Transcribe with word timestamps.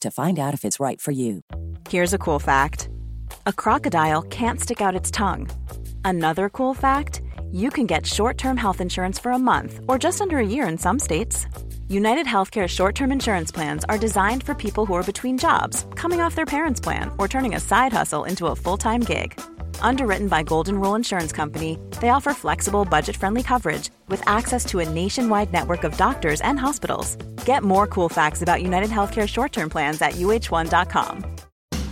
to 0.00 0.10
find 0.10 0.38
out 0.38 0.54
if 0.54 0.64
it's 0.64 0.80
right 0.80 1.00
for 1.00 1.12
you. 1.12 1.42
Here's 1.88 2.14
a 2.14 2.18
cool 2.18 2.38
fact 2.38 2.88
a 3.46 3.52
crocodile 3.52 4.22
can't 4.22 4.60
stick 4.60 4.80
out 4.80 4.94
its 4.96 5.10
tongue. 5.10 5.48
Another 6.04 6.48
cool 6.48 6.74
fact 6.74 7.22
you 7.52 7.70
can 7.70 7.86
get 7.86 8.06
short 8.06 8.38
term 8.38 8.56
health 8.56 8.80
insurance 8.80 9.18
for 9.18 9.32
a 9.32 9.38
month 9.38 9.80
or 9.88 9.98
just 9.98 10.20
under 10.20 10.38
a 10.38 10.46
year 10.46 10.66
in 10.66 10.78
some 10.78 10.98
states. 10.98 11.46
United 11.88 12.26
Healthcare 12.26 12.68
short 12.68 12.96
term 12.96 13.12
insurance 13.12 13.52
plans 13.52 13.84
are 13.84 13.96
designed 13.96 14.42
for 14.42 14.54
people 14.54 14.86
who 14.86 14.94
are 14.94 15.04
between 15.04 15.38
jobs, 15.38 15.86
coming 15.94 16.20
off 16.20 16.34
their 16.34 16.44
parents' 16.44 16.80
plan, 16.80 17.12
or 17.16 17.28
turning 17.28 17.54
a 17.54 17.60
side 17.60 17.92
hustle 17.92 18.24
into 18.24 18.46
a 18.46 18.56
full 18.56 18.76
time 18.76 19.00
gig. 19.00 19.40
Underwritten 19.80 20.26
by 20.26 20.42
Golden 20.42 20.80
Rule 20.80 20.96
Insurance 20.96 21.30
Company, 21.30 21.78
they 22.00 22.08
offer 22.08 22.32
flexible, 22.34 22.84
budget 22.84 23.16
friendly 23.16 23.44
coverage 23.44 23.90
with 24.08 24.20
access 24.26 24.64
to 24.64 24.80
a 24.80 24.88
nationwide 24.88 25.52
network 25.52 25.84
of 25.84 25.96
doctors 25.96 26.40
and 26.40 26.58
hospitals. 26.58 27.14
Get 27.44 27.62
more 27.62 27.86
cool 27.86 28.08
facts 28.08 28.42
about 28.42 28.62
United 28.62 28.90
Healthcare 28.90 29.28
short 29.28 29.52
term 29.52 29.70
plans 29.70 30.02
at 30.02 30.14
uh1.com. 30.14 31.36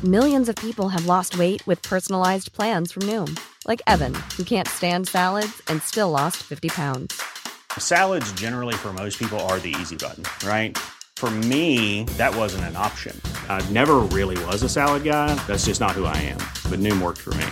Millions 0.02 0.48
of 0.48 0.56
people 0.56 0.88
have 0.88 1.06
lost 1.06 1.38
weight 1.38 1.64
with 1.68 1.80
personalized 1.82 2.52
plans 2.52 2.90
from 2.90 3.04
Noom, 3.04 3.38
like 3.68 3.80
Evan, 3.86 4.14
who 4.36 4.42
can't 4.42 4.66
stand 4.68 5.06
salads 5.06 5.62
and 5.68 5.80
still 5.82 6.10
lost 6.10 6.38
50 6.42 6.68
pounds. 6.70 7.33
Salads, 7.78 8.30
generally, 8.32 8.74
for 8.74 8.92
most 8.92 9.18
people, 9.18 9.40
are 9.48 9.58
the 9.60 9.74
easy 9.80 9.96
button, 9.96 10.22
right? 10.46 10.76
For 11.16 11.30
me, 11.30 12.04
that 12.18 12.36
wasn't 12.36 12.64
an 12.64 12.76
option. 12.76 13.18
I 13.48 13.66
never 13.70 14.00
really 14.12 14.36
was 14.44 14.62
a 14.62 14.68
salad 14.68 15.04
guy. 15.04 15.34
That's 15.46 15.64
just 15.64 15.80
not 15.80 15.92
who 15.92 16.04
I 16.04 16.16
am. 16.16 16.38
But 16.68 16.80
Noom 16.80 17.00
worked 17.00 17.20
for 17.20 17.32
me. 17.34 17.46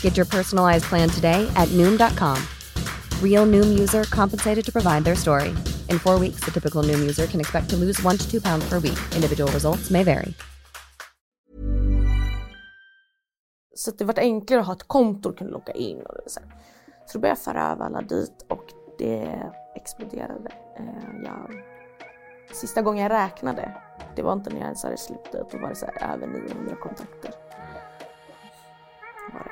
Get 0.00 0.16
your 0.16 0.26
personalized 0.26 0.84
plan 0.84 1.08
today 1.08 1.50
at 1.56 1.68
Noom.com. 1.70 2.38
Real 3.20 3.44
Noom 3.44 3.78
user 3.78 4.04
compensated 4.04 4.64
to 4.64 4.70
provide 4.70 5.02
their 5.02 5.16
story. 5.16 5.48
In 5.88 5.98
four 5.98 6.20
weeks, 6.20 6.44
the 6.44 6.52
typical 6.52 6.84
Noom 6.84 7.00
user 7.00 7.26
can 7.26 7.40
expect 7.40 7.68
to 7.70 7.76
lose 7.76 8.00
one 8.04 8.16
to 8.16 8.30
two 8.30 8.40
pounds 8.40 8.64
per 8.68 8.78
week. 8.78 8.98
Individual 9.16 9.50
results 9.50 9.90
may 9.90 10.04
vary. 10.04 10.34
Så 13.74 13.90
att 13.90 13.98
det 13.98 14.04
var 14.04 14.18
enklare 14.18 14.60
att 14.60 14.66
ha 14.66 14.72
ett 14.72 14.88
konto 14.88 15.28
och 15.28 15.38
kunna 15.38 15.50
logga 15.50 15.72
in. 15.72 16.02
Och 16.02 16.16
så. 16.26 16.40
så 17.06 17.18
då 17.18 17.20
började 17.20 17.40
jag 17.40 17.44
föra 17.44 17.72
över 17.72 17.84
alla 17.84 18.00
dit 18.00 18.44
och 18.48 18.81
det 19.02 19.52
exploderade. 19.74 20.50
Eh, 20.76 20.84
Jag, 21.24 21.62
sista 22.54 22.82
gången 22.82 23.02
jag 23.02 23.12
räknade, 23.12 23.74
det 24.16 24.22
var 24.22 24.32
inte 24.32 24.50
när 24.50 24.56
jag 24.56 24.64
ens 24.64 24.82
hade 24.82 24.96
slutat, 24.96 25.50
då 25.50 25.58
var 25.58 25.68
det 25.68 25.74
så 25.74 25.86
här 25.86 26.14
över 26.14 26.26
900 26.26 26.76
kontakter. 26.82 27.30
Var 29.32 29.44
det. 29.44 29.50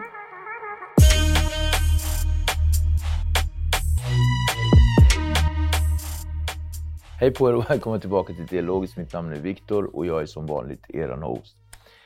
Hej 7.20 7.34
på 7.34 7.48
er 7.48 7.54
och 7.54 7.70
välkomna 7.70 7.98
tillbaka 7.98 8.32
till 8.32 8.46
Dialogiskt. 8.46 8.96
Mitt 8.96 9.12
namn 9.12 9.32
är 9.32 9.40
Viktor 9.40 9.96
och 9.96 10.06
jag 10.06 10.22
är 10.22 10.26
som 10.26 10.46
vanligt 10.46 10.84
er 10.88 11.08
host. 11.08 11.56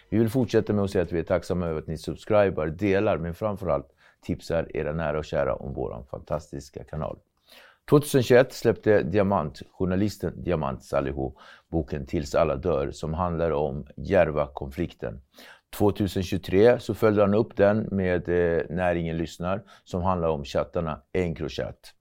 Vi 0.09 0.19
vill 0.19 0.31
fortsätta 0.31 0.72
med 0.72 0.84
att 0.84 0.91
säga 0.91 1.05
att 1.05 1.12
vi 1.12 1.19
är 1.19 1.25
tacksamma 1.25 1.66
över 1.66 1.81
att 1.81 1.87
ni 1.87 1.99
subscribar, 1.99 2.66
delar 2.66 3.19
men 3.19 3.34
framförallt 3.34 3.88
tipsar 4.22 4.76
era 4.76 4.93
nära 4.93 5.19
och 5.19 5.25
kära 5.25 5.55
om 5.55 5.75
vår 5.75 6.05
fantastiska 6.11 6.84
kanal. 6.84 7.19
2021 7.90 8.52
släppte 8.52 9.02
Diamant, 9.02 9.62
journalisten 9.70 10.42
Diamant 10.42 10.82
Salihu, 10.82 11.30
boken 11.68 12.06
Tills 12.06 12.34
alla 12.34 12.56
dör 12.56 12.90
som 12.90 13.14
handlar 13.14 13.50
om 13.50 13.86
Järva-konflikten. 13.96 15.20
2023 15.76 16.78
så 16.78 16.94
följde 16.94 17.22
han 17.22 17.34
upp 17.34 17.56
den 17.56 17.88
med 17.90 18.28
eh, 18.28 18.62
När 18.70 18.94
ingen 18.94 19.16
lyssnar 19.16 19.62
som 19.84 20.02
handlar 20.02 20.28
om 20.28 20.44
chattarna 20.44 21.00
Encrochat. 21.12 21.94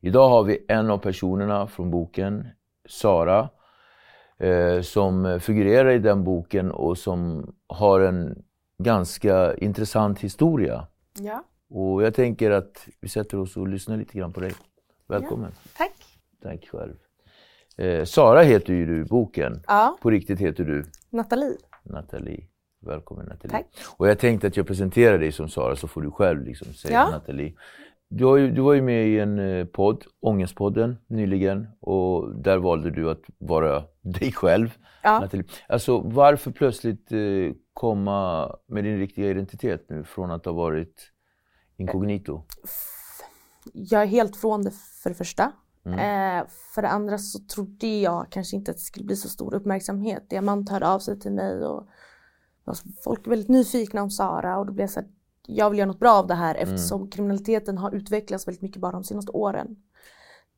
Idag 0.00 0.28
har 0.28 0.42
vi 0.42 0.64
en 0.68 0.90
av 0.90 0.98
personerna 0.98 1.66
från 1.66 1.90
boken, 1.90 2.48
Sara, 2.88 3.48
eh, 4.38 4.80
som 4.80 5.40
figurerar 5.40 5.90
i 5.90 5.98
den 5.98 6.24
boken 6.24 6.70
och 6.70 6.98
som 6.98 7.52
har 7.66 8.00
en 8.00 8.44
ganska 8.78 9.54
intressant 9.54 10.20
historia. 10.20 10.86
Ja, 11.20 11.44
och 11.76 12.02
jag 12.02 12.14
tänker 12.14 12.50
att 12.50 12.88
vi 13.00 13.08
sätter 13.08 13.38
oss 13.38 13.56
och 13.56 13.68
lyssnar 13.68 13.96
lite 13.96 14.18
grann 14.18 14.32
på 14.32 14.40
dig. 14.40 14.52
Välkommen. 15.08 15.52
tack. 15.76 15.92
Tack 16.42 16.68
själv. 16.68 16.94
Eh, 17.76 18.04
Sara 18.04 18.42
heter 18.42 18.72
ju 18.74 18.86
du 18.86 19.00
i 19.00 19.04
boken. 19.04 19.60
Ja, 19.66 19.98
På 20.02 20.10
riktigt 20.10 20.40
heter 20.40 20.64
du 20.64 20.84
Nathalie. 21.10 21.56
Nathalie. 21.82 22.46
Välkommen 22.80 23.26
Nathalie. 23.26 23.50
Tack. 23.50 23.66
Och 23.96 24.08
jag 24.08 24.18
tänkte 24.18 24.46
att 24.46 24.56
jag 24.56 24.66
presenterar 24.66 25.18
dig 25.18 25.32
som 25.32 25.48
Sara 25.48 25.76
så 25.76 25.88
får 25.88 26.02
du 26.02 26.10
själv 26.10 26.44
liksom 26.44 26.72
säga 26.74 26.94
Ja. 26.94 27.10
Nathalie. 27.10 27.54
Du, 28.08 28.24
har 28.24 28.36
ju, 28.36 28.50
du 28.50 28.60
var 28.60 28.74
ju 28.74 28.82
med 28.82 29.06
i 29.08 29.18
en 29.18 29.38
eh, 29.38 29.66
podd, 29.66 30.04
Ångestpodden, 30.20 30.96
nyligen. 31.06 31.66
Och 31.80 32.34
där 32.34 32.58
valde 32.58 32.90
du 32.90 33.10
att 33.10 33.22
vara 33.38 33.84
dig 34.00 34.32
själv. 34.32 34.78
Ja. 35.02 35.20
Nathalie. 35.20 35.46
Alltså 35.68 36.00
varför 36.00 36.50
plötsligt 36.50 37.12
eh, 37.12 37.18
komma 37.72 38.50
med 38.66 38.84
din 38.84 38.98
riktiga 38.98 39.30
identitet 39.30 39.86
nu 39.88 40.04
från 40.04 40.30
att 40.30 40.44
ha 40.44 40.52
varit 40.52 41.10
inkognito? 41.76 42.42
Jag 43.72 44.02
är 44.02 44.06
helt 44.06 44.36
från 44.36 44.62
det 44.62 44.70
för 44.70 45.10
det 45.10 45.16
första. 45.16 45.52
Mm. 45.84 45.98
Eh, 45.98 46.46
för 46.74 46.82
det 46.82 46.88
andra 46.88 47.18
så 47.18 47.38
trodde 47.38 47.86
jag 47.86 48.26
kanske 48.30 48.56
inte 48.56 48.70
att 48.70 48.76
det 48.76 48.82
skulle 48.82 49.06
bli 49.06 49.16
så 49.16 49.28
stor 49.28 49.54
uppmärksamhet. 49.54 50.30
Diamant 50.30 50.68
hörde 50.68 50.88
av 50.88 50.98
sig 50.98 51.20
till 51.20 51.32
mig 51.32 51.64
och 51.66 51.88
folk 53.04 53.26
är 53.26 53.30
väldigt 53.30 53.48
nyfikna 53.48 54.02
om 54.02 54.10
Sara 54.10 54.58
och 54.58 54.66
då 54.66 54.72
blev 54.72 54.82
jag 54.82 54.90
så 54.90 55.00
här, 55.00 55.08
jag 55.46 55.70
vill 55.70 55.78
göra 55.78 55.88
något 55.88 55.98
bra 55.98 56.12
av 56.12 56.26
det 56.26 56.34
här 56.34 56.54
eftersom 56.54 57.10
kriminaliteten 57.10 57.78
har 57.78 57.94
utvecklats 57.94 58.48
väldigt 58.48 58.62
mycket 58.62 58.80
bara 58.80 58.92
de 58.92 59.04
senaste 59.04 59.32
åren. 59.32 59.76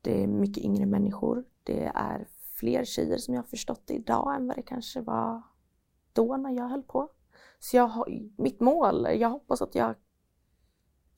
Det 0.01 0.23
är 0.23 0.27
mycket 0.27 0.63
yngre 0.63 0.85
människor. 0.85 1.43
Det 1.63 1.91
är 1.95 2.27
fler 2.55 2.85
tjejer 2.85 3.17
som 3.17 3.33
jag 3.33 3.41
har 3.41 3.47
förstått 3.47 3.81
det 3.85 3.93
idag 3.93 4.35
än 4.35 4.47
vad 4.47 4.55
det 4.55 4.61
kanske 4.61 5.01
var 5.01 5.41
då 6.13 6.37
när 6.37 6.51
jag 6.51 6.69
höll 6.69 6.83
på. 6.83 7.09
Så 7.59 7.77
jag 7.77 7.87
har, 7.87 8.07
mitt 8.37 8.59
mål, 8.59 9.07
jag 9.15 9.29
hoppas 9.29 9.61
att 9.61 9.75
jag 9.75 9.95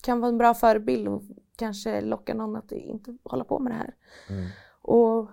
kan 0.03 0.19
vara 0.19 0.29
en 0.29 0.37
bra 0.37 0.53
förebild 0.53 1.07
och 1.07 1.21
kanske 1.57 2.01
locka 2.01 2.33
någon 2.33 2.55
att 2.55 2.71
inte 2.71 3.17
hålla 3.23 3.43
på 3.43 3.59
med 3.59 3.71
det 3.71 3.75
här. 3.75 3.93
Mm. 4.29 4.49
Och 4.81 5.29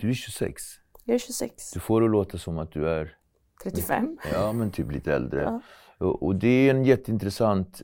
Du 0.00 0.08
är 0.10 0.14
26. 0.14 0.62
jag 1.04 1.14
är 1.14 1.18
26, 1.18 1.70
Du 1.72 1.80
får 1.80 2.00
det 2.00 2.08
låta 2.08 2.38
som 2.38 2.58
att 2.58 2.72
du 2.72 2.88
är 2.88 3.16
35. 3.62 4.18
Ja, 4.32 4.52
men 4.52 4.70
typ 4.70 4.92
lite 4.92 5.14
äldre. 5.14 5.42
Ja. 5.42 5.60
Och, 6.06 6.22
och 6.22 6.34
det 6.36 6.48
är 6.48 6.70
en 6.74 6.84
jätteintressant, 6.84 7.82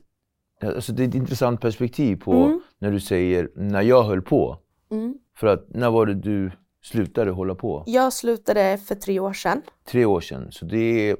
alltså 0.61 0.93
det 0.93 1.03
är 1.03 1.07
ett 1.07 1.15
intressant 1.15 1.61
perspektiv 1.61 2.15
på 2.15 2.33
Mm. 2.33 2.61
när 2.77 2.91
du 2.91 2.99
säger 2.99 3.49
när 3.55 3.81
jag 3.81 4.03
höll 4.03 4.21
på. 4.21 4.57
Mm. 4.91 5.17
För 5.35 5.47
att 5.47 5.65
när 5.69 5.89
var 5.89 6.05
det 6.05 6.13
du 6.13 6.51
slutade 6.81 7.31
hålla 7.31 7.55
på? 7.55 7.83
Jag 7.85 8.13
slutade 8.13 8.77
för 8.77 8.95
tre 8.95 9.19
år 9.19 9.33
sedan. 9.33 9.61
Tre 9.85 10.05
år 10.05 10.21
sedan. 10.21 10.51
Så 10.51 10.65
det 10.65 11.09
är, 11.09 11.17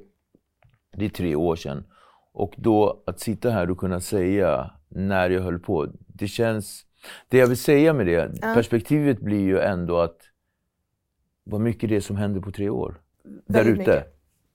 det 0.96 1.04
är 1.04 1.08
tre 1.08 1.34
år 1.34 1.56
sedan. 1.56 1.84
Och 2.32 2.54
då 2.56 3.02
att 3.06 3.20
sitta 3.20 3.50
här 3.50 3.70
och 3.70 3.78
kunna 3.78 4.00
säga 4.00 4.70
när 4.88 5.30
jag 5.30 5.42
höll 5.42 5.58
på. 5.58 5.86
Det 6.06 6.28
känns, 6.28 6.86
det 7.28 7.38
jag 7.38 7.46
vill 7.46 7.56
säga 7.58 7.92
med 7.92 8.06
det, 8.06 8.32
Ja. 8.42 8.54
perspektivet 8.54 9.20
blir 9.20 9.40
ju 9.40 9.58
ändå 9.58 9.98
att 9.98 10.20
vad 11.44 11.60
mycket 11.60 11.88
det 11.90 11.96
är 11.96 12.00
som 12.00 12.16
händer 12.16 12.40
på 12.40 12.52
tre 12.52 12.68
år. 12.70 13.02
Där 13.46 13.64
ute. 13.64 14.06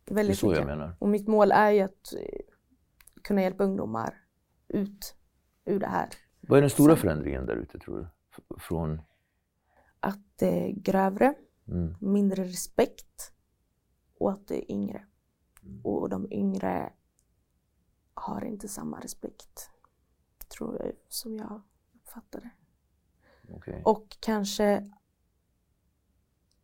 Det 0.06 0.22
är 0.22 0.34
så 0.34 0.46
jag 0.46 0.52
mycket. 0.52 0.66
menar. 0.66 0.96
Och 1.00 1.10
mitt 1.10 1.28
mål 1.28 1.52
är 1.52 1.72
ju 1.72 1.82
att 1.82 2.14
eh, 2.14 2.40
kunna 3.24 3.42
hjälpa 3.42 3.64
ungdomar 3.64 4.14
ut 4.68 5.16
ur 5.66 5.80
det 5.80 5.88
här. 5.88 6.10
Vad 6.42 6.58
är 6.58 6.62
den 6.62 6.70
stora 6.70 6.96
Så- 6.96 7.02
förändringen 7.02 7.46
där 7.46 7.56
ute 7.56 7.80
tror 7.80 7.98
du? 8.00 8.08
F- 8.32 8.62
Från... 8.62 9.02
Att 10.00 10.20
det 10.36 10.66
är 10.68 10.72
grövre, 10.72 11.34
Mm. 11.68 11.96
mindre 12.00 12.44
respekt 12.44 13.34
åt 14.20 14.48
de 14.48 14.66
yngre. 14.70 15.06
Och 15.84 16.10
de 16.10 16.32
yngre 16.32 16.94
har 18.14 18.46
inte 18.46 18.68
samma 18.68 19.00
respekt, 19.00 19.70
tror 20.58 20.78
jag, 20.80 20.92
som 21.10 21.36
jag 21.36 21.62
uppfattar 21.96 22.40
det. 22.42 22.52
Okej. 23.54 23.82
Och 23.86 24.18
kanske 24.20 24.92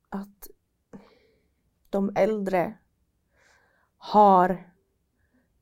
att 0.09 0.47
de 1.89 2.11
äldre 2.15 2.77
har, 3.97 4.73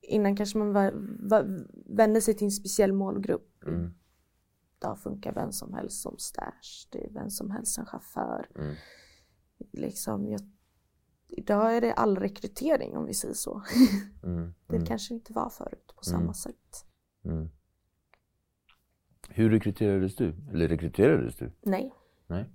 innan 0.02 0.36
kanske 0.36 0.58
man 0.58 0.74
var, 0.74 0.92
var, 1.30 1.66
vände 1.96 2.22
sig 2.22 2.34
till 2.34 2.46
en 2.46 2.52
speciell 2.52 2.94
målgrupp. 2.94 3.64
Mm. 3.64 3.94
Idag 4.78 5.00
funkar 5.00 5.34
vem 5.34 5.52
som 5.52 5.74
helst 5.74 6.02
som 6.02 6.18
stash, 6.18 6.88
det 6.90 7.06
är 7.06 7.14
vem 7.14 7.30
som 7.30 7.52
helst 7.52 7.74
som 7.74 7.86
chaufför. 7.86 8.50
Mm. 8.56 8.76
Liksom, 9.72 10.28
jag, 10.28 10.42
idag 11.28 11.76
är 11.78 11.82
det 11.82 11.94
all 11.94 12.18
rekrytering 12.18 12.98
om 12.98 13.06
vi 13.06 13.14
säger 13.14 13.34
så. 13.34 13.62
Mm. 14.24 14.54
Det 14.68 14.76
Mm. 14.76 14.86
kanske 14.88 15.14
inte 15.14 15.34
var 15.34 15.50
förut 15.50 15.94
på 15.96 16.04
samma 16.04 16.22
Mm. 16.22 16.34
sätt. 16.34 16.86
Hur 19.30 19.50
rekryterades 19.50 20.16
du? 20.16 20.36
Eller 20.52 20.68
rekryterades 20.68 21.36
du? 21.36 21.52
Nej. 21.62 21.94
Nej. 22.28 22.50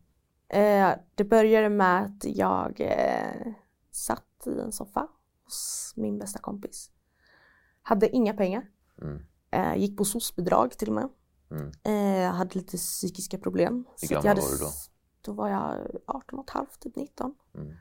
Eh, 0.49 0.95
det 1.15 1.25
började 1.25 1.69
med 1.69 2.05
att 2.05 2.25
jag 2.25 2.81
eh, 2.81 3.53
satt 3.91 4.47
i 4.47 4.61
en 4.61 4.73
soffa 4.73 5.09
hos 5.45 5.93
min 5.97 6.19
bästa 6.19 6.39
kompis. 6.39 6.91
Hade 7.83 8.09
inga 8.09 8.35
pengar. 8.35 8.69
Mm. 9.03 9.23
Eh, 9.51 9.77
gick 9.77 9.97
på 9.97 10.05
SOS-bidrag 10.05 10.71
till 10.79 10.89
och 10.89 10.95
med. 10.95 11.09
Mm. 11.51 11.71
Eh, 11.83 12.33
hade 12.33 12.59
lite 12.59 12.77
psykiska 12.77 13.39
problem. 13.39 13.85
Hur 14.01 14.09
gammal 14.09 14.25
jag 14.25 14.31
hade, 14.31 14.41
var 14.41 14.51
du 14.51 14.59
då? 14.59 14.71
Då 15.21 15.33
var 15.33 15.49
jag 15.49 15.87
18 16.07 16.39
och 16.39 16.45
ett 16.45 16.51
halvt, 16.51 16.81
typ 16.81 16.97
19. 16.97 17.35
Mm. 17.55 17.73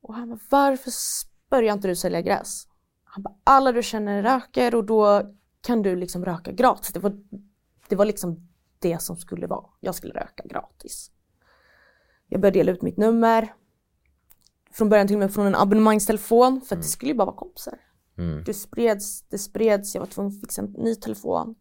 Och 0.00 0.14
han 0.14 0.28
bara, 0.28 0.38
varför 0.50 0.92
börjar 1.50 1.74
inte 1.74 1.88
du 1.88 1.96
sälja 1.96 2.20
gräs? 2.20 2.68
Han 3.04 3.22
bara, 3.22 3.34
alla 3.44 3.72
du 3.72 3.82
känner 3.82 4.22
röker 4.22 4.74
och 4.74 4.84
då 4.84 5.32
kan 5.60 5.82
du 5.82 5.96
liksom 5.96 6.24
röka 6.24 6.52
gratis. 6.52 6.92
Det 6.92 7.00
var, 7.00 7.12
det 7.90 7.96
var 7.96 8.04
liksom 8.04 8.48
det 8.78 9.02
som 9.02 9.16
skulle 9.16 9.46
vara. 9.46 9.66
Jag 9.80 9.94
skulle 9.94 10.14
röka 10.14 10.42
gratis. 10.44 11.10
Jag 12.28 12.40
började 12.40 12.58
dela 12.58 12.72
ut 12.72 12.82
mitt 12.82 12.96
nummer. 12.96 13.54
Från 14.70 14.88
början 14.88 15.06
till 15.06 15.16
och 15.16 15.20
med 15.20 15.34
från 15.34 15.46
en 15.46 15.54
abonnemangstelefon 15.54 16.60
för 16.60 16.76
att 16.76 16.82
det 16.82 16.88
skulle 16.88 17.12
ju 17.12 17.18
bara 17.18 17.24
vara 17.24 17.36
kompisar. 17.36 17.80
Mm. 18.18 18.44
Det 18.44 18.54
spreds, 18.54 19.22
det 19.22 19.38
spreds, 19.38 19.94
jag 19.94 20.02
var 20.02 20.06
tvungen 20.06 20.32
att 20.32 20.40
fixa 20.40 20.62
en 20.62 20.70
ny 20.70 20.94
telefon. 20.94 21.54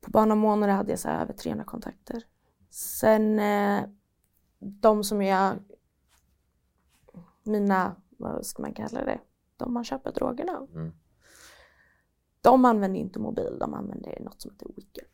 På 0.00 0.10
bara 0.10 0.24
några 0.24 0.40
månader 0.40 0.72
hade 0.72 0.90
jag 0.90 0.98
så 0.98 1.08
över 1.08 1.32
300 1.32 1.64
kontakter. 1.64 2.22
Sen 2.70 3.38
eh, 3.38 3.82
de 4.58 5.04
som 5.04 5.22
jag, 5.22 5.58
mina, 7.42 7.96
vad 8.16 8.46
ska 8.46 8.62
man 8.62 8.74
kalla 8.74 9.04
det, 9.04 9.20
de 9.56 9.72
man 9.72 9.84
köper 9.84 10.12
drogerna. 10.12 10.66
Mm. 10.74 10.92
De 12.40 12.64
använde 12.64 12.98
inte 12.98 13.18
mobil, 13.18 13.56
de 13.60 13.74
använde 13.74 14.18
något 14.20 14.42
som 14.42 14.50
heter 14.50 14.66
Wicker. 14.76 15.04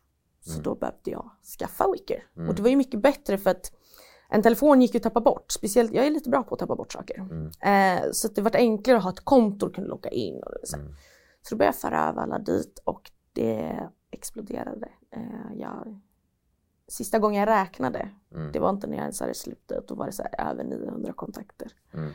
Så 0.40 0.50
Mm. 0.52 0.62
då 0.62 0.74
behövde 0.74 1.10
jag 1.10 1.30
skaffa 1.58 1.90
Wicker. 1.92 2.26
Mm. 2.36 2.48
Och 2.48 2.54
det 2.54 2.62
var 2.62 2.68
ju 2.70 2.76
mycket 2.76 3.00
bättre 3.02 3.38
för 3.38 3.50
att 3.50 3.72
en 4.28 4.42
telefon 4.42 4.82
gick 4.82 4.94
ju 4.94 4.96
att 4.96 5.02
tappa 5.02 5.20
bort. 5.20 5.52
Speciellt, 5.52 5.92
jag 5.92 6.06
är 6.06 6.10
lite 6.10 6.30
bra 6.30 6.42
på 6.42 6.54
att 6.54 6.58
tappa 6.60 6.76
bort 6.76 6.92
saker. 6.92 7.18
Mm. 7.18 7.46
Eh, 7.46 8.10
så 8.12 8.28
det 8.28 8.40
var 8.42 8.56
enklare 8.56 8.98
att 8.98 9.04
ha 9.04 9.10
ett 9.10 9.24
konto 9.24 9.66
och 9.66 9.74
kunna 9.74 9.86
logga 9.86 10.10
in. 10.10 10.42
Och 10.42 10.52
så. 10.68 10.76
Mm. 10.76 10.94
så 11.42 11.54
då 11.54 11.58
började 11.58 11.76
jag 11.76 11.80
föra 11.80 12.08
över 12.08 12.22
alla 12.22 12.38
dit 12.38 12.78
och 12.84 13.10
det 13.32 13.88
exploderade. 14.10 14.88
Eh, 15.10 15.52
jag, 15.56 16.00
sista 16.88 17.18
gången 17.18 17.40
jag 17.40 17.48
räknade, 17.48 18.10
Mm. 18.34 18.52
det 18.52 18.58
var 18.58 18.70
inte 18.70 18.86
när 18.86 18.94
jag 18.96 19.02
ens 19.02 19.20
hade 19.20 19.34
slutat, 19.34 19.88
då 19.88 19.94
var 19.94 20.06
det 20.06 20.12
så 20.12 20.22
här 20.22 20.50
över 20.50 20.64
900 20.64 21.12
kontakter. 21.12 21.72
Mm. 21.94 22.12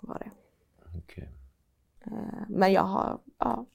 Var 0.00 0.18
det. 0.18 0.30
Okej. 0.98 1.28
Eh, 2.06 2.12
men 2.48 2.72
jag 2.72 2.82
har, 2.82 3.18
ja. 3.38 3.66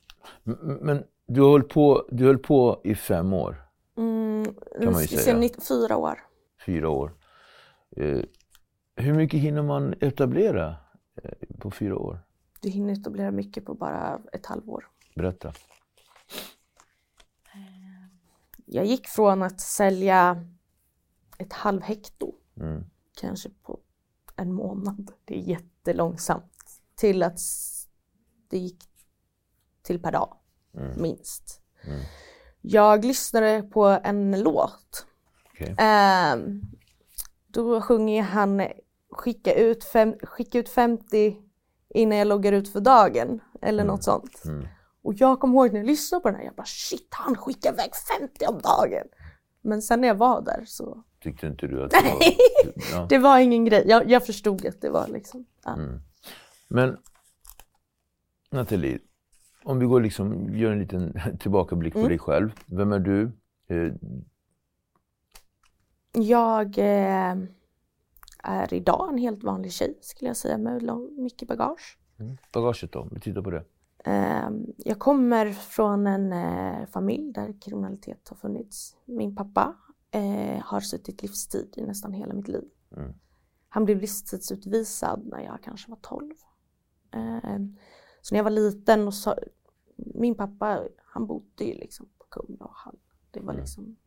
Men 0.81 1.03
du 1.25 1.41
höll, 1.41 1.63
på, 1.63 2.07
du 2.11 2.25
höll 2.25 2.37
på 2.37 2.81
i 2.83 2.95
fem 2.95 3.33
år, 3.33 3.63
Mm, 3.97 4.55
Kan 4.81 4.93
man 4.93 5.01
ju 5.01 5.07
sen 5.07 5.19
säga. 5.19 5.37
90 5.37 5.61
fyra 5.61 5.97
år. 5.97 6.19
fyra 6.65 6.89
år. 6.89 7.13
Eh, 7.97 8.21
hur 8.95 9.13
mycket 9.13 9.39
hinner 9.39 9.63
man 9.63 9.93
etablera 10.01 10.75
eh, 11.23 11.31
på 11.59 11.71
fyra 11.71 11.97
år? 11.97 12.19
Du 12.59 12.69
hinner 12.69 12.93
etablera 12.93 13.31
mycket 13.31 13.65
på 13.65 13.73
bara 13.73 14.19
ett 14.33 14.45
halvår. 14.45 14.87
Berätta. 15.15 15.53
Jag 18.65 18.85
gick 18.85 19.07
från 19.07 19.43
att 19.43 19.59
sälja 19.61 20.45
ett 21.37 21.53
halv 21.53 21.81
hekto, 21.81 22.33
Mm. 22.59 22.83
kanske 23.21 23.49
på 23.63 23.79
en 24.35 24.53
månad, 24.53 25.11
det 25.25 25.35
är 25.35 25.41
jättelångsamt, 25.41 26.81
till 26.95 27.23
att 27.23 27.39
det 28.49 28.57
gick 28.57 28.83
till 29.81 29.99
per 30.01 30.11
dag, 30.11 30.33
Mm. 30.77 31.01
minst. 31.01 31.61
Mm. 31.83 31.99
Jag 32.61 33.05
lyssnade 33.05 33.63
på 33.63 33.85
en 34.03 34.39
låt. 34.41 35.05
Okej. 35.53 35.75
Ehm, 35.77 36.61
då 37.47 37.81
sjunger 37.81 38.21
han 38.23 38.67
skicka 39.11 39.53
ut, 39.53 39.83
fem, 39.83 40.15
skicka 40.23 40.59
ut 40.59 40.69
50 40.69 41.37
innan 41.89 42.17
jag 42.17 42.27
loggar 42.27 42.51
ut 42.51 42.69
för 42.69 42.79
dagen 42.79 43.39
eller 43.61 43.83
något 43.83 44.03
sånt. 44.03 44.45
Mm. 44.45 44.67
Och 45.01 45.13
jag 45.13 45.39
kommer 45.39 45.53
ihåg 45.53 45.71
när 45.73 45.79
jag 45.79 45.87
lyssnade 45.87 46.21
på 46.21 46.27
den 46.29 46.37
här, 46.37 46.45
jag 46.45 46.55
bara 46.55 46.65
shit 46.65 47.07
han 47.11 47.35
skickar 47.35 47.73
iväg 47.73 47.91
50 48.19 48.45
om 48.45 48.59
dagen. 48.61 49.07
Men 49.61 49.81
sen 49.81 50.01
när 50.01 50.07
jag 50.07 50.15
var 50.15 50.41
där 50.41 50.63
så, 50.67 51.03
Tyckte 51.23 51.47
inte 51.47 51.67
du 51.67 51.83
att 51.83 51.91
det 51.91 51.97
var... 52.03 52.21
Ja. 52.91 53.05
det 53.09 53.17
var 53.17 53.39
ingen 53.39 53.65
grej. 53.65 53.83
Jag, 53.87 54.09
jag 54.09 54.25
förstod 54.25 54.65
att 54.65 54.81
det 54.81 54.89
var 54.89 55.07
liksom, 55.07 55.45
ja. 55.65 55.73
Mm. 55.73 56.01
Men 56.67 56.97
Nathalie, 58.49 58.99
om 59.63 59.79
vi 59.79 59.85
går 59.85 60.01
liksom, 60.01 60.55
gör 60.55 60.71
en 60.71 60.79
liten 60.79 61.13
tillbakablick 61.39 61.93
på 61.93 61.99
Mm. 61.99 62.09
dig 62.09 62.19
själv. 62.19 62.49
Vem 62.65 62.91
är 62.91 62.99
du? 62.99 63.31
Eh, 63.67 63.93
Jag 66.13 66.77
eh, 66.77 67.35
är 68.43 68.73
idag 68.73 69.09
en 69.11 69.17
helt 69.17 69.43
vanlig 69.43 69.71
tjej 69.71 69.97
skulle 70.01 70.29
jag 70.29 70.37
säga 70.37 70.57
med 70.57 70.83
lång, 70.83 71.23
mycket 71.23 71.47
bagage. 71.47 71.97
bagaget 72.53 72.91
då, 72.91 73.07
vi 73.11 73.19
tittar 73.19 73.41
på 73.41 73.49
det. 73.51 73.63
Eh, 74.05 74.49
jag 74.77 74.99
kommer 74.99 75.51
från 75.51 76.07
en 76.07 76.33
eh, 76.33 76.85
familj 76.87 77.33
där 77.33 77.61
kriminalitet 77.61 78.29
har 78.29 78.35
funnits. 78.37 78.95
Min 79.05 79.35
pappa 79.35 79.75
eh, 80.11 80.61
har 80.63 80.79
suttit 80.79 81.21
livstid 81.21 81.73
i 81.77 81.81
nästan 81.81 82.13
hela 82.13 82.33
mitt 82.33 82.47
liv. 82.47 82.63
Mm. 82.97 83.13
Han 83.69 83.85
blev 83.85 84.01
livstidsutvisad 84.01 85.25
när 85.25 85.39
jag 85.41 85.59
kanske 85.63 85.89
var 85.91 85.97
12. 86.01 86.31
Så 88.21 88.35
när 88.35 88.39
jag 88.39 88.43
var 88.43 88.51
liten 88.51 89.07
och 89.07 89.13
så, 89.13 89.35
min 89.95 90.35
pappa 90.35 90.83
han 91.05 91.27
bodde 91.27 91.63
ju 91.63 91.73
liksom 91.73 92.09
på 92.17 92.25
Kumla 92.29 92.65
och 92.65 92.75
Hall. 92.75 92.99
Det 93.31 93.39
var 93.39 93.53
Mm. 93.53 93.61
liksom 93.61 93.97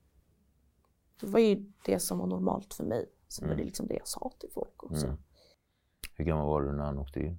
det 1.21 1.27
var 1.27 1.41
ju 1.41 1.73
det 1.85 1.99
som 2.01 2.19
var 2.19 2.27
normalt 2.27 2.75
för 2.75 2.85
mig. 2.85 3.07
Så 3.29 3.43
var 3.43 3.47
Mm. 3.49 3.59
det 3.59 3.65
liksom 3.65 3.87
det 3.87 3.95
jag 3.95 4.09
sa 4.09 4.33
till 4.39 4.51
folk 4.51 4.85
också. 4.85 5.07
Mm. 5.07 5.19
Hur 6.15 6.25
gammal 6.25 6.47
var 6.47 6.63
du 6.63 6.73
när 6.73 6.85
han 6.85 6.99
åkte 6.99 7.21
in? 7.21 7.39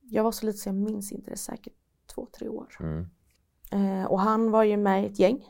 Jag 0.00 0.24
var 0.24 0.32
så 0.32 0.46
lite 0.46 0.58
så 0.58 0.68
jag 0.68 0.76
minns 0.76 1.12
inte 1.12 1.30
det, 1.30 1.36
säkert 1.36 1.74
två, 2.14 2.26
tre 2.38 2.48
år. 2.48 2.68
Mm. 2.80 3.06
Eh, 3.72 4.04
och 4.04 4.20
han 4.20 4.50
var 4.50 4.62
ju 4.64 4.76
med 4.76 5.02
i 5.02 5.06
ett 5.06 5.18
gäng. 5.18 5.44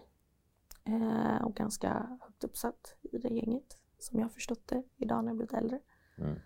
Eh, 0.85 1.45
och 1.45 1.55
ganska 1.55 2.19
högt 2.21 2.45
uppsatt 2.45 2.97
i 3.03 3.19
det 3.19 3.29
gänget. 3.29 3.79
Som 3.99 4.19
jag 4.19 4.25
har 4.25 4.31
förstått 4.31 4.69
det 4.69 4.83
idag 4.97 5.25
när 5.25 5.31
jag 5.31 5.37
blivit 5.37 5.53
äldre. 5.53 5.81
Mm. 6.19 6.39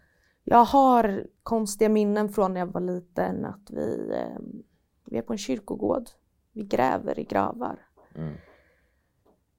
Jag 0.49 0.65
har 0.65 1.27
konstiga 1.43 1.89
minnen 1.89 2.29
från 2.29 2.53
när 2.53 2.61
jag 2.61 2.67
var 2.67 2.81
liten 2.81 3.45
att 3.45 3.71
vi, 3.71 4.11
eh, 4.15 4.39
vi 5.05 5.19
är 5.19 5.23
på 5.23 5.33
en 5.33 5.39
kyrkogård. 5.39 6.05
Vi 6.53 6.63
gräver 6.63 7.19
i 7.19 7.25
gravar. 7.25 7.89
Mm. 8.15 8.35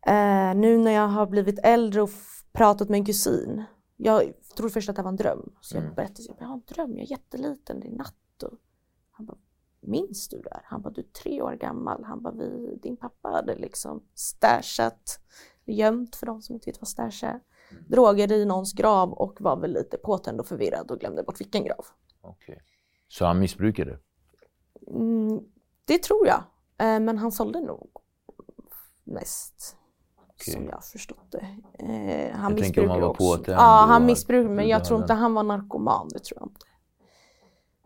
Eh, 0.08 0.62
nu 0.62 0.77
när 0.77 0.91
jag 0.91 1.08
har 1.08 1.25
blivit 1.27 1.60
äldre 1.63 2.01
och 2.01 2.10
pratat 2.51 2.89
med 2.89 2.98
en 2.98 3.06
kusin. 3.06 3.63
Jag 3.98 4.34
trodde 4.58 4.74
först 4.74 4.89
att 4.89 4.96
det 4.96 5.01
var 5.01 5.10
en 5.10 5.15
dröm. 5.15 5.53
Så 5.62 5.75
jag 5.75 5.84
Mm. 5.84 5.96
berättade, 5.96 6.24
jag, 6.27 6.36
bara, 6.36 6.41
jag 6.41 6.48
har 6.48 6.56
en 6.56 6.63
dröm, 6.67 6.91
jag 6.98 7.01
är 7.06 7.12
jätteliten, 7.12 7.79
det 7.79 7.88
är 7.88 7.91
natt. 7.91 8.44
Och 8.44 8.53
han 9.12 9.25
bara, 9.25 9.38
minns 9.82 10.29
du 10.29 10.41
det 10.41 10.50
här? 10.53 10.62
Han 10.65 10.82
bara, 10.82 10.89
du 10.94 11.01
är 11.01 11.06
tre 11.24 11.41
år 11.41 11.53
gammal. 11.53 12.03
Han 12.03 12.22
bara, 12.22 12.34
vi, 12.34 12.79
din 12.82 12.98
pappa 12.98 13.29
hade 13.29 13.56
liksom 13.56 14.03
stashat, 14.13 15.20
gömt 15.65 16.15
för 16.15 16.25
de 16.25 16.41
som 16.41 16.56
inte 16.56 16.70
vet 16.70 16.82
vad 16.82 16.88
stash 16.88 17.24
är. 17.24 17.39
Droger 17.88 18.32
i 18.32 18.46
någons 18.46 18.74
grav 18.74 19.14
och 19.14 19.42
var 19.42 19.58
väl 19.58 19.74
lite 19.74 19.98
påtänd 19.98 20.40
och 20.40 20.48
förvirrad 20.48 20.92
och 20.92 21.00
glömde 21.00 21.24
bort 21.24 21.40
vilken 21.40 21.64
grav. 21.64 21.86
Okej. 22.22 22.62
Så 23.08 23.26
han 23.26 23.40
missbrukade? 23.40 24.00
Mm, 24.88 25.40
det 25.86 26.04
tror 26.04 26.28
jag. 26.28 26.44
Eh, 26.78 27.00
men 27.00 27.18
han 27.18 27.32
sålde 27.32 27.60
nog 27.60 27.90
mest. 29.04 29.78
Okej. 30.28 30.54
Som 30.54 30.66
jag 30.66 30.74
har 30.74 30.82
förstått 30.82 31.32
det. 31.32 31.48
Eh, 31.80 32.36
han 32.36 32.52
Jag 32.52 32.62
tänker 32.62 32.84
om 32.84 32.90
han 32.90 33.02
var 33.02 33.14
påtänd 33.14 33.58
Ja, 33.58 33.86
han 33.88 34.06
missbrukade 34.06 34.56
men 34.56 34.68
jag 34.68 34.86
tror 34.86 35.02
inte 35.02 35.14
han 35.14 35.34
var 35.34 35.44
narkoman. 35.44 36.10
Det 36.14 36.20
tror 36.20 36.40
jag 36.40 36.50
inte. 36.50 36.66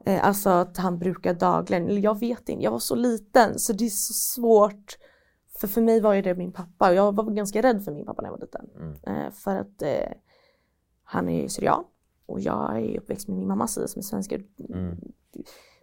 Eh, 0.05 0.27
alltså 0.27 0.49
att 0.49 0.77
han 0.77 0.99
brukar 0.99 1.33
dagligen. 1.33 1.87
Eller 1.87 2.01
Jag 2.01 2.19
vet 2.19 2.49
inte. 2.49 2.63
Jag 2.63 2.71
var 2.71 2.79
så 2.79 2.95
liten 2.95 3.59
så 3.59 3.73
det 3.73 3.85
är 3.85 3.89
så 3.89 4.13
svårt. 4.13 4.97
För 5.61 5.67
för 5.67 5.81
mig 5.81 6.01
var 6.01 6.13
ju 6.13 6.21
det 6.21 6.35
min 6.35 6.51
pappa. 6.51 6.89
och 6.89 6.95
Jag 6.95 7.15
var 7.15 7.23
ganska 7.23 7.61
rädd 7.61 7.83
för 7.83 7.91
min 7.91 8.05
pappa 8.05 8.21
när 8.21 8.29
jag 8.29 8.33
var 8.33 8.41
liten. 8.41 8.69
Mm. 8.75 9.25
Eh, 9.25 9.31
för 9.31 9.55
att 9.55 9.81
eh, 9.81 10.11
han 11.03 11.29
är 11.29 11.41
ju 11.41 11.49
syrian. 11.49 11.83
och 12.25 12.39
jag 12.39 12.77
är 12.77 12.97
uppväxt 12.97 13.27
med 13.27 13.37
min 13.37 13.47
mammas 13.47 13.73
sida 13.73 13.87
som 13.87 13.99
är 13.99 14.03
svenska. 14.03 14.39
Mm. 14.69 14.97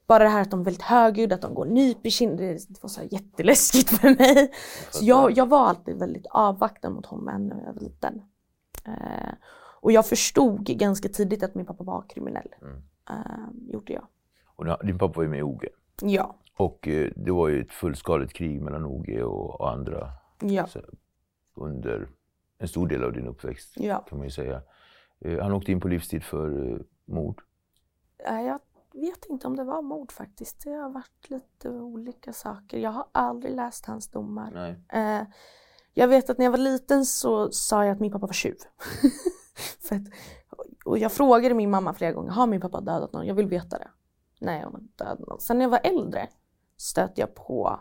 Bara 0.06 0.25
det 0.25 0.30
här 0.30 0.42
att 0.42 0.50
de 0.50 0.61
är 0.61 0.64
väldigt 0.64 0.82
högljudda, 0.82 1.35
att 1.35 1.42
de 1.42 1.54
går 1.54 1.64
nyp 1.66 2.06
i 2.06 2.11
kinden, 2.11 2.58
det 2.68 2.82
var 2.82 2.88
så 2.88 3.00
jätteläskigt 3.11 3.90
för 3.90 4.08
mig. 4.18 4.52
Så 4.90 5.04
jag, 5.04 5.37
jag 5.37 5.49
var 5.49 5.66
alltid 5.66 5.99
väldigt 5.99 6.26
avvaktande 6.30 6.97
mot 6.97 7.06
honom 7.06 7.49
när 7.49 7.64
jag 7.64 7.73
var 7.73 7.80
liten. 7.80 8.23
Eh, 8.85 9.32
och 9.80 9.92
jag 9.92 10.06
förstod 10.06 10.64
ganska 10.64 11.08
tidigt 11.08 11.42
att 11.42 11.54
min 11.54 11.66
pappa 11.66 11.85
var 11.85 12.04
kriminell. 12.08 12.49
Mm. 12.62 12.76
Eh, 13.11 13.73
gjorde 13.73 13.92
jag. 13.92 14.06
Och 14.56 14.87
din 14.87 14.99
pappa 14.99 15.12
var 15.16 15.23
ju 15.23 15.28
med 15.28 15.38
i 15.38 15.42
OG. 15.42 15.66
Ja. 16.02 16.37
Och 16.59 16.88
eh, 16.88 17.11
det 17.17 17.31
var 17.31 17.49
ju 17.49 17.61
ett 17.61 17.73
fullskaligt 17.73 18.33
krig 18.33 18.62
mellan 18.62 18.85
OG 18.85 19.09
och, 19.23 19.71
andra 19.71 20.11
Ja. 20.41 20.67
under 21.55 22.09
en 22.59 22.69
stor 22.69 22.88
del 22.88 23.05
av 23.05 23.12
din 23.12 23.27
uppväxt 23.27 23.73
ja. 23.77 23.99
kan 24.09 24.19
man 24.19 24.27
ju 24.27 24.31
säga. 24.31 24.62
Eh, 25.21 25.43
han 25.43 25.53
åkte 25.53 25.73
in 25.73 25.81
på 25.81 25.88
livstid 25.88 26.25
för 26.25 26.73
eh, 26.73 26.79
mord. 27.05 27.43
Jag 28.25 28.61
vet 28.93 29.25
inte 29.25 29.47
om 29.47 29.57
det 29.57 29.65
var 29.65 29.83
mord 29.83 30.12
faktiskt. 30.12 30.65
Det 30.65 30.71
har 30.71 30.91
varit 30.91 31.31
lite 31.31 31.71
olika 31.71 32.33
saker. 32.33 32.79
Jag 32.79 32.91
har 32.91 33.07
aldrig 33.12 33.55
läst 33.55 33.87
hans 33.87 34.09
domar. 34.09 34.50
Nej. 34.91 35.27
Jag 35.95 36.09
vet 36.09 36.31
att 36.31 36.38
när 36.38 36.45
jag 36.45 36.50
var 36.50 36.59
liten 36.59 37.05
så 37.05 37.50
sa 37.50 37.85
jag 37.85 37.93
att 37.93 38.00
min 38.00 38.12
pappa 38.12 38.27
var 38.27 38.33
tjuv. 38.33 38.57
För 39.81 39.97
att, 39.97 40.03
och 40.85 40.99
jag 40.99 41.12
frågade 41.12 41.55
min 41.55 41.71
mamma 41.71 41.95
flera 41.95 42.12
gånger, 42.12 42.31
har 42.31 42.47
min 42.47 42.61
pappa 42.61 42.81
dödat 42.81 43.12
någon? 43.12 43.27
Jag 43.27 43.35
vill 43.35 43.47
veta 43.47 43.79
det. 43.79 43.88
Nej, 44.41 44.62
hon 44.65 44.73
har 44.73 44.81
inte 44.81 45.05
dödat 45.05 45.29
någon. 45.29 45.41
Sen 45.41 45.59
när 45.59 45.65
jag 45.65 45.71
var 45.71 45.81
äldre 45.85 46.29
stötte 46.78 47.20
jag 47.20 47.35
på, 47.35 47.80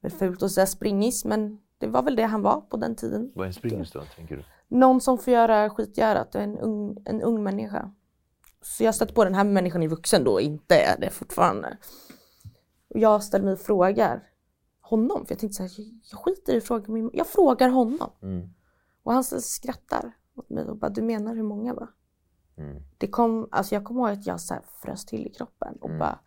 väl 0.00 0.10
fult 0.12 0.42
att 0.42 0.50
säga 0.50 0.66
springis, 0.66 1.24
men 1.24 1.60
det 1.78 1.86
var 1.86 2.02
väl 2.02 2.16
det 2.16 2.22
han 2.22 2.42
var 2.42 2.60
på 2.60 2.76
den 2.76 2.96
tiden. 2.96 3.32
Vad 3.34 3.44
är 3.44 3.48
en 3.48 3.54
springis 3.54 3.90
då, 3.90 4.02
tänker 4.16 4.36
du? 4.36 4.44
Någon 4.68 5.00
som 5.00 5.18
får 5.18 5.32
göra 5.32 5.70
skitgörat, 5.70 6.34
en 6.34 6.58
ung, 6.58 7.02
en 7.04 7.22
ung 7.22 7.42
människa. 7.42 7.92
Så 8.62 8.84
jag 8.84 8.94
stötte 8.94 9.14
på 9.14 9.24
den 9.24 9.34
här 9.34 9.44
människan 9.44 9.82
i 9.82 9.86
vuxen 9.86 10.24
då, 10.24 10.40
inte 10.40 10.74
är 10.76 11.00
det 11.00 11.10
fortfarande. 11.10 11.78
Och 12.88 12.98
jag 12.98 13.22
ställer 13.22 13.44
mig 13.44 13.52
och 13.52 13.60
frågar 13.60 14.28
honom, 14.80 15.26
för 15.26 15.32
jag 15.32 15.38
tänkte 15.38 15.56
så 15.56 15.62
här, 15.62 15.72
jag 16.10 16.18
skiter 16.18 16.54
i 16.54 16.56
att 16.56 16.64
fråga 16.64 16.92
min 16.92 17.10
Jag 17.12 17.26
frågar 17.26 17.68
honom. 17.68 18.10
Mm. 18.22 18.48
Och 19.02 19.12
han 19.12 19.24
skrattar 19.24 20.12
åt 20.34 20.50
mig 20.50 20.64
och 20.64 20.76
bara, 20.76 20.90
du 20.90 21.02
menar 21.02 21.34
hur 21.34 21.42
många 21.42 21.74
va? 21.74 21.88
Mm. 22.56 22.82
Det 22.98 23.06
kom, 23.08 23.48
alltså 23.50 23.74
jag 23.74 23.84
kommer 23.84 24.00
ihåg 24.00 24.18
att 24.18 24.26
jag 24.26 24.40
så 24.40 24.54
här 24.54 24.62
frös 24.82 25.04
till 25.04 25.26
i 25.26 25.30
kroppen 25.30 25.76
och 25.80 25.88
Mm. 25.88 25.98
bara, 25.98 26.18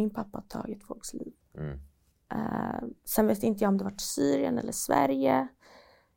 min 0.00 0.10
pappa 0.10 0.38
har 0.38 0.62
tagit 0.62 0.84
folks 0.84 1.14
liv. 1.14 1.32
Mm. 1.54 1.78
Eh, 2.32 2.88
sen 3.04 3.26
vet 3.26 3.42
inte 3.42 3.64
jag 3.64 3.68
om 3.68 3.78
det 3.78 3.84
var 3.84 3.94
Syrien 3.98 4.58
eller 4.58 4.72
Sverige. 4.72 5.48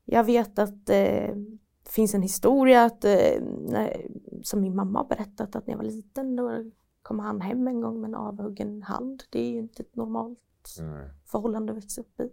Jag 0.06 0.24
vet 0.24 0.60
att 0.60 0.90
eh, 0.90 1.36
det 1.84 1.90
finns 1.90 2.14
en 2.14 2.22
historia 2.22 2.84
att, 2.86 3.06
eh, 3.06 3.42
när, 3.60 4.08
som 4.44 4.62
min 4.62 4.76
mamma 4.76 5.00
har 5.00 5.06
berättat 5.08 5.56
att 5.56 5.68
när 5.68 5.74
jag 5.74 5.78
var 5.78 5.86
liten 5.86 6.36
då 6.36 6.72
kom 7.02 7.20
han 7.20 7.42
hem 7.42 7.68
en 7.68 7.82
gång 7.82 8.02
med 8.02 8.08
en 8.08 8.16
avhuggen 8.16 8.84
hand. 8.84 9.24
Det 9.30 9.40
är 9.40 9.52
ju 9.52 9.60
inte 9.60 9.84
ett 9.84 9.96
normalt 9.96 10.40
Mm. 10.80 11.10
förhållande 11.26 11.72
att 11.72 11.78
växa 11.78 12.02
upp 12.02 12.20
i. 12.20 12.30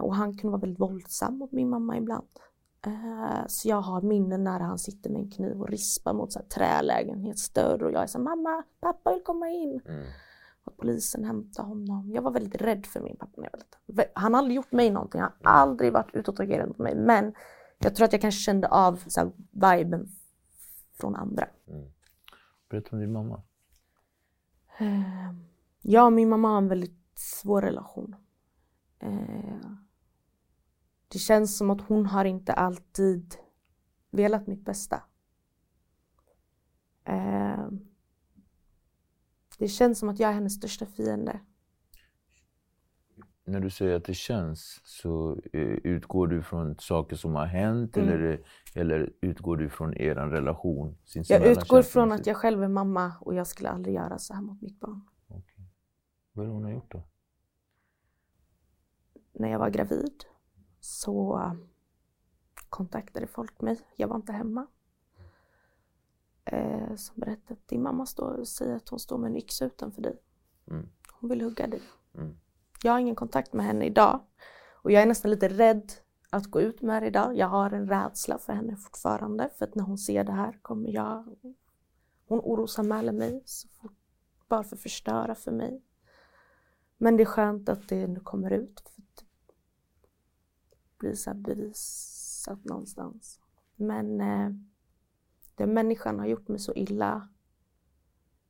Och 0.00 0.14
han 0.14 0.36
kunde 0.38 0.50
vara 0.52 0.60
väldigt 0.60 0.80
våldsam 0.80 1.38
mot 1.38 1.52
min 1.52 1.68
mamma 1.68 1.96
ibland. 1.96 2.28
Eh, 2.86 3.46
så 3.46 3.68
jag 3.68 3.80
har 3.80 4.02
minnen 4.02 4.44
när 4.44 4.60
han 4.60 4.78
sitter 4.78 5.10
med 5.10 5.20
en 5.20 5.30
kniv 5.30 5.60
och 5.60 5.68
rispar 5.68 6.12
mot 6.12 6.32
så 6.32 6.38
här 6.38 6.46
trälägenhetsdörr 6.46 7.82
och 7.82 7.92
jag 7.92 8.02
är 8.02 8.06
så 8.06 8.18
här, 8.18 8.24
mamma, 8.24 8.62
pappa 8.80 9.12
vill 9.12 9.22
komma 9.22 9.48
in. 9.48 9.80
Mm. 9.86 10.06
Och 10.64 10.76
polisen 10.76 11.24
hämtade 11.24 11.68
honom. 11.68 12.10
Jag 12.12 12.22
var 12.22 12.30
väldigt 12.30 12.62
rädd 12.62 12.86
för 12.86 13.00
min 13.00 13.16
pappa 13.16 13.32
när 13.36 13.44
jag 13.44 13.52
var 13.52 13.58
liten. 13.58 14.12
Han 14.14 14.34
har 14.34 14.38
aldrig 14.38 14.56
gjort 14.56 14.72
mig 14.72 14.90
någonting, 14.90 15.20
han 15.20 15.32
har 15.42 15.52
aldrig 15.52 15.92
varit 15.92 16.14
utåtagerande 16.14 16.68
mot 16.68 16.78
mig. 16.78 16.94
Men 16.94 17.34
jag 17.78 17.94
tror 17.94 18.04
att 18.04 18.12
jag 18.12 18.20
kanske 18.20 18.40
kände 18.40 18.68
av 18.68 19.02
så 19.06 19.20
här, 19.20 19.32
viben 19.50 20.08
från 21.00 21.16
andra. 21.16 21.46
Berätta 22.70 22.88
om 22.92 22.98
din 23.00 23.12
mamma. 23.12 23.42
Eh, 24.78 25.32
Jag 25.82 26.06
och 26.06 26.12
min 26.12 26.28
mamma 26.28 26.48
har 26.48 26.58
en 26.58 26.68
väldigt 26.68 27.18
svår 27.18 27.62
relation. 27.62 28.16
Eh, 28.98 29.70
Det 31.08 31.18
känns 31.18 31.58
som 31.58 31.70
att 31.70 31.80
hon 31.80 32.06
har 32.06 32.24
inte 32.24 32.52
alltid 32.52 33.34
velat 34.10 34.46
mitt 34.46 34.64
bästa. 34.64 35.02
Eh, 37.04 37.68
Det 39.58 39.68
känns 39.68 39.98
som 39.98 40.08
att 40.08 40.18
jag 40.18 40.30
är 40.30 40.34
hennes 40.34 40.54
största 40.54 40.86
fiende. 40.86 41.40
När 43.44 43.60
du 43.60 43.70
säger 43.70 43.96
att 43.96 44.04
det 44.04 44.14
känns, 44.14 44.80
så 44.84 45.40
eh, 45.52 45.60
utgår 45.62 46.26
du 46.26 46.42
från 46.42 46.78
saker 46.78 47.16
som 47.16 47.34
har 47.34 47.46
hänt 47.46 47.96
Mm. 47.96 48.08
eller, 48.08 48.44
eller 48.74 49.12
utgår 49.20 49.56
du 49.56 49.68
från 49.70 49.94
er 49.96 50.14
relation? 50.14 50.96
Jag 51.28 51.46
utgår 51.46 51.82
från 51.82 52.12
att 52.12 52.26
jag 52.26 52.36
själv 52.36 52.62
är 52.62 52.68
mamma 52.68 53.12
och 53.20 53.34
jag 53.34 53.46
skulle 53.46 53.68
aldrig 53.68 53.94
göra 53.94 54.18
så 54.18 54.34
här 54.34 54.40
mot 54.42 54.62
mitt 54.62 54.80
barn. 54.80 55.00
Vad 56.32 56.44
är 56.44 56.48
det 56.48 56.54
hon 56.54 56.64
har 56.64 56.70
gjort 56.72 56.92
då? 56.92 57.02
När 59.32 59.48
jag 59.48 59.58
var 59.58 59.70
gravid 59.70 60.24
så 60.88 61.52
kontaktade 62.68 63.26
folk 63.26 63.60
mig. 63.60 63.80
Jag 63.96 64.08
var 64.08 64.16
inte 64.16 64.32
hemma. 64.32 64.66
Eh, 66.44 66.94
som 66.96 67.20
berättade 67.20 67.54
att 67.54 67.68
din 67.68 67.82
mamma 67.82 68.06
står, 68.06 68.44
säger 68.44 68.76
att 68.76 68.88
hon 68.88 68.98
står 68.98 69.18
med 69.18 69.30
en 69.30 69.36
yxa 69.36 69.64
utanför 69.64 70.02
dig. 70.02 70.22
Mm. 70.70 70.88
Hon 71.12 71.30
vill 71.30 71.40
hugga 71.40 71.66
dig. 71.66 71.82
Mm. 72.14 72.36
Jag 72.82 72.92
har 72.92 72.98
ingen 72.98 73.14
kontakt 73.14 73.52
med 73.52 73.66
henne 73.66 73.84
idag. 73.84 74.20
Och 74.82 74.92
jag 74.92 75.02
är 75.02 75.06
nästan 75.06 75.30
lite 75.30 75.48
rädd 75.48 75.92
att 76.30 76.46
gå 76.46 76.60
ut 76.60 76.82
med 76.82 77.02
det 77.02 77.06
idag. 77.06 77.36
Jag 77.36 77.48
har 77.48 77.70
en 77.70 77.88
rädsla 77.88 78.38
för 78.38 78.52
henne 78.52 78.76
fortfarande. 78.76 79.50
För 79.58 79.64
att 79.64 79.74
när 79.74 79.84
hon 79.84 79.98
ser 79.98 80.24
det 80.24 80.32
här 80.32 80.58
kommer 80.62 80.90
jag... 80.90 81.36
Hon 82.28 82.40
orosanmäler 82.40 83.12
mig 83.12 83.42
så 83.44 83.68
fort, 83.68 83.96
bara 84.48 84.64
för 84.64 84.76
att 84.76 84.82
förstöra 84.82 85.34
för 85.34 85.52
mig. 85.52 85.82
Men 86.98 87.16
det 87.16 87.22
är 87.22 87.24
skönt 87.24 87.68
att 87.68 87.88
det 87.88 88.06
nu 88.06 88.20
kommer 88.20 88.50
ut. 88.50 88.80
För 88.80 89.02
blir 90.98 91.14
så 91.14 91.34
bevisat 91.34 92.64
någonstans. 92.64 93.40
Men 93.76 94.20
eh, 94.20 94.50
den 95.54 95.74
människan 95.74 96.18
har 96.18 96.26
gjort 96.26 96.48
mig 96.48 96.58
så 96.58 96.74
illa 96.74 97.28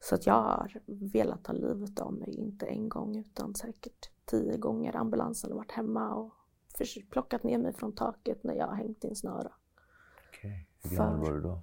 så 0.00 0.14
att 0.14 0.26
jag 0.26 0.34
har 0.34 0.80
velat 0.86 1.44
ta 1.44 1.52
livet 1.52 2.00
av 2.00 2.12
mig, 2.12 2.34
inte 2.34 2.66
en 2.66 2.88
gång 2.88 3.16
utan 3.16 3.54
säkert 3.54 4.10
tio 4.24 4.56
gånger. 4.56 4.96
Ambulansen 4.96 5.50
har 5.50 5.56
varit 5.56 5.72
hemma 5.72 6.14
och 6.14 6.32
plockat 7.10 7.42
ner 7.42 7.58
mig 7.58 7.72
från 7.72 7.92
taket 7.94 8.44
när 8.44 8.54
jag 8.54 8.66
har 8.66 8.74
hängt 8.74 9.04
i 9.04 9.08
en 9.08 9.16
snöra. 9.16 9.52
Okej. 10.28 10.68
Hur 10.82 10.96
gammal 10.96 11.20
var 11.20 11.32
du 11.32 11.40
då? 11.40 11.62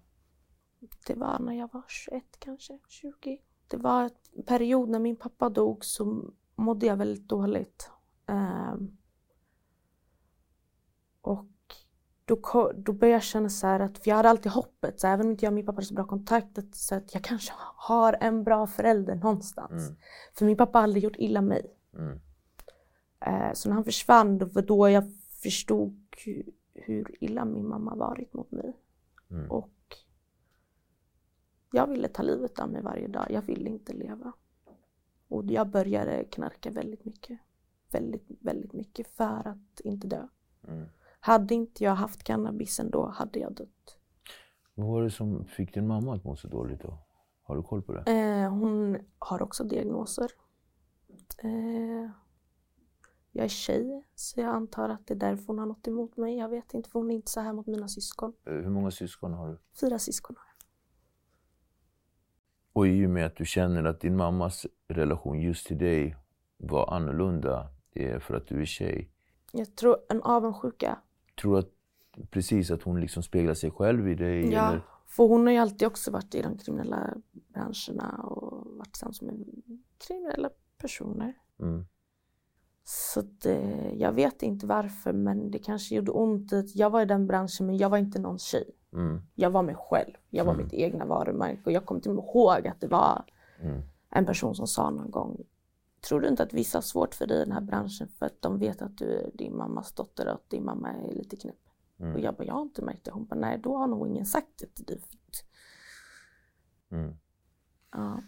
Det 1.08 1.16
var 1.16 1.40
när 1.40 1.54
jag 1.54 1.70
var 1.74 1.84
21 1.88 2.24
kanske, 2.40 2.80
20. 2.88 3.42
Det 3.68 3.78
var 3.78 4.12
en 4.32 4.44
period 4.44 4.90
när 4.90 5.00
min 5.00 5.16
pappa 5.16 5.50
dog 5.50 5.86
så 5.86 6.32
mådde 6.56 6.86
jag 6.86 6.98
väldigt 6.98 7.28
dåligt. 7.28 7.90
Ehm, 8.26 8.98
och 11.28 11.46
då, 12.26 12.72
då 12.76 12.94
började 12.94 13.16
jag 13.16 13.24
känna 13.24 13.50
så 13.50 13.68
här 13.68 13.80
att, 13.80 13.98
för 13.98 14.10
jag 14.10 14.16
hade 14.16 14.30
alltid 14.30 14.52
hoppet, 14.52 15.00
så 15.00 15.08
även 15.08 15.26
om 15.26 15.32
inte 15.32 15.46
jag 15.46 15.52
och 15.52 15.56
min 15.56 15.66
pappa 15.66 15.76
hade 15.76 15.86
så 15.86 15.94
bra 15.94 16.08
kontakt, 16.08 16.58
att, 16.58 16.76
så 16.76 16.96
att 16.96 17.14
jag 17.14 17.24
kanske 17.24 17.54
har 17.76 18.18
en 18.22 18.44
bra 18.44 18.68
förälder 18.68 19.16
någonstans. 19.16 19.88
Mm. 19.88 19.96
För 20.34 20.46
min 20.46 20.58
pappa 20.58 20.78
har 20.78 20.84
aldrig 20.84 21.04
gjort 21.04 21.16
illa 21.16 21.42
mig. 21.42 21.78
Mm. 21.94 22.20
Eh, 23.20 23.54
så 23.54 23.70
när 23.70 23.76
han 23.76 23.84
försvann, 23.84 24.38
det 24.38 24.46
var 24.46 24.62
då 24.62 24.90
jag 24.90 25.04
förstod 25.44 26.06
hu- 26.26 26.54
hur 26.74 27.24
illa 27.24 27.46
min 27.46 27.68
mamma 27.68 27.96
varit 27.96 28.34
mot 28.34 28.52
mig. 28.52 28.74
Mm. 29.30 29.52
Och 29.52 29.72
jag 31.72 31.88
ville 31.88 32.08
ta 32.08 32.24
livet 32.24 32.60
av 32.60 32.70
mig 32.70 32.82
varje 32.82 33.08
dag. 33.08 33.26
Jag 33.30 33.42
ville 33.42 33.70
inte 33.70 33.94
leva. 33.94 34.34
Och 35.28 35.46
jag 35.46 35.68
började 35.70 36.24
knarka 36.24 36.72
väldigt 36.72 37.06
mycket. 37.06 37.40
Väldigt, 37.92 38.26
väldigt 38.28 38.74
mycket 38.74 39.08
för 39.08 39.48
att 39.48 39.80
inte 39.80 40.08
dö. 40.08 40.28
Hade 41.26 41.54
inte 41.54 41.84
jag 41.84 41.96
haft 41.96 42.24
cannabisen 42.24 42.92
då 42.92 43.08
hade 43.08 43.40
jag 43.40 43.54
dött. 43.54 43.98
Vad 44.76 44.88
var 44.88 45.04
det 45.04 45.10
som 45.12 45.46
fick 45.46 45.74
din 45.74 45.88
mamma 45.88 46.16
att 46.16 46.24
må 46.24 46.36
så 46.36 46.48
dåligt 46.48 46.82
då? 46.82 46.98
Har 47.42 47.56
du 47.56 47.64
koll 47.64 47.82
på 47.82 47.94
det? 47.94 48.12
Eh, 48.12 48.50
hon 48.50 48.98
har 49.20 49.42
också 49.42 49.64
diagnoser. 49.64 50.32
Eh, 51.38 52.10
jag 53.32 53.46
är 53.46 53.48
tjej, 53.48 54.08
så 54.16 54.40
jag 54.40 54.50
antar 54.50 54.90
att 54.90 55.08
det 55.08 55.14
är 55.14 55.18
därför 55.18 55.46
hon 55.48 55.60
har 55.60 55.66
något 55.66 55.88
emot 55.88 56.18
mig. 56.18 56.38
Jag 56.38 56.50
vet 56.50 56.74
inte, 56.74 56.90
för 56.90 57.00
hon 57.00 57.12
är 57.12 57.16
inte 57.16 57.32
så 57.32 57.40
här 57.40 57.54
mot 57.54 57.68
mina 57.68 57.88
syskon. 57.88 58.34
Eh, 58.48 58.54
Hur 58.54 58.70
många 58.70 58.92
syskon 58.92 59.34
har 59.34 59.50
du? 59.50 59.60
Fyra 59.82 60.00
syskon 60.00 60.36
har 60.40 60.46
jag. 60.46 60.56
Och 62.74 62.88
i 62.88 63.06
och 63.06 63.10
med 63.10 63.26
att 63.26 63.36
du 63.36 63.46
känner 63.46 63.84
att 63.84 64.02
din 64.02 64.16
mammas 64.18 64.66
relation 64.88 65.42
just 65.42 65.68
till 65.68 65.78
dig 65.78 66.16
var 66.58 66.94
annorlunda 66.94 67.70
för 68.20 68.34
att 68.34 68.48
du 68.48 68.62
är 68.62 68.66
tjej. 68.66 69.12
Jag 69.52 69.76
tror 69.76 69.98
en 70.10 70.22
avundsjuka. 70.22 71.00
Tror 71.42 71.60
att 71.60 71.70
precis 72.30 72.72
att 72.72 72.82
hon 72.84 73.00
liksom 73.02 73.24
speglar 73.24 73.54
sig 73.54 73.72
själv 73.72 74.08
i 74.08 74.16
dig? 74.16 74.52
Ja, 74.52 74.68
Eller? 74.70 74.82
för 75.08 75.24
hon 75.24 75.46
har 75.46 75.54
ju 75.54 75.60
alltid 75.60 75.88
också 75.88 76.12
varit 76.12 76.36
i 76.36 76.42
de 76.42 76.58
kriminella 76.58 77.14
branscherna 77.54 78.24
och 78.24 78.68
varit 78.78 78.94
tillsammans 78.94 79.22
med 79.22 79.46
kriminella 80.08 80.50
personer. 80.78 81.34
Mm. 81.60 81.86
Så 82.84 83.22
det, 83.22 83.92
jag 83.98 84.12
vet 84.12 84.44
inte 84.44 84.66
varför 84.68 85.14
men 85.14 85.52
det 85.52 85.60
kanske 85.60 85.96
gjorde 85.96 86.12
ont 86.12 86.52
jag 86.76 86.90
var 86.90 87.02
i 87.02 87.06
den 87.06 87.28
branschen 87.28 87.66
men 87.66 87.78
jag 87.78 87.90
var 87.90 87.98
inte 87.98 88.20
någon 88.20 88.40
tjej. 88.40 88.70
Mm. 88.94 89.22
Jag 89.36 89.50
var 89.50 89.64
mig 89.64 89.76
själv. 89.78 90.14
Jag 90.30 90.46
var 90.46 90.56
mitt 90.56 90.74
egna 90.74 91.06
varumärke 91.06 91.62
och 91.66 91.72
jag 91.72 91.86
kommer 91.86 92.02
till 92.02 92.12
ihåg 92.12 92.68
att 92.68 92.82
det 92.82 92.88
var 92.88 93.24
Mm. 93.60 93.82
en 94.10 94.26
person 94.26 94.56
som 94.56 94.68
sa 94.68 94.90
någon 94.90 95.12
gång 95.12 95.42
Tror 96.08 96.22
du 96.22 96.28
inte 96.28 96.44
att 96.44 96.54
vissa 96.54 96.78
har 96.78 96.82
svårt 96.82 97.16
för 97.16 97.28
dig 97.28 97.38
i 97.38 97.44
den 97.44 97.52
här 97.52 97.62
branschen 97.62 98.08
för 98.08 98.26
att 98.26 98.42
de 98.42 98.60
vet 98.60 98.82
att 98.82 98.98
du 98.98 99.06
är 99.06 99.32
din 99.34 99.58
mammas 99.58 99.94
dotter 99.94 100.28
och 100.28 100.34
att 100.34 100.50
din 100.50 100.66
mamma 100.66 100.90
är 100.90 101.14
lite 101.16 101.36
knäpp? 101.36 101.56
Mm. 102.00 102.14
Och 102.14 102.20
jag 102.20 102.36
bara, 102.36 102.44
jag 102.44 102.54
har 102.54 102.62
inte 102.62 102.82
märkt 102.82 103.06
det. 103.06 103.12
Hon 103.12 103.26
bara, 103.26 103.40
nej 103.40 103.60
då 103.64 103.78
har 103.78 103.88
nog 103.88 104.08
ingen 104.08 104.26
sagt 104.26 104.60
det 104.60 104.76
till 104.76 104.86
dig. 104.86 105.02
Mm. 106.92 107.16
Ja. 107.92 108.22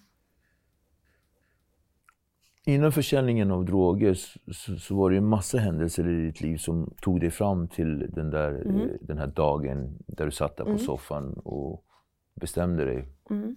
Innan 2.66 2.92
försäljningen 2.92 3.52
av 3.52 3.66
droger 3.66 4.14
så, 4.14 4.78
så, 4.78 4.96
var 4.96 5.10
det 5.12 5.18
en 5.18 5.28
massa 5.28 5.58
händelser 5.58 6.08
i 6.08 6.26
ditt 6.26 6.42
liv 6.42 6.58
som 6.58 6.94
tog 7.02 7.20
dig 7.20 7.32
fram 7.32 7.68
till 7.68 8.00
den, 8.12 8.30
där, 8.30 8.52
Mm. 8.52 8.82
eh, 8.82 8.88
den 9.02 9.18
här 9.18 9.28
dagen 9.28 9.98
där 10.08 10.26
du 10.26 10.32
satt 10.32 10.58
där 10.58 10.64
på 10.64 10.70
Mm. 10.70 10.80
soffan 10.82 11.34
och 11.34 11.86
bestämde 12.36 12.86
dig. 12.86 13.08
Mm. 13.30 13.56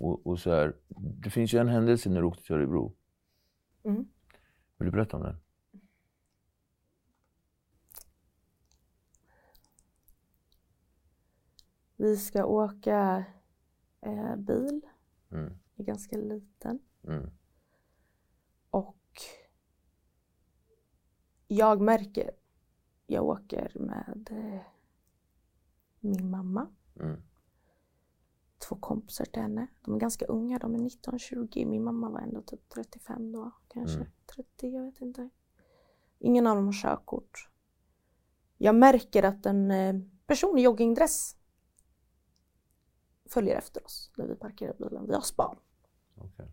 Och, 0.00 0.26
och 0.26 0.38
så 0.38 0.50
här, 0.50 0.76
det 1.22 1.30
finns 1.30 1.54
ju 1.54 1.58
en 1.58 1.68
händelse 1.68 2.10
när 2.10 2.20
du 2.20 2.26
åkte 2.26 2.42
till 2.42 2.54
Örebro. 2.54 2.94
Mm. 3.84 4.08
Vill 4.78 4.86
du 4.86 4.90
berätta 4.90 5.16
om 5.16 5.22
den? 5.22 5.36
Vi 11.96 12.16
ska 12.16 12.44
åka 12.44 13.24
eh, 14.00 14.36
bil. 14.36 14.80
Mm. 15.30 15.58
Är 15.76 15.84
ganska 15.84 16.16
liten. 16.16 16.78
Mm. 17.04 17.30
Och 18.70 19.22
jag 21.48 21.80
märker, 21.80 22.30
jag 23.06 23.24
åker 23.24 23.72
med 23.74 24.28
eh, 24.30 24.60
min 26.00 26.30
mamma, 26.30 26.66
Mm. 27.00 27.22
Två 28.68 28.76
kompisar 28.76 29.24
till 29.24 29.42
henne. 29.42 29.66
De 29.80 29.94
är 29.94 29.98
ganska 29.98 30.26
unga, 30.26 30.58
de 30.58 30.74
är 30.74 30.78
19-20. 30.78 31.66
Min 31.66 31.84
mamma 31.84 32.10
var 32.10 32.20
ändå 32.20 32.42
typ 32.42 32.68
35 32.68 33.32
då, 33.32 33.50
kanske 33.68 33.96
Mm. 33.96 34.08
30, 34.26 34.68
jag 34.68 34.82
vet 34.82 35.00
inte. 35.00 35.28
Ingen 36.18 36.46
av 36.46 36.56
dem 36.56 36.66
har 36.66 36.72
körkort. 36.72 37.48
Jag 38.58 38.74
märker 38.74 39.22
att 39.22 39.46
en 39.46 39.70
eh, 39.70 39.94
person 40.26 40.58
i 40.58 40.62
joggingdress 40.62 41.36
följer 43.30 43.56
efter 43.56 43.84
oss 43.84 44.10
när 44.16 44.26
vi 44.26 44.34
parkerar 44.34 44.74
bilen. 44.78 45.06
Vi 45.06 45.14
har 45.14 45.20
span. 45.20 45.56
Okej. 46.16 46.46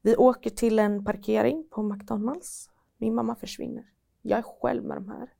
Vi 0.00 0.16
åker 0.16 0.50
till 0.50 0.78
en 0.78 1.04
parkering 1.04 1.68
på 1.70 1.82
McDonalds. 1.82 2.70
Min 2.96 3.14
mamma 3.14 3.34
försvinner. 3.36 3.92
Jag 4.22 4.38
är 4.38 4.42
själv 4.42 4.84
med 4.84 4.96
de 4.96 5.08
här 5.08 5.32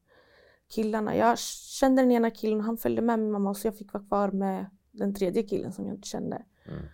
killarna. 0.69 1.17
Jag 1.17 1.39
kände 1.39 2.03
den 2.03 2.13
ena 2.13 2.31
killen 2.31 2.61
han 2.61 2.77
följde 2.77 3.03
med 3.03 3.19
min 3.19 3.31
mamma 3.33 3.55
så 3.55 3.67
jag 3.67 3.77
fick 3.79 3.93
vara 3.93 4.05
kvar 4.05 4.31
med 4.31 4.71
den 4.97 5.15
tredje 5.15 5.43
killen 5.43 5.73
som 5.73 5.87
jag 5.87 5.95
inte 5.95 6.09
kände. 6.09 6.45
Mm. 6.65 6.85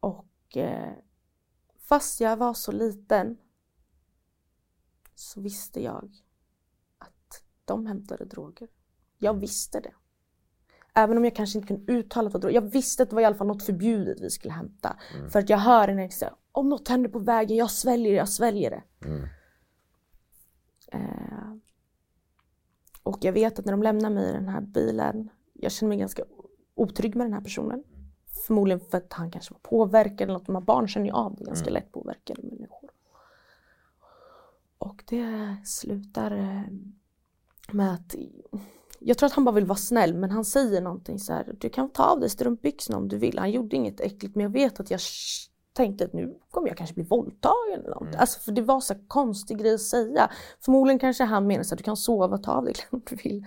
Och 0.00 0.56
eh, 0.56 0.92
fast 1.78 2.20
jag 2.20 2.36
var 2.36 2.54
så 2.54 2.72
liten 2.72 3.38
så 5.14 5.40
visste 5.40 5.82
jag 5.82 6.14
att 6.98 7.42
de 7.64 7.86
hämtade 7.86 8.24
droger. 8.24 8.68
Jag 9.18 9.34
visste 9.34 9.80
det. 9.80 9.92
Även 10.94 11.16
om 11.16 11.24
jag 11.24 11.36
kanske 11.36 11.58
inte 11.58 11.68
kunde 11.68 11.92
uttala 11.92 12.30
vad 12.30 12.40
droger 12.40 12.54
Jag 12.54 12.70
visste 12.70 13.02
att 13.02 13.10
det 13.10 13.14
var 13.14 13.22
i 13.22 13.24
alla 13.24 13.36
fall 13.36 13.46
något 13.46 13.62
förbjudet 13.62 14.20
vi 14.20 14.30
skulle 14.30 14.54
hämta. 14.54 14.98
Mm. 15.14 15.30
För 15.30 15.38
att 15.38 15.50
jag 15.50 15.58
hör 15.58 15.88
en 15.88 16.10
säga 16.10 16.34
om 16.52 16.68
något 16.68 16.88
händer 16.88 17.10
på 17.10 17.18
vägen, 17.18 17.56
jag 17.56 17.70
sväljer 17.70 18.12
det, 18.12 18.18
jag 18.18 18.28
sväljer 18.28 18.70
det. 18.70 19.06
Mm. 19.06 19.28
Eh, 20.92 21.56
och 23.02 23.18
jag 23.20 23.32
vet 23.32 23.58
att 23.58 23.64
när 23.64 23.72
de 23.72 23.82
lämnar 23.82 24.10
mig 24.10 24.30
i 24.30 24.32
den 24.32 24.48
här 24.48 24.60
bilen, 24.60 25.30
jag 25.52 25.72
känner 25.72 25.88
mig 25.88 25.98
ganska 25.98 26.24
otrygg 26.76 27.16
med 27.16 27.26
den 27.26 27.32
här 27.32 27.40
personen. 27.40 27.84
Förmodligen 28.46 28.80
för 28.80 28.98
att 28.98 29.12
han 29.12 29.30
kanske 29.30 29.54
var 29.54 29.60
påverkad 29.60 30.20
eller 30.20 30.32
något. 30.32 30.46
De 30.46 30.54
här 30.54 30.62
barn 30.62 30.88
känner 30.88 31.06
ju 31.06 31.12
av 31.12 31.36
det, 31.36 31.44
ganska 31.44 31.70
lätt 31.70 31.92
påverkade 31.92 32.42
människor. 32.42 32.90
Och 34.78 35.04
det 35.06 35.56
slutar 35.64 36.30
eh, 36.30 36.62
med 37.72 37.94
att 37.94 38.14
jag 38.98 39.18
tror 39.18 39.26
att 39.26 39.32
han 39.32 39.44
bara 39.44 39.54
vill 39.54 39.66
vara 39.66 39.78
snäll 39.78 40.14
men 40.14 40.30
han 40.30 40.44
säger 40.44 40.80
någonting 40.80 41.18
så 41.18 41.32
här. 41.32 41.54
Du 41.58 41.68
kan 41.68 41.90
ta 41.90 42.04
av 42.04 42.20
dig 42.20 42.30
strumpbyxorna 42.30 42.98
om 42.98 43.08
du 43.08 43.18
vill. 43.18 43.38
Han 43.38 43.50
gjorde 43.50 43.76
inget 43.76 44.00
äckligt 44.00 44.34
men 44.34 44.42
jag 44.42 44.50
vet 44.50 44.80
att 44.80 44.90
jag 44.90 45.00
tänkte 45.72 46.04
att 46.04 46.12
nu 46.12 46.38
kommer 46.50 46.68
jag 46.68 46.76
kanske 46.76 46.94
bli 46.94 47.04
våldtagen 47.04 47.80
eller 47.80 47.90
något. 47.90 48.14
Alltså 48.16 48.40
för 48.40 48.52
det 48.52 48.62
var 48.62 48.80
så 48.80 48.94
konstig 49.08 49.58
grej 49.58 49.74
att 49.74 49.80
säga. 49.80 50.30
Förmodligen 50.60 50.98
kanske 50.98 51.24
han 51.24 51.46
menar 51.46 51.62
så 51.62 51.74
att 51.74 51.78
du 51.78 51.84
kan 51.84 51.96
sova, 51.96 52.38
ta 52.38 52.52
av 52.52 52.64
dig 52.64 52.74
kläderna 52.74 52.90
om 52.90 53.02
du 53.10 53.16
vill. 53.16 53.44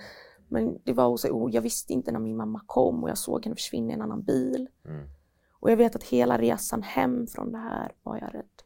Men 0.50 0.78
det 0.84 0.94
var 0.94 1.18
så 1.18 1.30
oh, 1.30 1.52
jag 1.52 1.62
visste 1.62 1.94
inte 1.94 2.12
när 2.12 2.20
min 2.20 2.38
mamma 2.38 2.62
kom 2.66 3.04
och 3.04 3.10
jag 3.10 3.18
såg 3.18 3.46
henne 3.46 3.56
försvinna 3.56 3.92
i 3.92 3.94
en 3.94 4.02
annan 4.02 4.24
bil. 4.24 4.70
Mm. 4.86 5.10
Och 5.52 5.72
jag 5.72 5.78
vet 5.78 5.96
att 5.96 6.04
hela 6.04 6.38
resan 6.38 6.84
hem 6.84 7.28
från 7.28 7.52
det 7.52 7.58
här 7.58 7.92
var 8.04 8.18
jag 8.18 8.36
rädd. 8.36 8.64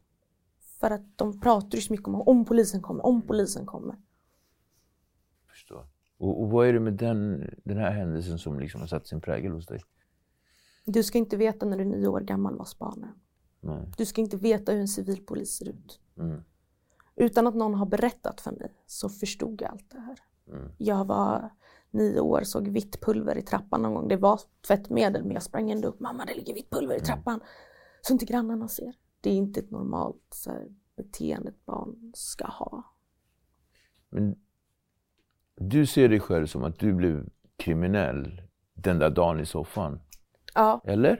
För 0.80 0.91
att 0.91 1.17
de 1.17 1.39
pratar 1.39 1.76
ju 1.76 1.82
så 1.82 1.93
mycket 1.93 2.08
om 2.08 2.15
om 2.15 2.46
polisen 2.46 2.82
kommer, 2.82 3.06
om 3.06 3.22
polisen 3.22 3.65
kommer. 3.65 3.96
Förstår. 5.50 5.88
Och, 6.17 6.41
och 6.41 6.50
vad 6.50 6.67
är 6.67 6.74
det 6.74 6.80
med 6.80 6.93
den, 6.93 7.50
den 7.63 7.78
här 7.78 7.91
händelsen 7.91 8.39
som 8.39 8.60
liksom 8.60 8.82
har 8.82 8.88
satt 8.88 9.08
sin 9.08 9.22
prägel 9.22 9.52
hos 9.52 9.65
dig? 9.65 9.82
Du 10.86 11.04
ska 11.04 11.17
inte 11.17 11.38
veta 11.38 11.65
när 11.65 11.78
du 11.78 11.84
är 11.84 11.88
nio 11.88 12.08
år 12.08 12.22
gammal 12.22 12.58
vad 12.58 12.67
span 12.67 13.04
är. 13.04 13.13
Nej. 13.67 13.91
Du 13.98 14.06
ska 14.06 14.22
inte 14.22 14.38
veta 14.38 14.72
hur 14.72 14.80
en 14.80 14.88
civilpolis 14.88 15.58
ser 15.58 15.69
ut. 15.69 16.00
Mm. 16.17 16.43
Utan 17.15 17.48
att 17.48 17.56
någon 17.56 17.74
har 17.74 17.86
berättat 17.86 18.41
för 18.41 18.52
mig 18.52 18.72
så 18.86 19.10
förstod 19.10 19.62
jag 19.62 19.72
allt 19.72 19.89
det 19.89 20.00
här. 20.00 20.19
Mm. 20.48 20.72
Jag 20.78 21.06
var 21.06 21.50
nio 21.92 22.20
år, 22.20 22.42
såg 22.44 22.68
vitt 22.68 23.02
pulver 23.02 23.38
i 23.38 23.42
trappan 23.42 23.82
någon 23.82 23.94
gång. 23.94 24.08
Det 24.08 24.18
var 24.18 24.40
tvättmedel 24.68 25.24
men 25.24 25.32
jag 25.32 25.44
sprang 25.44 25.72
ändå 25.72 25.88
upp. 25.88 26.00
Mamma 26.00 26.26
det 26.26 26.34
ligger 26.34 26.54
vitt 26.54 26.70
pulver 26.70 26.96
i 26.96 27.00
trappan. 27.00 27.40
Så 28.02 28.14
inte 28.14 28.26
grannarna 28.26 28.68
ser. 28.68 28.94
Det 29.22 29.30
är 29.30 29.34
inte 29.34 29.60
ett 29.60 29.72
normalt 29.72 30.28
så 30.30 30.52
här, 30.52 30.68
beteende 30.98 31.50
ett 31.50 31.66
barn 31.66 32.12
ska 32.16 32.46
ha. 32.46 32.84
Men 34.10 34.36
du 35.56 35.86
ser 35.86 36.10
dig 36.10 36.20
själv 36.20 36.46
som 36.48 36.64
att 36.64 36.80
du 36.80 36.94
blev 36.94 37.30
kriminell 37.58 38.42
den 38.74 39.00
där 39.00 39.10
dagen 39.10 39.40
i 39.40 39.46
soffan. 39.46 40.00
Ja, 40.56 40.82
Eller? 40.86 41.20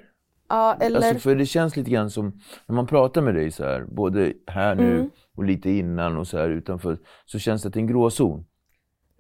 ja 0.50 0.76
eller 0.80 0.98
Alltså, 0.98 1.20
för 1.30 1.36
det 1.36 1.46
känns 1.46 1.76
lite 1.76 1.92
grann 1.92 2.10
som, 2.10 2.40
när 2.68 2.76
man 2.76 2.88
pratar 2.88 3.22
med 3.22 3.36
dig 3.36 3.52
så 3.52 3.64
här, 3.64 3.86
både 3.92 4.34
här 4.48 4.76
nu 4.76 4.96
Mm. 4.96 5.10
och 5.36 5.44
lite 5.44 5.70
innan 5.70 6.18
och 6.18 6.28
så 6.28 6.38
här 6.38 6.50
utanför, 6.50 6.98
så 7.26 7.40
känns 7.40 7.62
det 7.62 7.68
att 7.68 7.74
det 7.74 7.78
är 7.78 7.82
en 7.82 7.88
gråzon. 7.88 8.46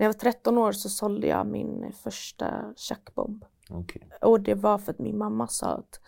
När 0.03 0.07
jag 0.07 0.13
var 0.13 0.19
13 0.19 0.57
år 0.57 0.71
så 0.71 0.89
sålde 0.89 1.27
jag 1.27 1.47
min 1.47 1.91
första 2.03 2.73
tjackbomb. 2.75 3.45
Okej. 3.69 4.09
Och 4.21 4.41
det 4.41 4.55
var 4.55 4.77
för 4.77 4.91
att 4.91 4.99
min 4.99 5.17
mamma 5.17 5.47
sa 5.47 5.67
att 5.67 5.99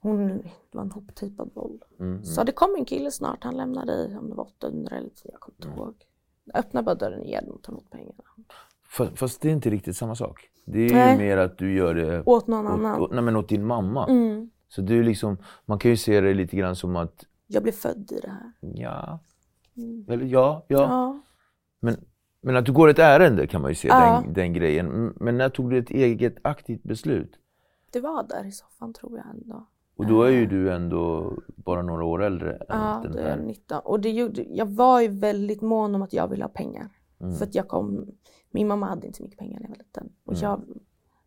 hon 0.00 0.28
det 0.38 0.42
var 0.70 0.82
en 0.82 0.90
hoptejpad 0.90 1.50
boll. 1.54 1.84
Mm, 2.00 2.24
Så 2.24 2.44
det 2.44 2.52
kom 2.52 2.74
en 2.78 2.84
kille 2.84 3.10
snart, 3.10 3.44
han 3.44 3.56
lämnade 3.56 3.92
i 3.92 4.16
om 4.16 4.28
det 4.30 4.34
var 4.34 4.44
800 4.44 4.96
eller 4.96 5.10
jag 5.24 5.40
kommer 5.40 5.56
inte 5.56 5.68
ihåg. 5.80 5.94
Jag 6.44 6.56
öppnade 6.56 6.84
bara 6.84 6.94
dörren 6.94 7.22
igen 7.22 7.48
och 7.48 7.62
tog 7.62 7.72
emot 7.74 7.90
pengarna. 7.90 8.22
Fast, 8.88 9.18
fast 9.18 9.40
det 9.40 9.48
är 9.48 9.52
inte 9.52 9.70
riktigt 9.70 9.96
samma 9.96 10.14
sak. 10.14 10.50
Det 10.64 10.78
är 10.86 10.92
Nej. 10.94 11.12
ju 11.12 11.18
mer 11.18 11.36
att 11.36 11.58
du 11.58 11.74
gör 11.74 11.94
det 11.94 12.22
Åt 12.26 12.46
någon 12.46 12.66
annan. 12.66 13.00
åt, 13.00 13.08
åt, 13.08 13.12
nej, 13.14 13.22
men 13.24 13.36
åt 13.36 13.48
din 13.48 13.66
mamma. 13.66 14.06
Mm. 14.08 14.50
Så 14.68 14.80
du 14.82 14.98
är 14.98 15.02
liksom, 15.04 15.36
man 15.66 15.78
kan 15.78 15.90
ju 15.90 15.96
se 15.96 16.20
det 16.20 16.34
lite 16.34 16.56
grann 16.56 16.76
som 16.76 16.96
att, 16.96 17.24
Jag 17.46 17.62
blev 17.62 17.72
född 17.72 18.12
i 18.12 18.20
det 18.20 18.30
här. 18.30 18.52
ja, 18.60 19.18
Mm. 19.76 20.04
eller 20.08 20.24
ja, 20.24 20.64
ja. 20.68 20.78
Ja. 20.82 21.20
Men, 21.82 21.96
men 22.40 22.56
att 22.56 22.66
du 22.66 22.72
går 22.72 22.88
ett 22.88 22.98
ärende 22.98 23.46
kan 23.46 23.60
man 23.62 23.70
ju 23.70 23.74
se, 23.74 23.88
Ja. 23.88 24.22
den, 24.24 24.32
den 24.32 24.52
grejen. 24.52 25.14
Men 25.20 25.38
när 25.38 25.48
tog 25.48 25.70
du 25.70 25.78
ett 25.78 25.90
eget 25.90 26.34
aktivt 26.42 26.82
beslut? 26.82 27.38
Det 27.92 28.00
var 28.00 28.22
där 28.28 28.44
i 28.44 28.52
soffan 28.52 28.92
tror 28.92 29.16
jag 29.18 29.26
ändå. 29.30 29.66
Och 29.96 30.06
då 30.06 30.22
är 30.22 30.30
ju 30.30 30.46
du 30.46 30.72
ändå 30.72 31.32
bara 31.46 31.82
några 31.82 32.04
år 32.04 32.22
äldre 32.22 32.52
än 32.56 32.58
Ja, 32.68 33.00
den 33.02 33.12
det 33.12 33.20
är 33.22 33.36
här. 33.36 33.42
19. 33.44 33.80
Och 33.84 34.00
det 34.00 34.10
gjorde, 34.10 34.42
jag 34.42 34.66
var 34.66 35.00
ju 35.00 35.08
väldigt 35.08 35.60
mån 35.60 35.94
om 35.94 36.02
att 36.02 36.12
jag 36.12 36.28
ville 36.28 36.44
ha 36.44 36.48
pengar. 36.48 36.88
Mm. 37.20 37.34
För 37.34 37.44
att 37.46 37.54
jag 37.54 37.68
kom, 37.68 38.06
min 38.50 38.68
mamma 38.68 38.86
hade 38.86 39.06
inte 39.06 39.16
så 39.16 39.22
mycket 39.22 39.38
pengar 39.38 39.60
när 39.60 39.66
jag 39.66 39.70
var 39.70 39.76
liten. 39.76 40.12
Och 40.24 40.32
Mm. 40.32 40.42
jag, 40.42 40.62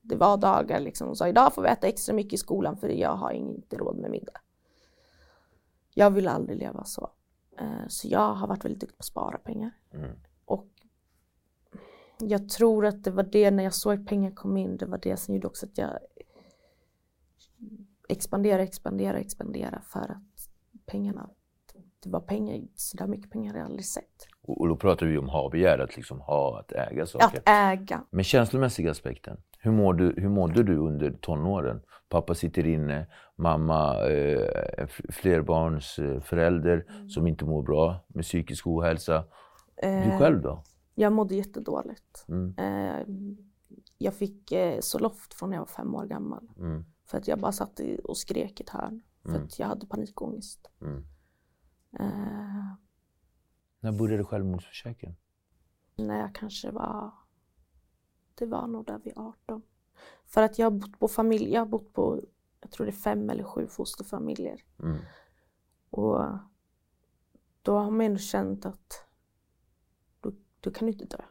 det 0.01 0.15
var 0.15 0.37
dagar 0.37 0.79
liksom, 0.79 1.07
hon 1.07 1.15
sa 1.15 1.27
idag 1.27 1.53
får 1.53 1.61
vi 1.61 1.67
äta 1.69 1.87
extra 1.87 2.15
mycket 2.15 2.33
i 2.33 2.37
skolan 2.37 2.77
för 2.77 2.89
jag 2.89 3.15
har 3.15 3.31
inte 3.31 3.77
råd 3.77 3.97
med 3.97 4.11
middag. 4.11 4.33
Jag 5.93 6.11
vill 6.11 6.27
aldrig 6.27 6.59
leva 6.59 6.83
så. 6.83 7.09
Eh, 7.59 7.87
Så 7.87 8.07
jag 8.07 8.33
har 8.33 8.47
varit 8.47 8.65
väldigt 8.65 8.81
duktig 8.81 8.97
på 8.97 9.01
att 9.01 9.05
spara 9.05 9.37
pengar. 9.37 9.71
Mm. 9.93 10.09
Jag 12.19 12.49
tror 12.49 12.85
att 12.85 13.03
det 13.03 13.11
var 13.11 13.23
det 13.23 13.51
när 13.51 13.63
jag 13.63 13.73
såg 13.73 13.93
att 13.93 14.05
pengar 14.05 14.31
kom 14.31 14.57
in, 14.57 14.77
det 14.77 14.85
var 14.85 14.97
det 14.97 15.17
som 15.17 15.35
gjorde 15.35 15.47
också 15.47 15.65
att 15.65 15.77
jag 15.77 15.89
expandera, 18.09 18.61
expandera, 18.63 19.17
expandera 19.19 19.81
för 19.81 20.11
att 20.11 20.49
pengarna, 20.85 21.29
det 22.03 22.09
var 22.09 22.19
pengar, 22.19 22.61
så 22.75 22.97
där 22.97 23.07
mycket 23.07 23.31
pengar 23.31 23.51
har 23.53 23.59
jag 23.59 23.65
aldrig 23.65 23.85
sett. 23.85 24.27
Och, 24.41 24.67
då 24.67 24.75
pratar 24.75 25.05
vi 25.05 25.17
om 25.17 25.29
ha-begär, 25.29 25.79
att 25.79 25.95
liksom 25.95 26.21
ha, 26.21 26.59
att 26.59 26.71
äga 26.71 27.05
saker. 27.05 27.37
Att 27.37 27.43
äga. 27.49 28.03
Men 28.09 28.23
känslomässiga 28.23 28.91
aspekten. 28.91 29.37
Hur, 29.59 29.71
mår 29.71 29.93
du, 29.93 30.13
hur 30.17 30.29
mådde 30.29 30.63
du 30.63 30.77
under 30.77 31.11
tonåren? 31.11 31.81
Pappa 32.09 32.33
sitter 32.35 32.67
inne, 32.67 33.07
mamma 33.35 33.95
eh, 34.09 34.39
är 34.77 34.89
eh, 35.99 36.21
förälder 36.21 36.85
Mm. 36.89 37.09
som 37.09 37.27
inte 37.27 37.45
mår 37.45 37.63
bra 37.63 38.05
med 38.07 38.23
psykisk 38.23 38.67
ohälsa. 38.67 39.23
Du 39.81 39.87
Eh, 39.87 40.19
själv 40.19 40.41
då? 40.41 40.63
Jag 40.95 41.13
mådde 41.13 41.35
jättedåligt. 41.35 42.25
Mm. 42.27 42.55
Eh, 42.57 43.05
jag 43.97 44.13
fick 44.13 44.51
eh, 44.51 44.79
Zoloft 44.79 45.33
från 45.33 45.49
när 45.49 45.57
jag 45.57 45.61
var 45.61 45.67
fem 45.67 45.95
år 45.95 46.05
gammal. 46.05 46.49
Mm. 46.57 46.85
För 47.05 47.17
att 47.17 47.27
jag 47.27 47.39
bara 47.39 47.51
satt 47.51 47.79
och 48.03 48.17
skrek 48.17 48.59
i 48.59 48.63
ett 48.63 48.69
hörn. 48.69 49.01
För 49.21 49.29
Mm. 49.29 49.43
att 49.43 49.59
jag 49.59 49.67
hade 49.67 49.87
panikångest. 49.87 50.69
Mm. 50.81 51.05
Eh, 51.99 52.65
När 53.79 53.91
började 53.91 54.23
självmordsförsöken? 54.23 55.15
när 55.97 56.19
jag 56.19 56.35
kanske 56.35 56.71
var, 56.71 57.11
det 58.35 58.45
var 58.45 58.67
nog 58.67 58.85
där 58.85 58.99
vid 59.03 59.13
18. 59.17 59.61
För 60.25 60.41
att 60.43 60.59
jag 60.59 60.65
har 60.65 60.71
bott 60.79 60.99
på 60.99 61.07
familj, 61.07 61.53
jag 61.53 61.61
har 61.61 61.65
bott 61.65 61.93
på, 61.93 62.21
jag 62.61 62.71
tror 62.71 62.85
det 62.85 62.89
är 62.89 62.93
fem 62.93 63.29
eller 63.29 63.43
sju 63.43 63.67
fosterfamiljer. 63.67 64.63
Mm. 64.79 64.97
Och 65.89 66.21
då 67.61 67.77
har 67.77 67.91
man 67.91 68.01
ändå 68.01 68.17
känt 68.19 68.65
att 68.65 69.04
då, 70.65 70.71
kan 70.71 70.85
du 70.85 70.91
inte 70.91 71.05
dö. 71.05 71.23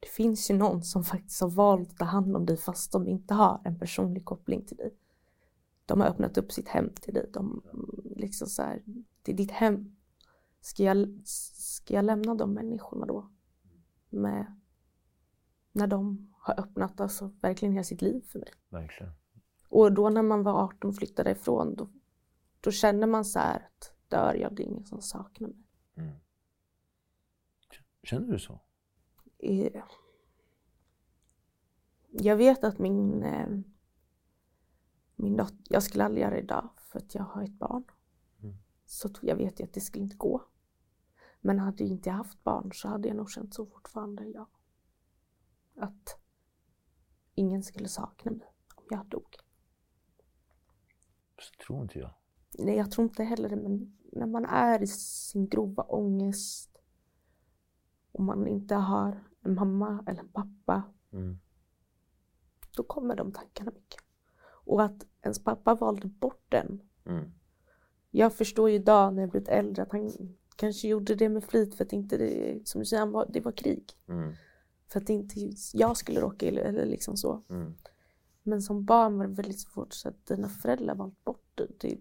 Det 0.00 0.08
finns 0.08 0.50
ju 0.50 0.54
någon 0.54 0.82
som 0.82 1.04
faktiskt 1.04 1.40
har 1.40 1.48
valt 1.50 1.90
att 1.90 1.96
ta 1.96 2.04
hand 2.04 2.36
om 2.36 2.46
dig 2.46 2.56
fast 2.56 2.92
de 2.92 3.08
inte 3.08 3.34
har 3.34 3.60
en 3.64 3.78
personlig 3.78 4.24
koppling 4.24 4.64
till 4.64 4.76
dig. 4.76 4.94
De 5.86 6.00
har 6.00 6.08
öppnat 6.08 6.38
upp 6.38 6.52
sitt 6.52 6.68
hem 6.68 6.94
till 6.94 7.14
dig. 7.14 7.30
De, 7.32 7.62
liksom 8.16 8.46
så 8.46 8.62
här, 8.62 8.82
det 9.22 9.32
är 9.32 9.36
ditt 9.36 9.50
hem. 9.50 9.96
Ska 10.60 10.82
jag, 10.82 11.20
ska 11.24 11.94
jag 11.94 12.04
lämna 12.04 12.34
de 12.34 12.54
människorna 12.54 13.06
då? 13.06 13.30
Med, 14.08 14.60
när 15.72 15.86
de 15.86 16.32
har 16.38 16.60
öppnat 16.60 17.00
alltså 17.00 17.30
verkligen 17.40 17.72
hela 17.72 17.84
sitt 17.84 18.02
liv 18.02 18.20
för 18.20 18.38
mig. 18.38 18.48
Verkligen. 18.68 19.12
Och 19.68 19.92
då 19.92 20.10
när 20.10 20.22
man 20.22 20.42
var 20.42 20.64
18 20.64 20.90
och 20.90 20.96
flyttade 20.96 21.30
ifrån 21.30 21.74
då, 21.74 21.90
då 22.60 22.70
känner 22.70 23.06
man 23.06 23.24
så 23.24 23.38
här 23.38 23.56
att 23.56 23.92
dör 24.08 24.34
jag, 24.34 24.54
det 24.54 24.62
är 24.62 24.66
ingen 24.66 24.84
som 24.84 25.02
saknar 25.02 25.48
mig. 25.48 25.66
Mm. 25.94 26.16
Känner 28.02 28.32
du 28.32 28.38
så? 28.38 28.60
Jag 32.10 32.36
vet 32.36 32.64
att 32.64 32.78
min, 32.78 33.22
eh, 33.22 33.48
min 35.16 35.36
dotter, 35.36 35.56
jag 35.68 35.82
skulle 35.82 36.04
aldrig 36.04 36.22
göra 36.22 36.34
det 36.34 36.40
idag 36.40 36.68
för 36.76 36.98
att 36.98 37.14
jag 37.14 37.22
har 37.22 37.42
ett 37.42 37.58
barn. 37.58 37.84
Mm. 38.42 38.56
Så 38.86 39.08
jag 39.22 39.36
vet 39.36 39.60
ju 39.60 39.64
att 39.64 39.72
det 39.72 39.80
skulle 39.80 40.04
inte 40.04 40.16
gå. 40.16 40.44
Men 41.40 41.58
hade 41.58 41.84
inte 41.84 42.08
jag 42.08 42.16
haft 42.16 42.44
barn 42.44 42.70
så 42.72 42.88
hade 42.88 43.08
jag 43.08 43.16
nog 43.16 43.30
känt 43.30 43.54
så 43.54 43.66
fortfarande, 43.66 44.24
ja. 44.24 44.48
Att 45.76 46.20
ingen 47.34 47.62
skulle 47.62 47.88
sakna 47.88 48.30
mig 48.30 48.54
om 48.74 48.84
jag 48.90 49.06
dog. 49.06 49.36
Så 51.38 51.64
tror 51.66 51.82
inte 51.82 51.98
jag. 51.98 52.14
Nej, 52.58 52.76
jag 52.76 52.90
tror 52.90 53.04
inte 53.08 53.24
heller 53.24 53.48
det, 53.48 53.56
men 53.56 53.98
när 54.12 54.26
man 54.26 54.44
är 54.44 54.82
i 54.82 54.86
sin 54.86 55.48
grova 55.48 55.82
ångest 55.82 56.78
och 58.12 58.22
man 58.22 58.46
inte 58.46 58.74
har 58.74 59.24
en 59.42 59.54
mamma 59.54 60.04
eller 60.06 60.20
en 60.20 60.28
pappa, 60.28 60.82
Mm. 61.12 61.38
då 62.76 62.82
kommer 62.82 63.16
de 63.16 63.32
tankarna 63.32 63.70
mycket. 63.74 64.00
Och 64.64 64.82
att 64.82 65.06
ens 65.22 65.44
pappa 65.44 65.74
valde 65.74 66.08
bort 66.08 66.44
den. 66.48 66.82
Mm. 67.04 67.32
Jag 68.10 68.34
förstår 68.34 68.70
ju 68.70 68.76
idag 68.76 69.14
när 69.14 69.22
jag 69.22 69.30
blivit 69.30 69.48
äldre 69.48 69.82
att 69.82 69.92
han 69.92 70.10
kanske 70.56 70.88
gjorde 70.88 71.14
det 71.14 71.28
med 71.28 71.44
flit 71.44 71.74
för 71.74 71.84
att 71.84 71.92
inte 71.92 72.16
det, 72.16 72.60
som 72.68 72.78
du 72.78 72.84
säger, 72.84 73.06
var, 73.06 73.26
det 73.32 73.40
var 73.40 73.52
krig. 73.52 73.92
Mm. 74.08 74.32
För 74.88 75.00
att 75.00 75.08
inte 75.08 75.34
jag 75.72 75.96
skulle 75.96 76.20
råka 76.20 76.46
illa 76.46 76.60
eller 76.60 76.86
liksom 76.86 77.16
så. 77.16 77.42
Mm. 77.48 77.74
Men 78.42 78.62
som 78.62 78.84
barn 78.84 79.18
var 79.18 79.26
det 79.26 79.34
väldigt 79.34 79.60
svårt 79.60 79.94
så 79.94 80.08
att 80.08 80.26
dina 80.26 80.48
föräldrar 80.48 80.94
valt 80.94 81.24
bort 81.24 81.56
dig. 81.56 81.68
Det, 81.80 81.98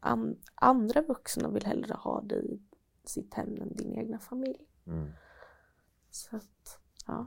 an, 0.00 0.36
andra 0.54 1.02
vuxna 1.02 1.50
vill 1.50 1.66
hellre 1.66 1.94
ha 1.94 2.22
dig 2.22 2.54
i 2.54 2.60
sitt 3.08 3.34
hem 3.34 3.62
än 3.62 3.76
din 3.76 3.92
egna 3.92 4.18
familj. 4.18 4.66
Mm. 4.86 5.08
Så 6.16 6.36
att, 6.36 6.78
ja. 7.06 7.26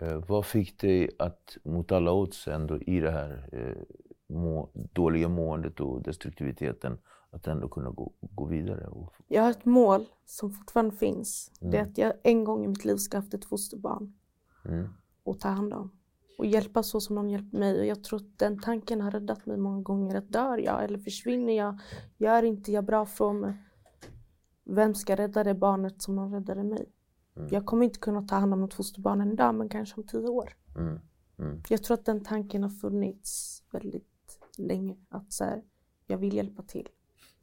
Eh, 0.00 0.24
vad 0.28 0.46
fick 0.46 0.80
dig 0.80 1.10
att 1.18 1.56
mot 1.64 1.92
alla 1.92 2.12
odds 2.12 2.48
ändå 2.48 2.78
i 2.80 3.00
det 3.00 3.10
här 3.10 3.48
eh, 3.52 3.82
må, 4.26 4.70
dåliga 4.74 5.28
måendet 5.28 5.80
och 5.80 6.02
destruktiviteten 6.02 6.98
att 7.30 7.46
ändå 7.46 7.68
kunna 7.68 7.90
gå, 7.90 8.12
gå 8.20 8.44
vidare? 8.44 8.86
Och, 8.86 9.12
Jag 9.28 9.42
har 9.42 9.50
ett 9.50 9.64
mål 9.64 10.04
som 10.24 10.50
fortfarande 10.50 10.96
finns. 10.96 11.52
Det 11.60 11.66
är 11.66 11.80
Mm. 11.80 11.90
att 11.90 11.98
jag 11.98 12.12
en 12.22 12.44
gång 12.44 12.64
i 12.64 12.68
mitt 12.68 12.84
liv 12.84 12.96
ska 12.96 13.16
ha 13.16 13.22
haft 13.22 13.34
ett 13.34 13.44
fosterbarn 13.44 14.14
mm. 14.64 14.88
och 15.22 15.40
ta 15.40 15.48
hand 15.48 15.74
om. 15.74 15.90
Och 16.38 16.46
hjälpa 16.46 16.82
så 16.82 17.00
som 17.00 17.16
de 17.16 17.30
hjälpt 17.30 17.52
mig. 17.52 17.80
Och 17.80 17.86
jag 17.86 18.04
tror 18.04 18.20
att 18.20 18.38
den 18.38 18.60
tanken 18.60 19.00
har 19.00 19.10
räddat 19.10 19.46
mig 19.46 19.56
många 19.56 19.82
gånger. 19.82 20.14
Att 20.14 20.32
dör 20.32 20.58
jag 20.58 20.84
eller 20.84 20.98
försvinner 20.98 21.56
jag, 21.56 21.78
gör 22.16 22.42
inte 22.42 22.72
jag 22.72 22.84
bra 22.84 23.06
från 23.06 23.40
mig. 23.40 23.54
Vem 24.64 24.94
ska 24.94 25.16
rädda 25.16 25.44
det 25.44 25.54
barnet 25.54 26.02
som 26.02 26.16
de 26.16 26.34
räddade 26.34 26.64
mig? 26.64 26.92
Mm. 27.36 27.48
Jag 27.52 27.66
kommer 27.66 27.84
inte 27.84 27.98
kunna 27.98 28.22
ta 28.22 28.34
hand 28.36 28.52
om 28.54 28.60
något 28.60 28.74
fosterbarn 28.74 29.20
en 29.20 29.36
dag, 29.36 29.54
men 29.54 29.68
kanske 29.68 30.00
om 30.00 30.06
tio 30.06 30.28
år. 30.28 30.56
Mm. 30.76 31.00
Mm. 31.38 31.62
Jag 31.68 31.82
tror 31.82 31.94
att 31.94 32.04
den 32.04 32.24
tanken 32.24 32.62
har 32.62 32.70
funnits 32.70 33.62
väldigt 33.70 34.06
länge. 34.58 34.96
Att 35.08 35.32
så 35.32 35.44
här, 35.44 35.62
jag 36.06 36.18
vill 36.18 36.34
hjälpa 36.34 36.62
till. 36.62 36.88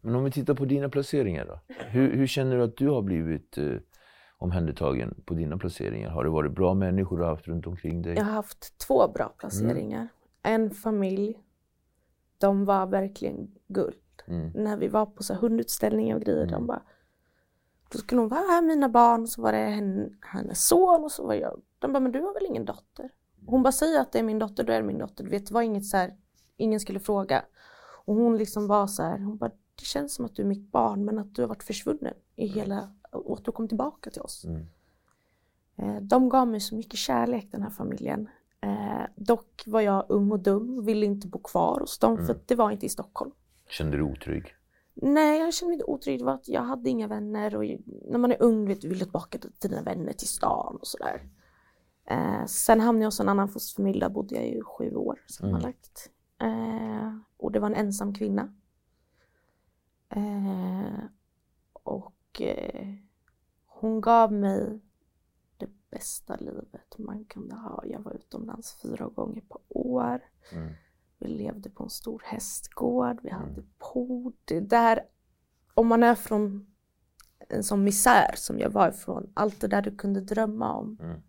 Men 0.02 0.16
om 0.16 0.24
vi 0.24 0.32
tittar 0.32 0.54
på 0.54 0.66
dina 0.66 0.90
placeringar 0.90 1.46
då. 1.46 1.60
Hur, 1.78 2.16
hur 2.16 2.28
känner 2.28 2.58
du 2.58 2.64
att 2.64 2.78
du 2.78 2.90
har 2.90 3.02
blivit 3.02 3.58
eh, 3.58 3.74
omhändertagen 4.38 5.22
på 5.26 5.34
dina 5.34 5.58
placeringar? 5.58 6.10
Har 6.10 6.24
det 6.24 6.30
varit 6.30 6.52
bra 6.52 6.74
människor 6.74 7.18
du 7.18 7.24
har 7.24 7.30
haft 7.30 7.48
runt 7.48 7.68
omkring 7.68 8.02
dig? 8.02 8.16
Jag 8.16 8.24
har 8.24 8.32
haft 8.32 8.78
två 8.78 9.08
bra 9.08 9.30
placeringar. 9.38 10.08
En 10.44 10.72
familj, 10.72 11.40
de 12.38 12.66
var 12.66 12.88
verkligen 12.88 13.52
guld. 13.68 13.96
Mm. 14.28 14.52
När 14.56 14.78
vi 14.78 14.88
var 14.88 15.06
på 15.06 15.24
så 15.24 15.34
här 15.34 15.42
hundutställningar 15.42 16.16
och 16.16 16.22
grejer, 16.22 16.42
Mm. 16.44 16.52
de 16.52 16.68
bara 16.68 16.82
då 17.92 17.98
skulle 17.98 18.22
hon 18.22 18.30
vara 18.30 18.40
här 18.40 18.62
mina 18.62 18.90
barn, 18.90 19.28
så 19.28 19.42
var 19.42 19.52
det 19.52 19.58
henne, 19.58 20.10
hennes 20.22 20.68
son 20.68 21.04
och 21.04 21.12
så 21.12 21.28
var 21.28 21.34
jag. 21.34 21.62
De 21.80 21.94
bara, 21.94 22.00
men 22.00 22.12
du 22.12 22.22
har 22.22 22.34
väl 22.34 22.46
ingen 22.46 22.66
dotter? 22.66 23.10
Hon 23.46 23.64
bara 23.64 23.72
säger 23.72 24.02
att 24.02 24.12
det 24.12 24.20
är 24.20 24.24
min 24.24 24.40
dotter, 24.40 24.64
då 24.64 24.74
är 24.74 24.82
det 24.82 24.88
min 24.88 24.98
dotter. 24.98 25.24
Du 25.24 25.30
vet, 25.30 25.48
det 25.48 25.54
var 25.54 25.62
inget 25.62 25.86
så 25.86 25.98
här, 25.98 26.16
ingen 26.58 26.80
skulle 26.80 27.00
fråga. 27.00 27.46
Och 28.06 28.16
hon 28.16 28.38
liksom 28.38 28.68
var 28.68 28.88
så 28.88 29.04
här, 29.04 29.20
hon 29.20 29.38
bara, 29.38 29.52
det 29.76 29.86
känns 29.86 30.16
som 30.16 30.26
att 30.26 30.36
du 30.36 30.42
är 30.42 30.48
mitt 30.48 30.72
barn 30.72 31.06
men 31.06 31.20
att 31.20 31.36
du 31.36 31.42
har 31.42 31.50
varit 31.50 31.64
försvunnen 31.64 32.14
i 32.36 32.48
hela, 32.48 32.92
och 33.12 33.38
att 33.38 33.46
du 33.46 33.52
kom 33.52 33.68
tillbaka 33.68 34.10
till 34.10 34.22
oss. 34.22 34.46
Mm. 34.46 34.66
Eh, 35.76 36.02
De 36.02 36.30
gav 36.30 36.48
mig 36.48 36.60
så 36.60 36.76
mycket 36.76 37.00
kärlek 37.00 37.48
den 37.52 37.62
här 37.62 37.70
familjen. 37.70 38.30
Eh, 38.62 39.06
dock 39.16 39.64
var 39.68 39.82
jag 39.82 40.06
ung 40.10 40.32
och 40.32 40.40
dum, 40.40 40.86
ville 40.86 41.06
inte 41.06 41.28
bo 41.28 41.40
kvar 41.40 41.80
hos 41.80 42.00
dem 42.00 42.26
för 42.26 42.34
att 42.34 42.48
det 42.48 42.56
var 42.56 42.72
inte 42.72 42.86
i 42.86 42.90
Stockholm. 42.90 43.32
Kände 43.70 43.98
du 43.98 44.04
dig 44.04 44.12
otrygg? 44.12 44.56
Nej, 45.02 45.40
jag 45.40 45.54
kände 45.54 45.70
mig 45.70 45.74
inte 45.74 45.86
otrygg. 45.86 46.20
Det 46.20 46.26
var 46.26 46.34
att 46.34 46.48
jag 46.48 46.62
hade 46.62 46.90
inga 46.90 47.08
vänner 47.08 47.56
och 47.56 47.64
när 48.06 48.18
man 48.18 48.32
är 48.32 48.42
ung 48.42 48.68
vet 48.68 48.84
vill 48.84 49.00
du 49.00 49.06
tillbaka 49.06 49.38
till 49.38 49.70
dina 49.70 49.82
vänner 49.82 50.14
till 50.14 50.28
stan 50.28 50.76
och 50.76 50.88
sådär. 50.88 51.30
Eh, 52.06 52.46
sen 52.46 52.80
hamnade 52.80 53.04
jag 53.04 53.08
hos 53.08 53.20
en 53.20 53.30
annan 53.30 53.50
fosterfamilj, 53.50 54.00
där 54.00 54.10
bodde 54.10 54.36
jag 54.36 54.48
i 54.48 54.62
sju 54.62 54.96
år 54.96 55.20
sammanlagt. 55.28 56.12
Eh, 56.42 57.18
och 57.38 57.52
det 57.52 57.60
var 57.60 57.68
en 57.68 57.76
ensam 57.76 58.14
kvinna. 58.14 58.54
Eh, 60.10 61.00
och 61.74 62.42
eh, 62.42 62.94
hon 63.66 64.02
gav 64.02 64.34
mig 64.34 64.80
det 65.58 65.70
bästa 65.90 66.36
livet 66.36 66.98
man 66.98 67.26
kunde 67.26 67.56
ha. 67.56 67.84
Jag 67.86 68.00
var 68.00 68.14
utomlands 68.14 68.82
fyra 68.82 69.08
gånger 69.08 69.42
på 69.42 69.60
år. 69.70 70.22
Mm. 70.52 70.74
Vi 71.20 71.28
levde 71.28 71.70
på 71.70 71.84
en 71.84 71.90
stor 71.90 72.22
hästgård, 72.26 73.20
vi 73.24 73.30
hade 73.30 73.64
pool. 73.78 74.34
Det 74.46 74.60
där, 74.60 75.06
om 75.74 75.88
man 75.88 76.04
är 76.04 76.16
från 76.16 76.68
en 77.50 77.64
sån 77.64 77.84
misär 77.84 78.32
som 78.36 78.60
jag 78.60 78.70
var 78.70 78.90
ifrån, 78.90 79.32
allt 79.34 79.62
det 79.62 79.68
där 79.68 79.82
du 79.82 79.96
kunde 79.96 80.22
drömma 80.22 80.74
om 80.74 80.98
Mm. 81.02 81.22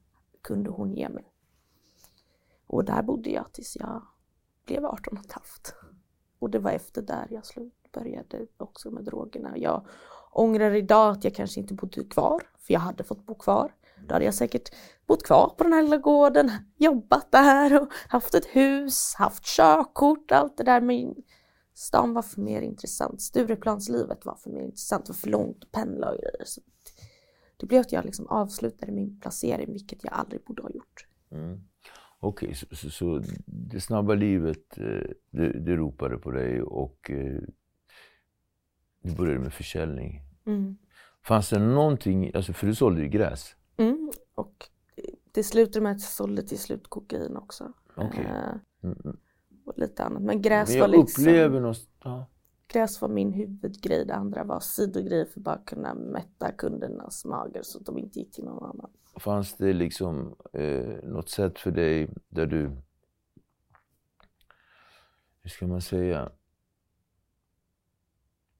kunde 0.42 0.70
hon 0.70 0.94
ge 0.94 1.08
mig. 1.08 1.32
Och 2.66 2.84
där 2.84 3.02
bodde 3.02 3.30
jag 3.30 3.52
tills 3.52 3.76
jag 3.76 4.02
blev 4.66 4.84
18 4.86 5.18
och 5.18 5.24
ett 5.24 5.32
halvt. 5.32 5.74
Och 6.38 6.50
det 6.50 6.58
var 6.58 6.70
efter 6.70 7.02
där 7.02 7.26
jag 7.30 7.46
slut 7.46 7.92
började 7.92 8.46
också 8.56 8.90
med 8.90 9.04
drogerna. 9.04 9.58
Jag 9.58 9.86
ångrar 10.32 10.74
idag 10.74 11.10
att 11.10 11.24
jag 11.24 11.34
kanske 11.34 11.60
inte 11.60 11.74
bodde 11.74 12.04
kvar, 12.04 12.42
för 12.58 12.74
jag 12.74 12.80
hade 12.80 13.04
fått 13.04 13.26
bo 13.26 13.34
kvar. 13.34 13.74
Då 14.06 14.14
hade 14.14 14.24
jag 14.24 14.34
säkert 14.34 14.68
bott 15.06 15.22
kvar 15.22 15.54
på 15.58 15.64
den 15.64 15.72
här 15.72 15.82
lilla 15.82 15.96
gården, 15.96 16.50
jobbat 16.76 17.32
där 17.32 17.82
och 17.82 17.88
haft 18.08 18.34
ett 18.34 18.46
hus, 18.46 19.14
haft 19.14 19.44
körkort, 19.44 20.32
allt 20.32 20.56
det 20.56 20.64
där. 20.64 20.80
Men 20.80 21.14
stan 21.74 22.14
var 22.14 22.22
för 22.22 22.40
mer 22.40 22.62
intressant. 22.62 23.20
Stureplanslivet 23.22 24.26
var 24.26 24.34
för 24.34 24.50
mer 24.50 24.62
intressant. 24.62 25.06
Det 25.06 25.12
var 25.12 25.18
för 25.18 25.28
långt 25.30 25.64
att 25.64 25.72
pendla 25.72 26.10
och 26.10 26.16
grejer. 26.18 26.44
Så 26.44 26.60
det 27.56 27.66
blev 27.66 27.80
att 27.80 27.92
jag 27.92 28.04
liksom 28.04 28.26
avslutade 28.26 28.92
min 28.92 29.20
placering, 29.20 29.72
vilket 29.72 30.04
jag 30.04 30.12
aldrig 30.12 30.44
borde 30.44 30.62
ha 30.62 30.70
gjort. 30.70 31.06
Mm. 31.30 31.60
Okej, 32.20 32.54
så, 32.54 32.66
så, 32.76 32.90
så 32.90 33.22
det 33.46 33.80
snabba 33.80 34.14
livet, 34.14 34.78
eh, 34.78 35.10
det, 35.30 35.60
det 35.60 35.76
ropade 35.76 36.18
på 36.18 36.30
dig 36.30 36.62
och 36.62 37.10
eh, 37.10 37.40
du 39.02 39.14
började 39.14 39.38
med 39.38 39.52
försäljning. 39.52 40.22
Mm. 40.46 40.76
Fanns 41.22 41.50
det 41.50 41.58
någonting, 41.58 42.30
alltså 42.34 42.52
för 42.52 42.66
du 42.66 42.74
sålde 42.74 43.02
ju 43.02 43.08
gräs. 43.08 43.54
Mm. 43.78 44.10
Och 44.34 44.68
det 45.32 45.42
slutade 45.42 45.82
med 45.82 45.92
att 45.92 46.00
jag 46.00 46.10
sålde 46.10 46.42
till 46.42 46.58
slut 46.58 46.88
kokain 46.88 47.36
också. 47.36 47.72
Okej. 47.96 48.24
Eh, 48.24 48.54
Mm, 48.82 48.98
mm. 49.04 49.16
och 49.64 49.78
lite 49.78 50.04
annat. 50.04 50.22
Men 50.22 50.42
gräs 50.42 50.70
Men 50.70 50.80
var 50.80 50.88
liksom... 50.88 51.22
upplever 51.24 51.60
någonstans... 51.60 51.90
Ja. 52.04 52.26
gräs 52.68 53.00
var 53.00 53.08
min 53.08 53.32
huvudgrej, 53.32 54.04
det 54.06 54.14
andra 54.14 54.44
var 54.44 54.60
sidogrejer 54.60 55.24
för 55.24 55.40
att 55.40 55.44
bara 55.44 55.58
kunna 55.58 55.94
mätta 55.94 56.52
kundernas 56.52 57.24
magar 57.24 57.62
så 57.62 57.78
att 57.78 57.86
de 57.86 57.98
inte 57.98 58.18
gick 58.18 58.32
till 58.32 58.44
någon 58.44 58.64
annan. 58.64 58.90
Fanns 59.16 59.56
det 59.56 59.72
liksom 59.72 60.36
eh, 60.52 61.02
något 61.02 61.28
sätt 61.28 61.58
för 61.58 61.70
dig 61.70 62.10
där 62.28 62.46
du, 62.46 62.70
hur 65.42 65.50
ska 65.50 65.66
man 65.66 65.80
säga, 65.82 66.30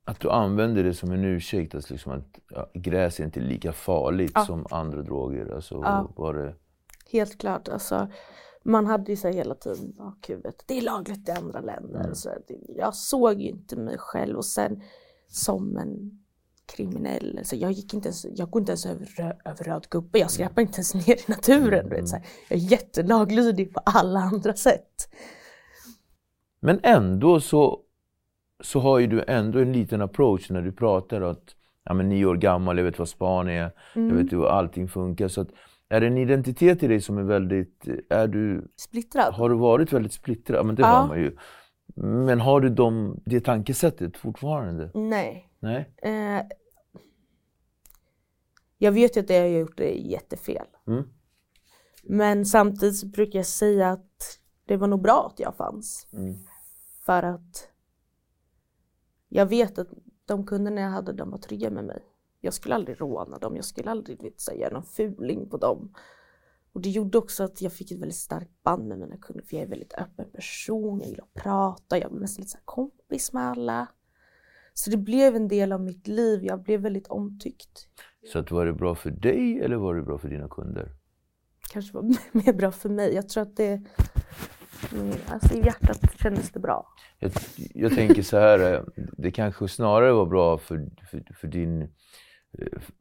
att 0.09 0.21
du 0.21 0.31
använder 0.31 0.85
det 0.85 0.95
som 0.95 1.13
en 1.13 1.25
ursäkt, 1.25 1.75
alltså 1.75 1.93
liksom 1.95 2.13
att 2.13 2.39
ja, 2.51 2.71
gräs 2.75 3.21
är 3.21 3.25
inte 3.25 3.41
lika 3.41 3.73
farligt 3.73 4.33
Ja. 4.35 4.45
som 4.45 4.67
andra 4.71 5.03
droger. 5.03 5.55
Alltså, 5.55 5.75
Ja. 5.75 6.13
var 6.17 6.35
det, 6.35 6.55
Helt 7.13 7.39
klart, 7.39 7.69
alltså 7.69 8.09
man 8.63 8.87
hade 8.87 9.13
ju 9.13 9.17
så 9.17 9.29
hela 9.29 9.55
tiden 9.55 9.93
bakhuvudet, 9.97 10.65
det 10.67 10.79
är 10.79 10.83
lagligt 10.83 11.29
i 11.29 11.33
andra 11.33 11.61
länder. 11.61 12.01
Mm. 12.01 12.15
Så 12.15 12.31
jag 12.77 12.95
såg 12.95 13.41
ju 13.41 13.49
inte 13.49 13.77
mig 13.77 13.99
själv 13.99 14.37
och 14.37 14.45
sen 14.45 14.83
som 15.29 15.77
en 15.77 16.21
kriminell, 16.67 17.39
alltså 17.39 17.57
jag 17.57 17.73
gick 17.73 17.95
inte 17.95 18.09
ens, 18.09 18.27
jag 18.35 18.51
går 18.51 18.63
inte 18.63 18.73
ens 18.73 18.87
över, 18.87 19.05
rö, 19.05 19.33
över 19.45 19.65
röd 19.65 19.87
gubbe, 19.91 20.19
jag 20.19 20.31
skräpar 20.31 20.63
inte 20.63 20.77
ens 20.77 20.95
ner 20.95 21.15
i 21.15 21.25
naturen. 21.29 21.89
Du 21.89 21.97
vet, 21.97 22.09
så 22.09 22.17
här. 22.17 22.27
Jag 22.49 22.59
är 22.59 22.63
jättelaglydig 22.63 23.75
på 23.75 23.81
alla 23.85 24.21
andra 24.21 24.55
sätt. 24.55 25.09
Men 26.61 26.81
ändå 26.83 27.41
så, 27.41 27.81
så 28.61 28.81
har 28.81 28.99
ju 28.99 29.07
du 29.07 29.25
ändå 29.29 29.59
en 29.59 29.73
liten 29.73 30.03
approach 30.03 30.51
när 30.51 30.63
du 30.63 30.73
pratar 30.73 31.21
att 31.21 31.55
ja, 31.85 31.95
men 31.95 32.09
nio 32.09 32.27
år 32.27 32.37
gammal, 32.37 32.79
jag 32.79 32.85
vet 32.85 32.99
vad 32.99 33.09
span 33.09 33.49
är, 33.49 33.71
jag 33.95 34.03
vet 34.15 34.33
hur 34.33 34.47
allting 34.49 34.89
funkar. 34.89 35.29
Så 35.29 35.41
att, 35.41 35.49
är 35.89 36.01
det 36.01 36.07
en 36.07 36.19
identitet 36.19 36.83
i 36.83 36.87
dig 36.89 37.01
som 37.01 37.19
är 37.19 37.23
väldigt, 37.23 37.85
är 38.11 38.27
du, 38.29 38.69
Splittrad. 38.77 39.35
har 39.35 39.49
du 39.49 39.55
varit 39.57 39.93
väldigt 39.93 40.13
splittrad? 40.13 40.67
Men 40.67 40.75
det 40.75 40.83
Ja. 40.83 40.87
har 40.89 41.09
man 41.09 41.19
ju. 41.21 41.37
Men 41.97 42.41
har 42.41 42.61
du 42.61 42.69
de, 42.69 43.21
det 43.25 43.41
tankesättet 43.41 44.17
fortfarande? 44.17 44.91
Nej. 44.95 45.49
Nej? 45.61 45.93
Eh, 46.03 46.43
jag 48.79 48.93
vet 48.93 49.17
ju 49.17 49.21
att 49.21 49.29
det 49.29 49.35
jag 49.35 49.43
har 49.43 49.49
gjort 49.49 49.81
är 49.81 49.91
jättefel. 49.91 50.67
Mm. 50.87 51.05
Men 52.05 52.47
samtidigt 52.47 53.13
brukar 53.13 53.39
jag 53.39 53.47
säga 53.47 53.91
att 53.91 54.39
det 54.65 54.77
var 54.77 54.87
nog 54.89 55.03
bra 55.03 55.31
att 55.33 55.41
jag 55.41 55.55
fanns. 55.57 56.07
Mm. 56.13 56.35
För 57.07 57.23
att 57.23 57.69
jag 59.29 59.47
vet 59.47 59.79
att 59.79 59.89
de 60.25 60.47
kunderna 60.47 60.81
jag 60.81 60.91
hade, 60.91 61.13
de 61.13 61.31
var 61.31 61.39
trygga 61.39 61.71
med 61.71 61.85
mig. 61.85 62.03
Jag 62.41 62.55
skulle 62.55 62.75
aldrig 62.75 63.01
råna 63.01 63.39
dem, 63.39 63.57
jag 63.57 63.65
skulle 63.65 63.91
aldrig 63.91 64.23
vet, 64.23 64.41
så, 64.41 64.53
göra 64.53 64.73
någon 64.75 64.83
fuling 64.83 65.51
på 65.51 65.57
dem. 65.57 65.95
Och 66.73 66.81
det 66.81 66.91
gjorde 66.91 67.19
också 67.19 67.45
att 67.45 67.63
jag 67.63 67.73
fick 67.73 67.91
ett 67.91 67.99
väldigt 67.99 68.17
starkt 68.17 68.63
band 68.63 68.89
med 68.89 68.99
mina 68.99 69.17
kunder, 69.17 69.45
för 69.45 69.57
jag 69.57 69.61
är 69.61 69.65
en 69.65 69.71
väldigt 69.71 69.95
öppen 69.95 70.31
person, 70.33 71.01
jag 71.01 71.09
gillar 71.09 71.25
att 71.25 71.43
prata, 71.43 71.99
jag 71.99 72.11
blev 72.11 72.21
nästan 72.21 72.43
lite 72.43 72.51
så 72.51 72.59
kompis 72.65 73.33
med 73.33 73.43
alla. 73.43 73.89
Så 74.75 74.91
det 74.91 74.97
blev 74.97 75.37
en 75.37 75.49
del 75.49 75.73
av 75.73 75.81
mitt 75.81 76.07
liv, 76.07 76.45
jag 76.45 76.63
blev 76.63 76.81
väldigt 76.81 77.07
omtyckt. 77.07 77.89
Så 78.33 78.39
att 78.39 78.51
var 78.51 78.67
det 78.67 78.73
bra 78.73 78.95
för 78.95 79.11
dig 79.11 79.61
eller 79.61 79.77
var 79.77 79.95
det 79.95 80.03
bra 80.03 80.19
för 80.19 80.29
dina 80.29 80.49
kunder? 80.49 80.93
Kanske 81.71 81.95
var 81.95 82.03
mer 82.33 82.53
bra 82.53 82.73
för 82.73 82.89
mig, 82.89 83.15
jag 83.15 83.29
tror 83.29 83.43
att 83.43 83.57
det, 83.57 83.83
mm, 84.93 85.15
alltså 85.29 85.55
i 85.55 85.65
hjärtat 85.65 86.01
kändes 86.23 86.51
det 86.51 86.61
bra. 86.61 86.87
Jag, 87.19 87.33
jag 87.75 87.95
tänker 87.95 88.23
så 88.23 88.39
här, 88.39 88.75
eh, 88.75 88.81
det 89.17 89.31
kanske 89.31 89.69
snarare 89.69 90.13
var 90.13 90.27
bra 90.27 90.59
för, 90.59 90.87
för, 91.11 91.23
för 91.41 91.49
din, 91.49 91.83
eh, 91.83 91.89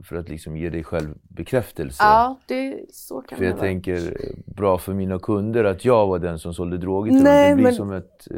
för 0.03 0.15
att 0.15 0.29
liksom 0.29 0.57
ge 0.57 0.69
dig 0.69 0.83
själv 0.83 1.15
bekräftelse. 1.29 2.03
Ja, 2.03 2.39
det, 2.47 2.79
så 2.91 3.21
kan 3.21 3.37
För 3.37 3.45
det 3.45 3.49
jag 3.49 3.55
vara. 3.57 3.67
tänker, 3.67 3.95
eh, 3.95 4.53
bra 4.55 4.77
för 4.77 4.93
mina 4.93 5.19
kunder 5.19 5.63
att 5.63 5.85
jag 5.85 6.07
var 6.07 6.19
den 6.19 6.39
som 6.39 6.53
sålde 6.53 6.77
droger 6.77 7.11
till 7.11 7.23
Nej, 7.23 7.49
dem. 7.49 7.49
Det 7.49 7.55
blir 7.55 7.63
men- 7.63 7.75
som 7.75 7.91
ett 7.91 8.27
eh, 8.31 8.35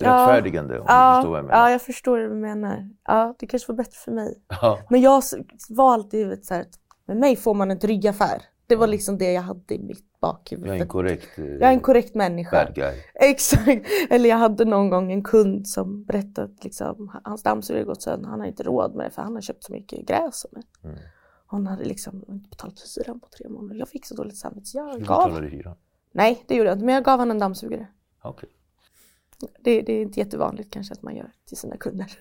rättfärdigande 0.00 0.78
om 0.78 0.86
du 0.86 0.92
ja, 0.92 1.14
förstår 1.16 1.30
vad 1.30 1.38
jag 1.38 1.44
menar. 1.44 1.58
Ja, 1.60 1.70
jag 1.70 1.82
förstår 1.82 2.20
vad 2.20 2.30
du 2.30 2.34
menar. 2.34 2.88
Ja, 3.04 3.34
det 3.38 3.46
kanske 3.46 3.72
var 3.72 3.76
bättre 3.76 3.98
för 4.04 4.12
mig. 4.12 4.42
Ja. 4.48 4.78
Men 4.90 5.00
jag 5.00 5.22
var 5.68 5.92
alltid 5.94 6.28
vet, 6.28 6.44
så 6.44 6.54
här, 6.54 6.60
att 6.60 6.78
med 7.06 7.16
mig 7.16 7.36
får 7.36 7.54
man 7.54 7.70
en 7.70 7.78
trygg 7.78 8.06
affär. 8.06 8.42
Det 8.66 8.76
var 8.76 8.86
liksom 8.86 9.18
det 9.18 9.32
jag 9.32 9.42
hade 9.42 9.74
i 9.74 9.78
mitt 9.78 10.04
bakhuvud. 10.22 10.66
Jag 10.68 10.76
är 10.76 10.80
en 10.80 10.88
korrekt, 10.88 11.38
eh, 11.38 11.44
Jag 11.44 11.62
är 11.62 11.72
en 11.72 11.80
korrekt 11.80 12.14
människa. 12.14 12.64
bad 12.64 12.74
guy. 12.74 12.94
Exakt. 13.14 13.86
Eller 14.10 14.28
jag 14.28 14.36
hade 14.36 14.64
någon 14.64 14.90
gång 14.90 15.12
en 15.12 15.22
kund 15.22 15.68
som 15.68 16.04
berättade 16.04 16.42
att 16.54 16.64
liksom, 16.64 17.20
hans 17.24 17.42
dammsugare 17.42 17.84
gått 17.84 18.02
sönder. 18.02 18.28
Han 18.28 18.40
har 18.40 18.46
inte 18.46 18.62
råd 18.62 18.94
med 18.94 19.06
det 19.06 19.10
för 19.10 19.22
han 19.22 19.34
har 19.34 19.40
köpt 19.42 19.64
så 19.64 19.72
mycket 19.72 20.06
gräs 20.06 20.46
mig. 20.52 20.62
Mm. 20.84 20.96
Hon 21.46 21.66
hade 21.66 21.84
liksom 21.84 22.24
inte 22.28 22.48
betalat 22.48 22.80
hyran 22.96 23.20
på 23.20 23.28
tre 23.28 23.48
månader. 23.48 23.78
Jag 23.78 23.88
fick 23.88 24.06
så 24.06 24.14
dåligt 24.14 24.36
samvete 24.36 24.66
så 24.66 24.78
jag 24.78 25.00
Du 25.00 25.04
gav. 25.04 25.28
betalade 25.28 25.48
hyran. 25.48 25.76
Nej, 26.12 26.44
det 26.48 26.54
gjorde 26.54 26.68
jag 26.70 26.76
inte. 26.76 26.84
Men 26.86 26.94
jag 26.94 27.04
gav 27.04 27.18
honom 27.18 27.30
en 27.30 27.38
dammsugare. 27.38 27.86
Okej. 28.22 28.48
Det, 29.60 29.82
det 29.82 29.92
är 29.92 30.02
inte 30.02 30.20
jättevanligt 30.20 30.72
kanske 30.72 30.94
att 30.94 31.02
man 31.02 31.16
gör 31.16 31.30
till 31.48 31.56
sina 31.56 31.76
kunder. 31.76 32.18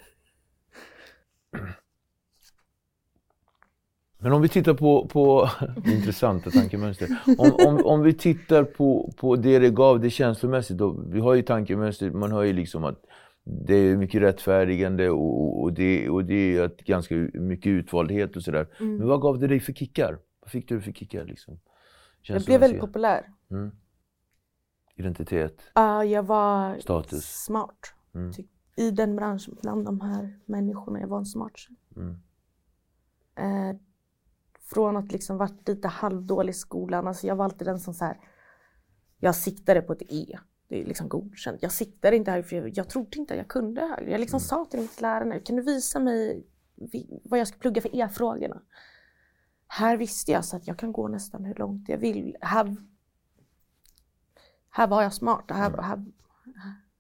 Men 4.21 4.34
om 4.34 4.41
vi 4.41 4.49
tittar 4.49 4.73
på, 4.73 5.07
på 5.07 5.49
intressanta 5.86 6.51
tankemönster. 6.51 7.21
Om, 7.38 7.51
om, 7.67 7.86
om 7.86 8.01
vi 8.01 8.13
tittar 8.13 8.63
på, 8.63 9.13
på 9.17 9.36
det 9.36 9.60
det 9.60 9.69
gav, 9.69 9.99
det 9.99 10.10
känslomässigt. 10.10 10.77
Då, 10.77 10.91
vi 11.07 11.19
har 11.19 11.34
ju 11.34 11.41
tankemönster, 11.41 12.12
man 12.12 12.31
hör 12.31 12.43
ju 12.43 12.53
liksom 12.53 12.84
att 12.84 13.05
det 13.43 13.75
är 13.75 13.97
mycket 13.97 14.21
rättfärdigande 14.21 15.10
och, 15.10 15.62
och, 15.62 15.73
det, 15.73 16.10
och 16.10 16.25
det 16.25 16.57
är 16.57 16.65
ett 16.65 16.81
ganska 16.81 17.15
mycket 17.34 17.67
utvaldhet 17.67 18.36
och 18.36 18.43
sådär. 18.43 18.67
Mm. 18.79 18.97
Men 18.97 19.07
vad 19.07 19.21
gav 19.21 19.39
det 19.39 19.47
dig 19.47 19.60
för 19.60 19.73
kickar? 19.73 20.19
Vad 20.41 20.51
fick 20.51 20.69
du 20.69 20.81
för 20.81 20.91
kickar 20.91 21.25
liksom? 21.25 21.60
Jag 22.21 22.41
blev 22.41 22.60
väldigt 22.60 22.81
populär. 22.81 23.29
Mm. 23.51 23.71
Identitet. 24.95 25.62
Ja, 25.73 26.05
jag 26.05 26.23
var 26.23 26.77
Status. 26.79 27.25
smart. 27.25 27.93
Mm. 28.15 28.34
Typ, 28.34 28.47
I 28.75 28.91
den 28.91 29.15
branschen, 29.15 29.57
bland 29.62 29.86
de 29.86 30.01
här 30.01 30.39
människorna, 30.45 30.99
jag 30.99 31.07
var 31.07 31.17
en 31.17 31.25
smart 31.25 31.57
tjej. 31.57 31.75
Mm. 31.95 32.17
Från 34.73 34.97
att 34.97 35.12
liksom 35.12 35.38
varit 35.38 35.67
lite 35.67 35.88
halvdålig 35.88 36.51
i 36.51 36.53
skolan, 36.53 37.07
alltså 37.07 37.27
jag 37.27 37.36
var 37.36 37.45
alltid 37.45 37.67
den 37.67 37.79
som 37.79 37.93
så 37.93 38.05
här, 38.05 38.17
jag 39.19 39.36
siktade 39.36 39.81
på 39.81 39.93
ett 39.93 40.01
E. 40.10 40.39
Det 40.67 40.81
är 40.81 40.86
liksom 40.86 41.10
godkänt. 41.10 41.60
Jag 41.62 41.71
siktade 41.71 42.15
inte 42.15 42.31
högre 42.31 42.43
för 42.43 42.55
jag, 42.55 42.77
jag 42.77 42.89
trodde 42.89 43.17
inte 43.17 43.34
att 43.34 43.38
jag 43.38 43.47
kunde 43.47 43.81
högre. 43.81 44.12
Jag 44.12 44.19
liksom 44.19 44.39
sa 44.39 44.65
till 44.65 44.79
mitt 44.79 45.01
lärare, 45.01 45.39
kan 45.39 45.55
du 45.55 45.62
visa 45.62 45.99
mig 45.99 46.45
vad 47.23 47.39
jag 47.39 47.47
ska 47.47 47.57
plugga 47.57 47.81
för 47.81 47.95
E-frågorna? 47.95 48.62
Här 49.67 49.97
visste 49.97 50.31
jag 50.31 50.45
så 50.45 50.55
att 50.55 50.67
jag 50.67 50.77
kan 50.77 50.91
gå 50.91 51.07
nästan 51.07 51.45
hur 51.45 51.55
långt 51.55 51.89
jag 51.89 51.97
vill. 51.97 52.38
Här, 52.41 52.75
här 54.69 54.88
var 54.88 55.03
jag 55.03 55.13
smart. 55.13 55.45
Här, 55.47 55.81
här, 55.81 56.05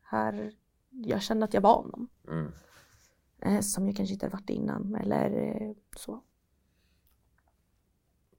här, 0.01 0.51
jag 0.89 1.21
kände 1.21 1.45
att 1.45 1.53
jag 1.53 1.61
var 1.61 1.83
någon. 1.83 2.07
Mm. 2.27 2.51
Eh, 3.39 3.61
som 3.61 3.87
jag 3.87 3.95
kanske 3.95 4.13
inte 4.13 4.25
hade 4.25 4.35
varit 4.35 4.49
innan 4.49 4.95
eller 4.95 5.31
eh, 5.31 5.71
så. 5.97 6.21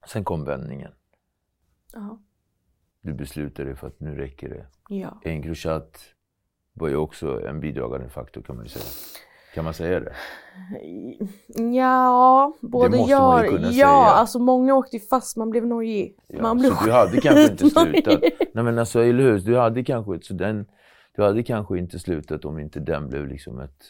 Sen 0.06 0.24
kom 0.24 0.44
vändningen. 0.44 0.92
Ja. 1.92 2.18
Du 3.00 3.14
beslutade 3.14 3.68
dig 3.68 3.76
för 3.76 3.86
att 3.86 4.00
nu 4.00 4.14
räcker 4.14 4.48
det. 4.48 4.66
ja. 4.88 5.20
Encrochat 5.24 5.98
var 6.72 6.88
ju 6.88 6.96
också 6.96 7.46
en 7.46 7.60
bidragande 7.60 8.08
faktor 8.08 8.42
kan 8.42 8.56
man 8.56 8.64
ju 8.64 8.68
säga. 8.68 8.84
Kan 9.54 9.64
man 9.64 9.74
säga 9.74 10.00
det? 10.00 10.14
Ja, 11.74 12.52
både 12.60 12.96
måste 12.96 13.10
ja 13.12 13.20
man 13.28 13.44
ju 13.44 13.48
kunna 13.50 13.66
Ja, 13.66 13.70
säga. 13.72 13.86
alltså 13.88 14.38
många 14.38 14.74
åkte 14.74 14.96
ju 14.96 15.00
fast, 15.06 15.36
man 15.36 15.50
blev 15.50 15.66
nojig. 15.66 16.18
Ja, 16.28 16.42
man 16.42 16.58
blev 16.58 16.70
så 16.70 16.84
du 16.84 16.92
hade 16.92 17.20
kanske 17.20 17.50
inte 17.50 17.70
slutat. 17.70 18.20
Nej 18.54 18.64
men 18.64 18.78
alltså, 18.78 19.00
eller 19.02 19.22
hur? 19.22 19.38
Du 19.38 19.56
hade 19.58 19.84
kanske, 19.84 20.18
så 20.22 20.34
den, 20.34 20.66
du 21.16 21.22
hade 21.22 21.42
kanske 21.42 21.78
inte 21.78 21.98
slutat 21.98 22.44
om 22.44 22.58
inte 22.58 22.80
den 22.80 23.08
blev 23.08 23.26
liksom 23.26 23.60
ett... 23.60 23.82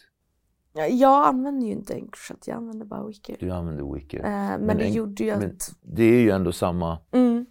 Ja, 0.75 0.87
Jag 0.87 1.27
använder 1.27 1.67
ju 1.67 1.73
inte 1.73 1.95
Encrochat, 1.95 2.47
jag 2.47 2.57
använder 2.57 2.87
bara 2.87 3.07
Wiki. 3.07 3.37
Du 3.41 3.51
använde 3.51 3.95
Wiki. 3.95 4.17
Eh, 4.17 4.25
men, 4.59 4.67
det 4.67 4.85
en- 4.85 4.93
gjorde 4.93 5.25
ju 5.25 5.31
att... 5.31 5.41
men 5.41 5.57
det 5.83 6.03
är 6.05 6.21
ju 6.21 6.31
ändå 6.31 6.53
samma, 6.53 6.99
mm, 7.13 7.47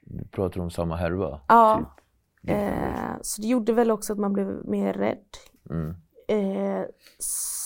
vi 0.00 0.24
pratar 0.28 0.60
om 0.60 0.70
samma 0.70 0.96
härva. 0.96 1.40
Ja. 1.48 1.94
Typ. 2.42 2.50
eh, 2.50 3.16
så 3.22 3.42
det 3.42 3.48
gjorde 3.48 3.72
väl 3.72 3.90
också 3.90 4.12
att 4.12 4.18
man 4.18 4.32
blev 4.32 4.60
mer 4.64 4.92
rädd. 4.92 5.24
Mm. 5.70 5.94
Eh, 6.28 6.84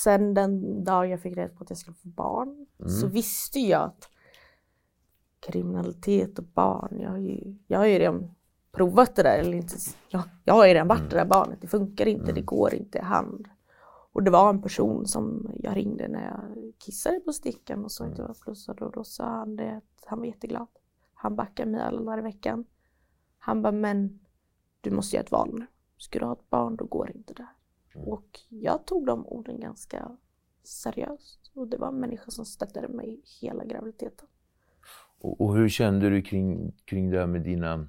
sen 0.02 0.34
den 0.34 0.84
dag 0.84 1.06
jag 1.08 1.20
fick 1.20 1.36
reda 1.36 1.48
på 1.54 1.64
att 1.64 1.70
jag 1.70 1.78
skulle 1.78 1.94
få 1.96 2.08
barn 2.08 2.66
så 2.88 3.04
Mm. 3.06 3.14
visste 3.14 3.58
jag 3.60 3.82
att 3.82 4.08
kriminalitet 5.40 6.38
och 6.38 6.44
barn, 6.44 6.98
jag 7.00 7.10
har 7.10 7.18
ju, 7.18 7.54
jag 7.66 7.78
har 7.78 7.86
ju 7.86 7.98
redan 7.98 8.30
provat 8.72 9.16
det 9.16 9.22
där. 9.22 9.38
Eller 9.38 9.56
inte, 9.56 9.74
jag, 10.08 10.22
jag 10.44 10.54
har 10.54 10.66
ju 10.66 10.74
redan 10.74 10.88
varit 10.88 11.10
det 11.10 11.16
där 11.16 11.24
barnet, 11.24 11.58
det 11.60 11.66
funkar 11.66 12.06
inte, 12.08 12.32
det 12.32 12.40
går 12.40 12.74
inte. 12.74 13.00
Han, 13.02 13.44
och 14.18 14.24
det 14.24 14.30
var 14.30 14.50
en 14.50 14.62
person 14.62 15.06
som 15.06 15.50
jag 15.54 15.76
ringde 15.76 16.08
när 16.08 16.24
jag 16.24 16.72
kissade 16.78 17.20
på 17.20 17.32
stickan 17.32 17.84
och 17.84 17.92
sa 17.92 18.04
att 18.04 18.18
jag 18.18 18.26
var 18.26 18.34
plussad 18.34 18.82
och 18.82 18.92
då 18.92 19.04
sa 19.04 19.24
han 19.24 19.56
det 19.56 19.76
att 19.76 20.04
han 20.06 20.18
var 20.18 20.26
jätteglad. 20.26 20.66
Han 21.14 21.36
backade 21.36 21.70
mig 21.70 21.80
alla 21.80 22.02
dagar 22.02 22.18
i 22.18 22.22
veckan. 22.22 22.64
Han 23.38 23.62
bara, 23.62 23.72
men 23.72 24.20
du 24.80 24.90
måste 24.90 25.16
göra 25.16 25.24
ett 25.24 25.32
val 25.32 25.58
nu. 25.58 25.66
Ska 25.96 26.18
du 26.18 26.24
ha 26.24 26.32
ett 26.32 26.50
barn, 26.50 26.76
då 26.76 26.84
går 26.84 27.10
inte 27.16 27.34
det 27.34 27.42
här. 27.42 27.54
Och 28.08 28.40
jag 28.48 28.86
tog 28.86 29.06
de 29.06 29.26
orden 29.26 29.60
ganska 29.60 30.16
seriöst. 30.62 31.50
Och 31.54 31.68
det 31.68 31.76
var 31.76 31.88
en 31.88 32.00
människa 32.00 32.30
som 32.30 32.44
stöttade 32.44 32.88
mig 32.88 33.22
hela 33.40 33.64
graviditeten. 33.64 34.28
Och, 35.18 35.40
och 35.40 35.56
hur 35.56 35.68
kände 35.68 36.10
du 36.10 36.22
kring, 36.22 36.72
kring 36.84 37.10
det 37.10 37.18
här 37.18 37.26
med 37.26 37.42
dina, 37.42 37.86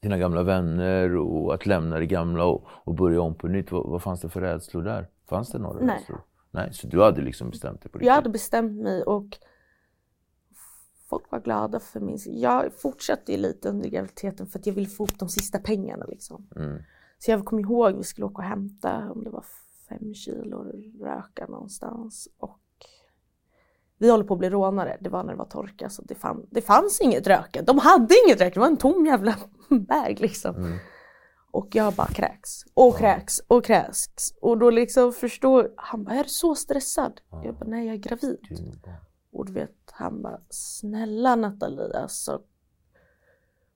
dina 0.00 0.18
gamla 0.18 0.42
vänner 0.42 1.16
och 1.16 1.54
att 1.54 1.66
lämna 1.66 1.98
det 1.98 2.06
gamla 2.06 2.44
och, 2.44 2.64
och 2.68 2.94
börja 2.94 3.20
om 3.20 3.34
på 3.34 3.48
nytt? 3.48 3.72
Vad, 3.72 3.86
vad 3.86 4.02
fanns 4.02 4.20
det 4.20 4.28
för 4.28 4.40
rädslor 4.40 4.82
där? 4.82 5.08
Fanns 5.28 5.50
det 5.50 5.58
några 5.58 5.80
Nej. 5.80 5.96
röster? 5.96 6.16
Nej. 6.50 6.72
Så 6.72 6.86
du 6.86 7.02
hade 7.02 7.22
liksom 7.22 7.50
bestämt 7.50 7.82
dig 7.82 7.90
på 7.92 7.98
riktigt? 7.98 8.06
Jag 8.06 8.14
hade 8.14 8.30
bestämt 8.30 8.82
mig 8.82 9.02
och 9.02 9.38
folk 11.08 11.30
var 11.30 11.40
glada 11.40 11.80
för 11.80 12.00
min 12.00 12.18
Jag 12.26 12.72
fortsatte 12.72 13.32
ju 13.32 13.38
lite 13.38 13.68
under 13.68 13.88
graviditeten 13.88 14.46
för 14.46 14.58
att 14.58 14.66
jag 14.66 14.74
ville 14.74 14.88
få 14.88 15.04
upp 15.04 15.18
de 15.18 15.28
sista 15.28 15.58
pengarna 15.58 16.04
liksom. 16.08 16.48
Mm. 16.56 16.78
Så 17.18 17.30
jag 17.30 17.44
kommer 17.44 17.62
ihåg 17.62 17.96
vi 17.96 18.04
skulle 18.04 18.26
åka 18.26 18.36
och 18.36 18.48
hämta 18.48 19.10
om 19.10 19.24
det 19.24 19.30
var 19.30 19.44
fem 19.88 20.14
kilo 20.14 20.72
röka 21.00 21.46
någonstans 21.46 22.28
och 22.38 22.60
vi 23.98 24.10
håller 24.10 24.24
på 24.24 24.34
att 24.34 24.38
bli 24.40 24.50
rånare. 24.50 24.96
Det 25.00 25.08
var 25.08 25.24
när 25.24 25.32
det 25.32 25.38
var 25.38 25.44
torka 25.44 25.90
så 25.90 26.02
det, 26.02 26.14
fann, 26.14 26.46
det 26.50 26.60
fanns 26.60 27.00
inget 27.00 27.26
röka. 27.26 27.62
De 27.62 27.78
hade 27.78 28.14
inget 28.26 28.40
röka, 28.40 28.54
det 28.54 28.60
var 28.60 28.66
en 28.66 28.76
tom 28.76 29.06
jävla 29.06 29.36
bag 29.88 30.20
liksom. 30.20 30.56
Mm. 30.56 30.78
Och 31.50 31.68
jag 31.72 31.94
bara 31.94 32.06
kräks 32.06 32.64
och 32.74 32.96
kräks 32.98 33.40
och 33.48 33.64
kräks. 33.64 34.32
Och 34.40 34.58
då 34.58 34.70
liksom 34.70 35.12
förstår, 35.12 35.70
han 35.76 36.04
bara 36.04 36.14
är 36.14 36.22
du 36.22 36.28
så 36.28 36.54
stressad? 36.54 37.20
Jag 37.44 37.54
bara 37.54 37.68
nej 37.68 37.86
jag 37.86 37.94
är 37.94 37.98
gravid. 37.98 38.38
Är. 38.84 38.94
Och 39.32 39.46
du 39.46 39.52
vet 39.52 39.70
han 39.92 40.22
bara 40.22 40.40
snälla 40.50 41.36
Nathalie 41.36 41.98
alltså. 41.98 42.40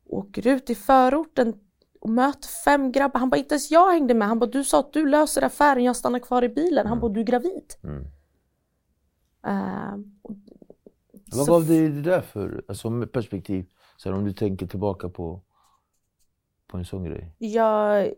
Åker 0.07 0.47
ut 0.47 0.71
i 0.71 0.75
förorten 0.75 1.55
och 2.01 2.11
möter 2.11 2.49
fem 2.49 2.93
grabbar. 2.93 3.21
Han 3.21 3.31
bara 3.31 3.37
inte 3.37 3.55
ens 3.55 3.71
jag 3.71 3.93
hängde 3.93 4.15
med. 4.15 4.29
Han 4.29 4.39
bara 4.39 4.51
du 4.51 4.65
sa 4.65 4.81
att 4.81 4.93
du 4.93 5.07
löser 5.07 5.43
affären, 5.43 5.85
jag 5.85 5.97
stannar 5.97 6.19
kvar 6.19 6.43
i 6.45 6.49
bilen. 6.49 6.87
Han 6.87 7.01
bara 7.01 7.13
du 7.13 7.21
är 7.21 7.25
gravid. 7.25 7.75
Mm. 7.83 8.05
Och- 10.23 10.37
Vad 11.37 11.47
gav 11.47 11.67
dig 11.67 11.89
det 11.89 12.03
där 12.03 12.21
för 12.21 12.65
alltså, 12.69 13.07
perspektiv? 13.07 13.67
Så 13.97 14.09
här, 14.09 14.17
om 14.17 14.25
du 14.25 14.33
tänker 14.33 14.67
tillbaka 14.67 15.09
på, 15.09 15.43
på 16.71 16.77
en 16.79 16.85
sån 16.85 17.05
grej. 17.05 17.35
Jag, 17.39 18.13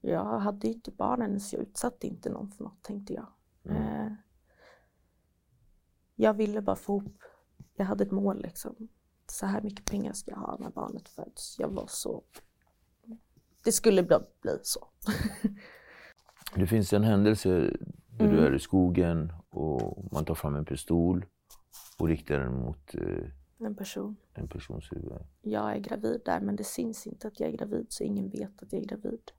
jag 0.00 0.38
hade 0.38 0.68
inte 0.68 0.90
barnen 0.90 1.40
så 1.40 1.56
jag 1.56 1.62
utsatte 1.62 2.06
inte 2.06 2.30
någon 2.30 2.50
för 2.50 2.64
något 2.64 2.82
tänkte 2.82 3.14
jag. 3.14 3.26
Mm. 3.64 3.82
Eh, 3.82 4.12
jag 6.14 6.34
ville 6.34 6.60
bara 6.62 6.76
få 6.76 6.96
ihop, 6.98 7.22
jag 7.76 7.84
hade 7.84 8.04
ett 8.04 8.10
mål 8.10 8.42
liksom. 8.42 8.88
Så 9.26 9.46
här 9.46 9.60
mycket 9.62 9.84
pengar 9.84 10.12
ska 10.12 10.30
jag 10.30 10.38
ha 10.38 10.56
när 10.60 10.70
barnet 10.70 11.08
föds. 11.08 11.56
Jag 11.58 11.68
var 11.68 11.86
så, 11.88 12.22
det 13.64 13.72
skulle 13.72 14.02
bli, 14.02 14.16
bli 14.40 14.58
så. 14.62 14.88
Det 16.54 16.66
finns 16.66 16.92
en 16.92 17.04
händelse 17.04 17.48
där 17.50 18.24
Mm. 18.24 18.36
du 18.36 18.46
är 18.46 18.54
i 18.54 18.58
skogen 18.58 19.32
och 19.50 20.04
man 20.12 20.24
tar 20.24 20.34
fram 20.34 20.54
en 20.56 20.64
pistol 20.64 21.24
och 21.98 22.08
riktar 22.08 22.38
den 22.38 22.54
mot 22.60 22.94
eh, 22.94 23.24
En 23.58 23.74
person. 23.74 24.16
en 24.34 24.48
persons 24.48 24.92
huvud. 24.92 25.12
Jag 25.42 25.72
är 25.72 25.78
gravid 25.78 26.20
där 26.24 26.40
men 26.40 26.56
det 26.56 26.64
syns 26.64 27.06
inte 27.06 27.28
att 27.28 27.40
jag 27.40 27.48
är 27.48 27.52
gravid 27.52 27.86
så 27.88 28.04
ingen 28.04 28.28
vet 28.28 28.62
att 28.62 28.72
jag 28.72 28.82
är 28.82 28.86
gravid. 28.86 29.32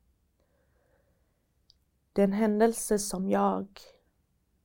Det 2.13 2.21
är 2.21 2.25
en 2.25 2.33
händelse 2.33 2.99
som 2.99 3.29
jag 3.29 3.67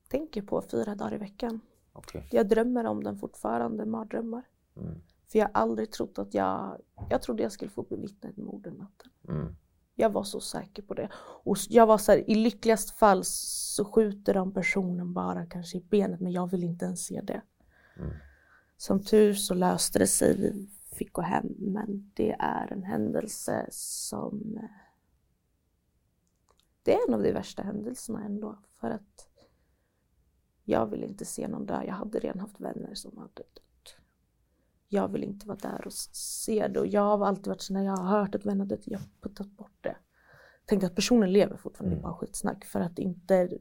tänker 0.08 0.42
på 0.42 0.62
fyra 0.62 0.94
dagar 0.94 1.14
i 1.14 1.18
veckan. 1.18 1.60
Okej. 1.92 2.28
Jag 2.30 2.48
drömmer 2.48 2.84
om 2.84 3.04
den 3.04 3.18
fortfarande, 3.18 3.86
mardrömmar. 3.86 4.42
Mm. 4.76 5.00
För 5.28 5.38
jag 5.38 5.46
har 5.46 5.52
aldrig 5.54 5.92
trott 5.92 6.18
att 6.18 6.34
jag... 6.34 6.80
Jag 7.10 7.22
trodde 7.22 7.42
jag 7.42 7.52
skulle 7.52 7.70
få 7.70 7.82
bevittna 7.82 8.30
ett 8.30 8.36
mord 8.36 8.62
den 8.62 8.74
natten. 8.74 9.10
Mm. 9.28 9.56
Jag 9.94 10.10
var 10.10 10.22
så 10.22 10.40
säker 10.40 10.82
på 10.82 10.94
det. 10.94 11.08
Och 11.44 11.56
jag 11.68 11.86
var 11.86 11.98
så 11.98 12.12
här, 12.12 12.30
i 12.30 12.34
lyckligast 12.34 12.90
fall 12.90 13.24
så 13.24 13.84
skjuter 13.84 14.34
de 14.34 14.52
personen 14.52 15.14
bara 15.14 15.46
kanske 15.46 15.78
i 15.78 15.80
benet 15.80 16.20
men 16.20 16.32
jag 16.32 16.50
vill 16.50 16.64
inte 16.64 16.84
ens 16.84 17.06
se 17.06 17.20
det. 17.20 17.42
Mm. 17.96 18.10
Som 18.80 19.02
tur 19.02 19.34
så 19.34 19.54
löste 19.54 19.98
det 19.98 20.06
sig, 20.06 20.36
vi 20.36 20.68
fick 20.96 21.12
gå 21.12 21.22
hem 21.22 21.46
men 21.58 22.12
det 22.14 22.32
är 22.38 22.72
en 22.72 22.82
händelse 22.82 23.68
som... 23.70 24.58
Det 26.82 26.94
är 26.94 27.08
en 27.08 27.14
av 27.14 27.22
de 27.22 27.32
värsta 27.32 27.62
händelserna 27.62 28.24
ändå 28.24 28.58
för 28.80 28.90
att 28.90 29.28
jag 30.64 30.86
vill 30.86 31.04
inte 31.04 31.24
se 31.24 31.48
någon 31.48 31.66
dö. 31.66 31.82
Jag 31.84 31.94
hade 31.94 32.18
redan 32.18 32.40
haft 32.40 32.60
vänner 32.60 32.94
som 32.94 33.16
hade 33.16 33.32
dött. 33.34 33.96
Jag 34.88 35.08
vill 35.08 35.24
inte 35.24 35.46
vara 35.46 35.58
där 35.58 35.86
och 35.86 35.92
se 35.92 36.68
det 36.68 36.80
och 36.80 36.86
jag 36.86 37.18
har 37.18 37.26
alltid 37.26 37.46
varit 37.46 37.62
så 37.62 37.72
när 37.72 37.84
jag 37.84 37.96
har 37.96 38.18
hört 38.18 38.34
att 38.34 38.46
vänner 38.46 38.64
dött, 38.64 38.82
jag 38.84 38.98
har 38.98 39.08
puttat 39.20 39.46
bort 39.46 39.78
det. 39.80 39.96
Tänkt 40.64 40.84
att 40.84 40.94
personen 40.94 41.32
lever 41.32 41.56
fortfarande, 41.56 41.96
är 41.96 42.00
bara 42.00 42.14
skitsnack 42.14 42.64
för 42.64 42.80
att 42.80 42.98
inte 42.98 43.58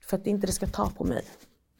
för 0.00 0.16
att 0.16 0.26
inte 0.26 0.46
det 0.46 0.52
ska 0.52 0.66
ta 0.66 0.90
på 0.90 1.04
mig. 1.04 1.24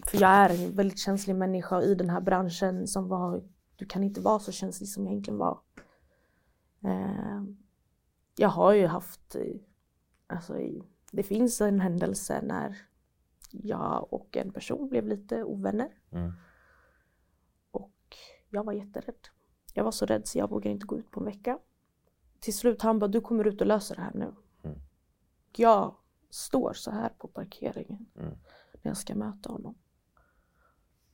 För 0.06 0.20
jag 0.20 0.30
är 0.30 0.50
en 0.50 0.76
väldigt 0.76 0.98
känslig 0.98 1.36
människa 1.36 1.82
i 1.82 1.94
den 1.94 2.10
här 2.10 2.20
branschen 2.20 2.86
som 2.86 3.08
var, 3.08 3.42
du 3.76 3.86
kan 3.86 4.04
inte 4.04 4.20
vara 4.20 4.38
så 4.38 4.52
känslig 4.52 4.88
som 4.88 5.04
jag 5.04 5.12
egentligen 5.12 5.38
var. 5.38 5.60
Eh, 6.84 7.42
jag 8.36 8.48
har 8.48 8.72
ju 8.72 8.86
haft, 8.86 9.34
eh, 9.34 9.56
alltså 10.26 10.54
det 11.10 11.22
finns 11.22 11.60
en 11.60 11.80
händelse 11.80 12.40
när 12.42 12.76
jag 13.50 14.12
och 14.12 14.36
en 14.36 14.52
person 14.52 14.88
blev 14.88 15.06
lite 15.06 15.44
ovänner. 15.44 15.88
Mm. 16.10 16.32
Och 17.70 18.16
jag 18.48 18.64
var 18.64 18.72
jätterädd. 18.72 19.28
Jag 19.74 19.84
var 19.84 19.90
så 19.92 20.06
rädd 20.06 20.26
så 20.28 20.38
jag 20.38 20.50
vågade 20.50 20.70
inte 20.70 20.86
gå 20.86 20.98
ut 20.98 21.10
på 21.10 21.20
en 21.20 21.26
vecka. 21.26 21.58
Till 22.40 22.54
slut 22.56 22.82
han 22.82 22.98
bara, 22.98 23.08
du 23.08 23.20
kommer 23.20 23.46
ut 23.46 23.60
och 23.60 23.66
löser 23.66 23.96
det 23.96 24.02
här 24.02 24.14
nu. 24.14 24.34
Mm. 24.62 24.78
Jag 25.56 25.94
står 26.30 26.72
så 26.72 26.90
här 26.90 27.08
på 27.18 27.28
parkeringen 27.28 28.06
Mm. 28.16 28.30
när 28.82 28.90
jag 28.90 28.96
ska 28.96 29.14
möta 29.14 29.52
honom. 29.52 29.74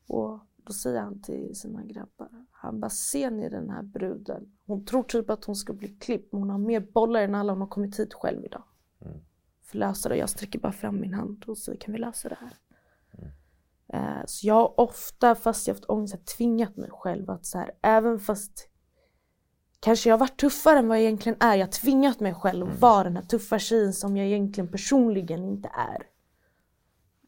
Och 0.06 0.40
då 0.56 0.72
säger 0.72 1.00
han 1.00 1.22
till 1.22 1.54
sina 1.54 1.84
grabbar, 1.84 2.46
han 2.50 2.80
bara, 2.80 2.90
ser 2.90 3.30
ni 3.30 3.48
den 3.48 3.70
här 3.70 3.82
bruden? 3.82 4.56
Hon 4.66 4.84
tror 4.84 5.02
typ 5.02 5.30
att 5.30 5.44
hon 5.44 5.56
ska 5.56 5.72
bli 5.72 5.88
klippt 5.88 6.32
men 6.32 6.40
hon 6.40 6.50
har 6.50 6.58
mer 6.58 6.80
bollar 6.80 7.20
än 7.20 7.34
alla, 7.34 7.52
hon 7.52 7.60
har 7.60 7.68
kommit 7.68 8.00
hit 8.00 8.14
själv 8.14 8.44
idag. 8.44 8.62
Mm. 9.00 9.18
För 9.62 9.78
lösa 9.78 10.08
det. 10.08 10.16
Jag 10.16 10.30
sträcker 10.30 10.58
bara 10.58 10.72
fram 10.72 11.00
min 11.00 11.14
hand 11.14 11.44
och 11.46 11.58
säger, 11.58 11.78
kan 11.78 11.92
vi 11.92 11.98
lösa 11.98 12.28
det 12.28 12.38
här? 12.40 12.52
Eh, 13.88 14.22
Så 14.26 14.46
jag 14.46 14.54
har 14.54 14.80
ofta, 14.80 15.34
fast 15.34 15.66
jag 15.66 15.74
haft 15.74 15.84
ångest, 15.88 16.26
tvingat 16.26 16.76
mig 16.76 16.90
själv 16.92 17.30
att 17.30 17.46
så 17.46 17.58
här, 17.58 17.70
även 17.82 18.18
fast 18.18 18.68
kanske 19.80 20.08
jag 20.08 20.14
har 20.14 20.20
varit 20.20 20.40
tuffare 20.40 20.78
än 20.78 20.88
vad 20.88 20.96
jag 20.96 21.04
egentligen 21.04 21.38
är, 21.40 21.54
jag 21.56 21.66
har 21.66 21.72
tvingat 21.72 22.20
mig 22.20 22.34
själv 22.34 22.68
att 22.68 22.80
vara 22.80 23.04
den 23.04 23.16
här 23.16 23.22
tuffa 23.22 23.58
tjejen 23.58 23.92
som 23.92 24.16
jag 24.16 24.26
egentligen 24.26 24.68
personligen 24.68 25.44
inte 25.44 25.68
är. 25.68 26.02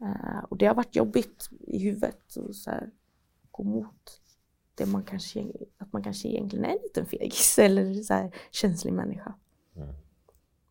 Eh, 0.00 0.44
Och 0.48 0.56
det 0.56 0.66
har 0.66 0.74
varit 0.74 0.96
jobbigt 0.96 1.48
i 1.60 1.78
huvudet 1.78 2.36
och 2.36 2.56
så 2.56 2.70
här, 2.70 2.90
gå 3.50 3.62
mot 3.62 4.20
det 4.74 4.86
man 4.86 5.02
kanske, 5.02 5.52
att 5.78 5.92
man 5.92 6.02
kanske 6.02 6.28
egentligen 6.28 6.64
är 6.64 6.68
en 6.68 6.82
liten 6.82 7.06
fegis 7.06 7.58
eller 7.58 7.94
så 7.94 8.14
här, 8.14 8.34
känslig 8.50 8.92
människa. 8.92 9.34
Mm. 9.76 9.94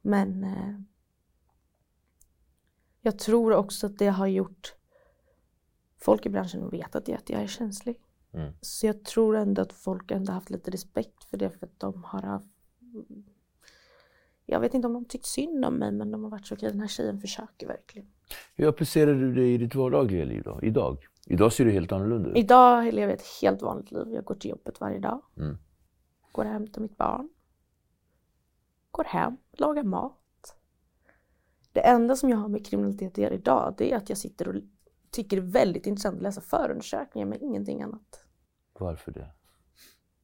Men 0.01 0.43
eh, 0.43 0.79
jag 3.01 3.19
tror 3.19 3.53
också 3.53 3.87
att 3.87 3.97
det 3.97 4.07
har 4.07 4.27
gjort 4.27 4.75
folk 5.97 6.25
i 6.25 6.29
branschen 6.29 6.69
vet 6.69 6.95
att 6.95 7.07
jag, 7.07 7.17
att 7.17 7.29
jag 7.29 7.41
är 7.41 7.47
känslig. 7.47 8.01
Mm. 8.31 8.53
Så 8.61 8.85
jag 8.87 9.05
tror 9.05 9.35
ändå 9.35 9.61
att 9.61 9.73
folk 9.73 10.11
ändå 10.11 10.31
haft 10.31 10.49
lite 10.49 10.71
respekt 10.71 11.23
för 11.23 11.37
det 11.37 11.49
för 11.49 11.65
att 11.65 11.79
de 11.79 12.03
har 12.03 12.21
haft 12.21 12.45
jag 14.49 14.59
vet 14.59 14.73
inte 14.73 14.87
om 14.87 14.93
de 14.93 15.05
tyckt 15.05 15.25
synd 15.25 15.65
om 15.65 15.73
mig 15.73 15.91
men 15.91 16.11
de 16.11 16.23
har 16.23 16.31
varit 16.31 16.47
så 16.47 16.55
okej 16.55 16.69
den 16.69 16.79
här 16.79 16.87
tjejen 16.87 17.19
försöker 17.19 17.67
verkligen. 17.67 18.07
Hur 18.55 18.67
applicerar 18.67 19.13
du 19.13 19.33
det 19.33 19.47
i 19.47 19.57
ditt 19.57 19.75
vardagliga 19.75 20.25
liv 20.25 20.43
då? 20.43 20.59
Idag? 20.61 21.07
Idag 21.25 21.53
ser 21.53 21.65
du 21.65 21.71
helt 21.71 21.91
annorlunda 21.91 22.29
ut. 22.29 22.37
Idag 22.37 22.93
lever 22.93 23.11
jag 23.11 23.19
ett 23.19 23.41
helt 23.41 23.61
vanligt 23.61 23.91
liv. 23.91 24.07
Jag 24.07 24.25
går 24.25 24.35
till 24.35 24.49
jobbet 24.49 24.81
varje 24.81 24.99
dag. 24.99 25.21
Mm. 25.37 25.57
Går 26.31 26.45
och 26.45 26.51
hämtar 26.51 26.81
mitt 26.81 26.97
barn. 26.97 27.29
Går 28.91 29.03
hem, 29.03 29.37
lagar 29.51 29.83
mat. 29.83 30.55
Det 31.71 31.81
enda 31.81 32.15
som 32.15 32.29
jag 32.29 32.37
har 32.37 32.47
med 32.47 32.65
kriminalitet 32.65 33.11
att 33.11 33.17
göra 33.17 33.33
idag 33.33 33.75
det 33.77 33.93
är 33.93 33.97
att 33.97 34.09
jag 34.09 34.17
sitter 34.17 34.47
och 34.47 34.55
tycker 35.11 35.37
det 35.37 35.47
är 35.47 35.51
väldigt 35.51 35.87
intressant 35.87 36.15
att 36.15 36.23
läsa 36.23 36.41
förundersökningar 36.41 37.27
men 37.27 37.41
ingenting 37.41 37.81
annat. 37.81 38.25
Varför 38.79 39.11
det? 39.11 39.36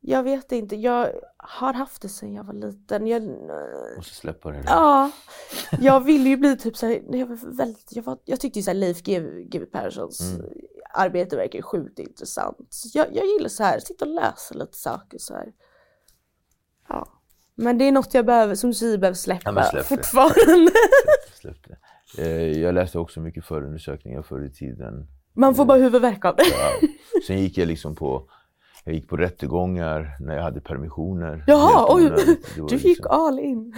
Jag 0.05 0.23
vet 0.23 0.51
inte, 0.51 0.75
jag 0.75 1.11
har 1.37 1.73
haft 1.73 2.01
det 2.01 2.09
sedan 2.09 2.33
jag 2.33 2.43
var 2.43 2.53
liten. 2.53 3.07
Jag, 3.07 3.23
Måste 3.97 4.15
släppa 4.15 4.51
det 4.51 4.57
där. 4.57 4.63
ja, 4.67 5.11
jag 5.79 5.99
ville 5.99 6.29
ju 6.29 6.37
bli 6.37 6.57
typ 6.57 6.77
såhär, 6.77 7.01
jag 7.09 7.25
var 7.27 7.57
väldigt, 7.57 7.95
jag, 7.95 8.03
var, 8.03 8.17
jag 8.25 8.39
tyckte 8.39 8.59
ju 8.59 8.63
såhär 8.63 8.75
Leif 8.75 9.03
GW 9.03 9.65
Perssons 9.71 10.21
Mm. 10.21 10.45
arbete 10.93 11.35
verkar 11.35 11.61
sjukt 11.61 11.99
intressant. 11.99 12.57
Så 12.69 12.97
jag, 12.97 13.07
jag 13.15 13.25
gillar 13.25 13.49
så 13.49 13.63
här, 13.63 13.79
sitta 13.79 14.05
och 14.05 14.11
läsa 14.11 14.55
lite 14.55 14.77
saker 14.77 15.17
så 15.19 15.33
här. 15.33 15.51
Ja. 16.89 17.07
Men 17.55 17.77
det 17.77 17.85
är 17.87 17.91
något 17.91 18.13
jag 18.13 18.25
behöver, 18.25 18.55
som 18.55 18.71
du 18.71 18.97
behöver 18.97 19.15
släppa 19.15 19.53
Ja, 19.55 19.63
släpp 19.63 19.89
det. 19.89 19.95
fortfarande. 19.95 20.71
Släpp 21.41 21.57
det. 21.67 21.77
Eh, 22.17 22.59
Jag 22.61 22.75
läste 22.75 22.99
också 22.99 23.19
mycket 23.19 23.45
förundersökningar 23.45 24.21
förr 24.21 24.45
i 24.45 24.51
tiden. 24.51 25.07
Man 25.35 25.55
får 25.55 25.65
bara 25.65 25.77
huvudvärk 25.77 26.25
av 26.25 26.35
det. 26.35 26.43
Ja. 26.49 26.87
Sen 27.27 27.39
gick 27.41 27.57
jag 27.57 27.67
liksom 27.67 27.95
på, 27.95 28.29
jag 28.83 28.95
gick 28.95 29.07
på 29.09 29.17
rättegångar 29.17 30.17
när 30.19 30.35
jag 30.35 30.43
hade 30.43 30.61
permissioner. 30.61 31.43
Jaha, 31.47 31.85
oj, 31.95 32.11
du 32.69 32.75
gick 32.75 32.83
liksom- 32.83 33.05
all 33.11 33.39
in. 33.39 33.75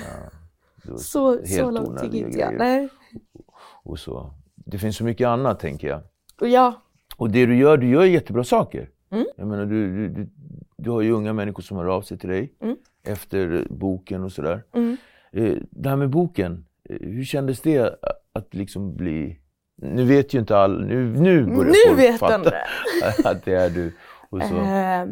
var 0.86 0.98
Så, 0.98 1.46
så 1.46 1.72
långt 1.72 2.04
gick 2.04 2.14
inte 2.14 2.40
jag. 2.40 2.54
Nej. 2.58 2.90
Och 3.84 4.00
så. 4.00 4.34
Det 4.56 4.78
finns 4.78 4.98
så 4.98 5.04
mycket 5.04 5.28
annat 5.28 5.60
tänker 5.60 5.88
jag. 5.88 6.02
Ja, 6.52 6.82
Och 7.18 7.30
det 7.30 7.46
du 7.46 7.56
gör, 7.58 7.78
du 7.78 7.90
gör 7.90 8.04
jättebra 8.04 8.44
saker. 8.44 8.90
Mm. 9.12 9.26
Jag 9.38 9.48
menar, 9.48 9.66
du, 9.66 9.96
du, 9.96 10.10
du, 10.10 10.30
du 10.78 10.90
har 10.90 11.02
ju 11.02 11.12
unga 11.12 11.34
människor 11.34 11.64
som 11.64 11.78
hör 11.78 11.86
av 11.86 12.02
sig 12.02 12.18
till 12.18 12.30
dig 12.30 12.54
Mm. 12.62 12.76
efter 13.04 13.68
boken 13.70 14.24
och 14.24 14.32
sådär. 14.32 14.64
Mm. 14.74 14.98
Eh, 15.32 15.54
Det 15.70 15.90
här 15.90 15.96
med 15.96 16.10
boken, 16.10 16.66
hur 16.90 17.24
kändes 17.24 17.62
det 17.62 17.96
att 18.34 18.54
liksom 18.54 18.96
bli... 18.96 19.40
Nu 19.78 20.04
vet 20.06 20.34
ju 20.34 20.40
inte 20.40 20.58
all... 20.58 20.86
Nu, 20.86 21.06
nu 21.20 21.46
börjar 21.46 21.66
Nu 21.66 21.74
folk 21.88 22.00
vet 22.00 22.20
fatta 22.20 22.38
de 22.38 22.50
det. 22.50 22.64
att 23.30 23.46
det 23.46 23.54
är 23.54 23.70
du. 23.70 23.94
Eh, 24.44 25.08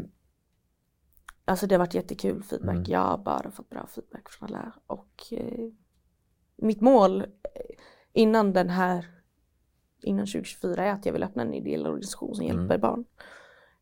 alltså 1.45 1.67
det 1.67 1.75
har 1.75 1.79
varit 1.79 1.93
jättekul 1.93 2.43
feedback. 2.43 2.75
Mm. 2.75 2.83
Jag 2.87 2.99
har 2.99 3.17
bara 3.17 3.51
fått 3.51 3.69
bra 3.69 3.87
feedback 3.87 4.29
från 4.29 4.49
alla. 4.49 4.73
Och 4.87 5.23
eh, 5.31 5.69
mitt 6.55 6.81
mål 6.81 7.21
eh, 7.21 7.27
innan 8.13 8.53
den 8.53 8.69
här, 8.69 9.05
innan 10.01 10.25
2024 10.25 10.85
är 10.85 10.91
att 10.91 11.05
jag 11.05 11.13
vill 11.13 11.23
öppna 11.23 11.41
en 11.41 11.53
ideell 11.53 11.87
organisation 11.87 12.35
som 12.35 12.45
Mm. 12.45 12.57
hjälper 12.59 12.77
barn. 12.77 13.05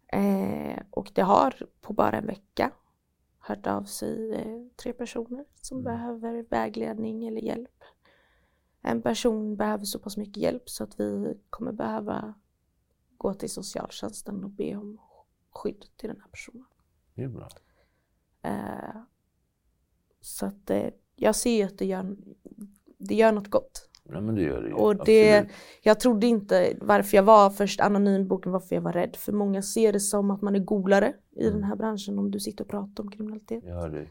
Eh, 0.08 0.80
och 0.90 1.12
det 1.14 1.22
har 1.22 1.56
på 1.82 1.94
bara 1.94 2.18
en 2.18 2.26
vecka 2.28 2.72
hört 3.40 3.68
av 3.68 3.84
sig 3.84 4.34
eh, 4.36 4.76
tre 4.84 4.94
personer 4.94 5.46
som 5.62 5.78
Mm. 5.80 5.84
behöver 5.94 6.46
vägledning 6.50 7.28
eller 7.28 7.42
hjälp. 7.42 7.84
En 8.82 9.02
person 9.02 9.56
behöver 9.58 9.86
så 9.86 10.00
pass 10.00 10.18
mycket 10.18 10.38
hjälp 10.38 10.70
så 10.70 10.84
att 10.84 11.00
vi 11.00 11.38
kommer 11.50 11.72
behöva 11.72 12.34
gå 13.18 13.34
till 13.34 13.50
socialtjänsten 13.50 14.44
och 14.44 14.50
be 14.50 14.76
om 14.76 14.98
skydd 15.52 15.86
till 15.98 16.10
den 16.10 16.22
här 16.22 16.28
personen. 16.30 16.66
Det 17.16 17.24
är 17.24 17.28
bra. 17.28 17.48
Eh, 18.42 19.02
så 20.22 20.46
att 20.46 20.70
eh, 20.70 20.88
jag 21.16 21.36
ser 21.36 21.66
att 21.66 21.78
det 21.78 21.86
gör, 21.86 22.16
det 22.98 23.16
gör 23.16 23.32
något 23.32 23.48
gott. 23.50 23.88
Nej, 24.04 24.22
men 24.22 24.36
det 24.36 24.42
gör 24.42 24.62
det. 24.62 24.74
Och 24.74 25.06
det, 25.06 25.38
Absolut. 25.38 25.56
jag 25.82 26.00
trodde 26.00 26.28
inte, 26.28 26.74
varför 26.82 27.18
jag 27.18 27.24
var 27.24 27.50
först 27.50 27.80
anonym 27.80 28.22
i 28.22 28.26
boken, 28.26 28.52
varför 28.52 28.76
jag 28.76 28.82
var 28.82 28.94
rädd. 28.94 29.16
För 29.16 29.32
många 29.32 29.62
ser 29.62 29.94
det 29.94 30.00
som 30.00 30.32
att 30.32 30.42
man 30.42 30.56
är 30.56 30.60
golare 30.60 31.14
i 31.32 31.42
Mm. 31.42 31.54
den 31.54 31.64
här 31.64 31.76
branschen 31.76 32.20
om 32.20 32.32
du 32.32 32.40
sitter 32.40 32.64
och 32.64 32.70
pratar 32.70 33.04
om 33.04 33.12
kriminalitet. 33.12 33.64
Jag 33.64 33.76
hör 33.76 33.90
dig. 33.90 34.10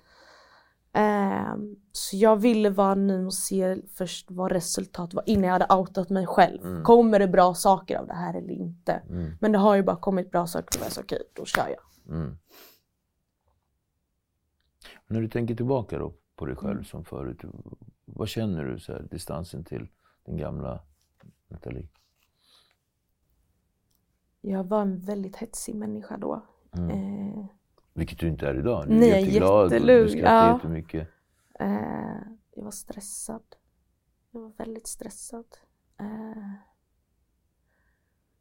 Ehm, 0.93 1.77
så 1.93 2.17
jag 2.17 2.37
ville 2.37 2.71
vara 2.71 2.93
anonym 2.93 3.27
och 3.27 3.35
se 3.35 3.77
först 3.95 4.31
vad 4.31 4.53
resultatet 4.53 5.15
var 5.15 5.23
innan 5.27 5.45
jag 5.45 5.53
hade 5.53 5.75
outat 5.75 6.11
mig 6.11 6.27
själv. 6.27 6.65
Mm. 6.67 6.85
Kommer 6.85 7.19
det 7.19 7.29
bra 7.29 7.55
saker 7.55 7.99
av 7.99 8.07
det 8.07 8.15
här 8.15 8.35
eller 8.35 8.51
inte? 8.53 8.93
Mm. 8.93 9.33
Men 9.41 9.53
det 9.53 9.59
har 9.59 9.75
ju 9.77 9.83
bara 9.83 9.97
kommit 9.97 10.31
bra 10.31 10.47
saker 10.47 10.81
och 10.81 10.85
jag 10.85 10.93
sa 10.93 11.01
okej, 11.01 11.23
då 11.33 11.45
kör 11.45 11.69
jag. 11.69 12.15
Mm. 12.17 12.39
När 15.07 15.21
du 15.21 15.29
tänker 15.29 15.55
tillbaka 15.55 15.99
då 15.99 16.15
på 16.37 16.47
dig 16.47 16.57
Mm. 16.61 16.65
själv 16.65 16.85
som 16.85 17.05
förut, 17.05 17.41
vad 18.05 18.29
känner 18.29 18.65
du 18.65 18.79
så 18.81 18.93
här, 18.93 19.03
distansen 19.11 19.65
till 19.65 19.89
den 20.25 20.37
gamla 20.37 20.81
Nathalie? 21.49 21.89
Jag 24.41 24.65
var 24.65 24.83
en 24.83 24.99
väldigt 24.99 25.37
hetsig 25.37 25.75
människa 25.75 26.17
då. 26.17 26.43
Mm. 26.73 26.91
Eh, 26.91 27.45
Vilket 28.01 28.19
du 28.19 28.29
inte 28.29 28.47
är 28.47 28.59
idag. 28.59 28.85
Du 28.89 28.95
är 28.95 28.99
Nej, 28.99 29.09
jätteglad 29.09 29.65
och 29.65 29.87
du 29.87 30.09
skrattar 30.09 30.47
ja. 30.49 30.55
jättemycket. 30.55 31.09
Eh, 31.61 31.69
jag 32.55 32.65
var 32.65 32.71
stressad. 32.71 33.43
Jag 34.31 34.41
var 34.41 34.53
väldigt 34.59 34.87
stressad. 34.87 35.45
Eh, 36.01 36.53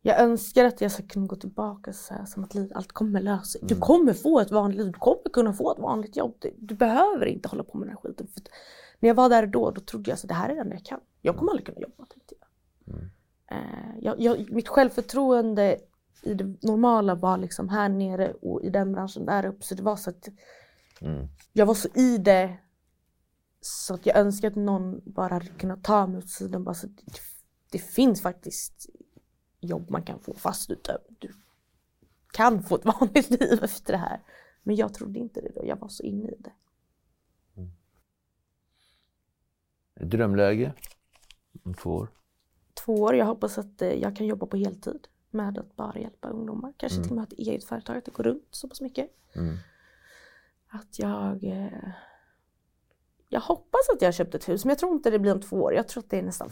jag 0.02 0.20
önskar 0.20 0.66
att 0.66 0.82
jag 0.82 0.92
kunna 1.10 1.28
gå 1.28 1.36
tillbaka 1.36 1.92
och 1.92 1.96
säga 1.96 2.26
som 2.26 2.44
att 2.44 2.56
livet, 2.56 2.72
allt 2.76 2.92
kommer 2.92 3.22
lösa 3.22 3.44
sig. 3.46 3.62
Du 3.64 3.74
Mm. 3.74 3.82
kommer 3.82 4.14
få 4.14 4.40
ett 4.40 4.52
vanligt 4.52 4.78
liv, 4.78 4.92
du 4.92 5.00
kommer 5.00 5.30
kunna 5.34 5.54
få 5.54 5.72
ett 5.74 5.80
vanligt 5.80 6.18
jobb. 6.18 6.36
Du, 6.40 6.56
du 6.58 6.76
behöver 6.76 7.26
inte 7.26 7.50
hålla 7.50 7.64
på 7.64 7.78
med 7.78 7.88
den 7.88 7.96
här 7.96 8.02
skiten. 8.02 8.28
För 8.28 8.42
när 9.00 9.10
jag 9.10 9.16
var 9.16 9.30
där 9.30 9.48
då, 9.48 9.72
då 9.72 9.82
trodde 9.82 10.12
jag 10.12 10.16
att 10.16 10.28
det 10.28 10.34
här 10.34 10.50
är 10.50 10.56
det 10.56 10.62
enda 10.62 10.76
jag 10.76 10.86
kan. 10.86 11.00
Jag 11.22 11.38
kommer 11.38 11.52
aldrig 11.52 11.66
kunna 11.66 11.80
jobba, 11.80 12.06
tänkte 12.06 12.36
jag. 12.40 12.96
Mm. 12.96 13.10
Eh, 13.52 14.00
jag, 14.00 14.20
jag. 14.20 14.52
Mitt 14.52 14.68
självförtroende 14.68 15.78
i 16.24 16.34
det 16.34 16.64
normala 16.68 17.16
var 17.16 17.38
liksom 17.38 17.70
här 17.70 17.90
nere 17.90 18.34
och 18.34 18.64
i 18.64 18.70
den 18.70 18.92
branschen 18.92 19.26
där 19.26 19.46
uppe. 19.46 19.66
Så 19.66 19.76
det 19.76 19.84
var 19.84 19.96
så 19.96 20.10
att 20.10 20.28
Mm. 21.02 21.28
jag 21.54 21.66
var 21.66 21.74
så 21.74 21.88
i 21.96 22.18
det 22.18 22.58
så 23.62 23.94
att 23.94 24.06
jag 24.06 24.18
önskar 24.18 24.48
att 24.48 24.56
någon 24.56 25.02
bara 25.06 25.34
hade 25.34 25.46
kunnat 25.48 25.84
ta 25.84 26.08
mig 26.08 26.18
åt 26.18 26.30
sidan. 26.30 26.64
Bara 26.64 26.76
så 26.76 26.88
att 26.88 26.98
det, 26.98 27.20
det 27.72 27.80
finns 27.80 28.22
faktiskt 28.22 28.90
jobb 29.60 29.90
man 29.90 30.04
kan 30.04 30.20
få 30.20 30.34
fast 30.34 30.70
dö- 30.70 30.98
du 31.20 31.34
kan 32.34 32.64
få 32.64 32.76
ett 32.76 32.86
vanligt 33.00 33.30
liv 33.30 33.60
efter 33.64 33.94
det 33.94 34.00
här. 34.00 34.22
Men 34.64 34.76
jag 34.76 34.94
trodde 34.94 35.20
inte 35.20 35.42
det 35.42 35.52
då, 35.56 35.66
jag 35.66 35.76
var 35.80 35.88
så 35.90 36.04
inne 36.04 36.30
i 36.32 36.36
det. 36.40 36.52
Ett 39.96 40.10
drömläge 40.12 40.74
om 41.64 41.74
två 41.74 41.90
år. 41.92 42.12
Två 42.86 42.94
år, 42.94 43.16
jag 43.16 43.26
hoppas 43.26 43.58
att 43.58 43.82
eh, 43.82 43.90
jag 43.94 44.16
kan 44.16 44.26
jobba 44.28 44.46
på 44.46 44.58
heltid 44.58 45.08
med 45.34 45.58
att 45.58 45.76
bara 45.76 46.00
hjälpa 46.00 46.30
ungdomar. 46.30 46.74
Kanske 46.78 46.96
Mm. 46.98 47.04
till 47.04 47.12
och 47.12 47.16
med 47.16 47.22
ha 47.26 47.28
ett 47.28 47.40
eget 47.40 47.64
företag, 47.64 47.98
att 47.98 48.06
det 48.06 48.14
går 48.14 48.24
runt 48.24 48.48
så 48.52 48.68
pass 48.68 48.82
mycket. 48.82 49.10
Mm. 49.36 49.56
Att 50.70 51.00
jag... 51.00 51.44
Eh, 51.44 51.90
jag 53.32 53.42
hoppas 53.42 53.82
att 53.94 54.02
jag 54.02 54.08
har 54.08 54.12
köpt 54.14 54.36
ett 54.36 54.50
hus, 54.50 54.66
men 54.66 54.70
jag 54.70 54.80
tror 54.80 54.92
inte 54.94 55.10
det 55.10 55.20
blir 55.20 55.32
om 55.34 55.42
två 55.42 55.56
år. 55.56 55.74
Jag 55.74 55.88
tror 55.88 56.04
att 56.04 56.10
det 56.10 56.20
är 56.20 56.24
nästan 56.24 56.50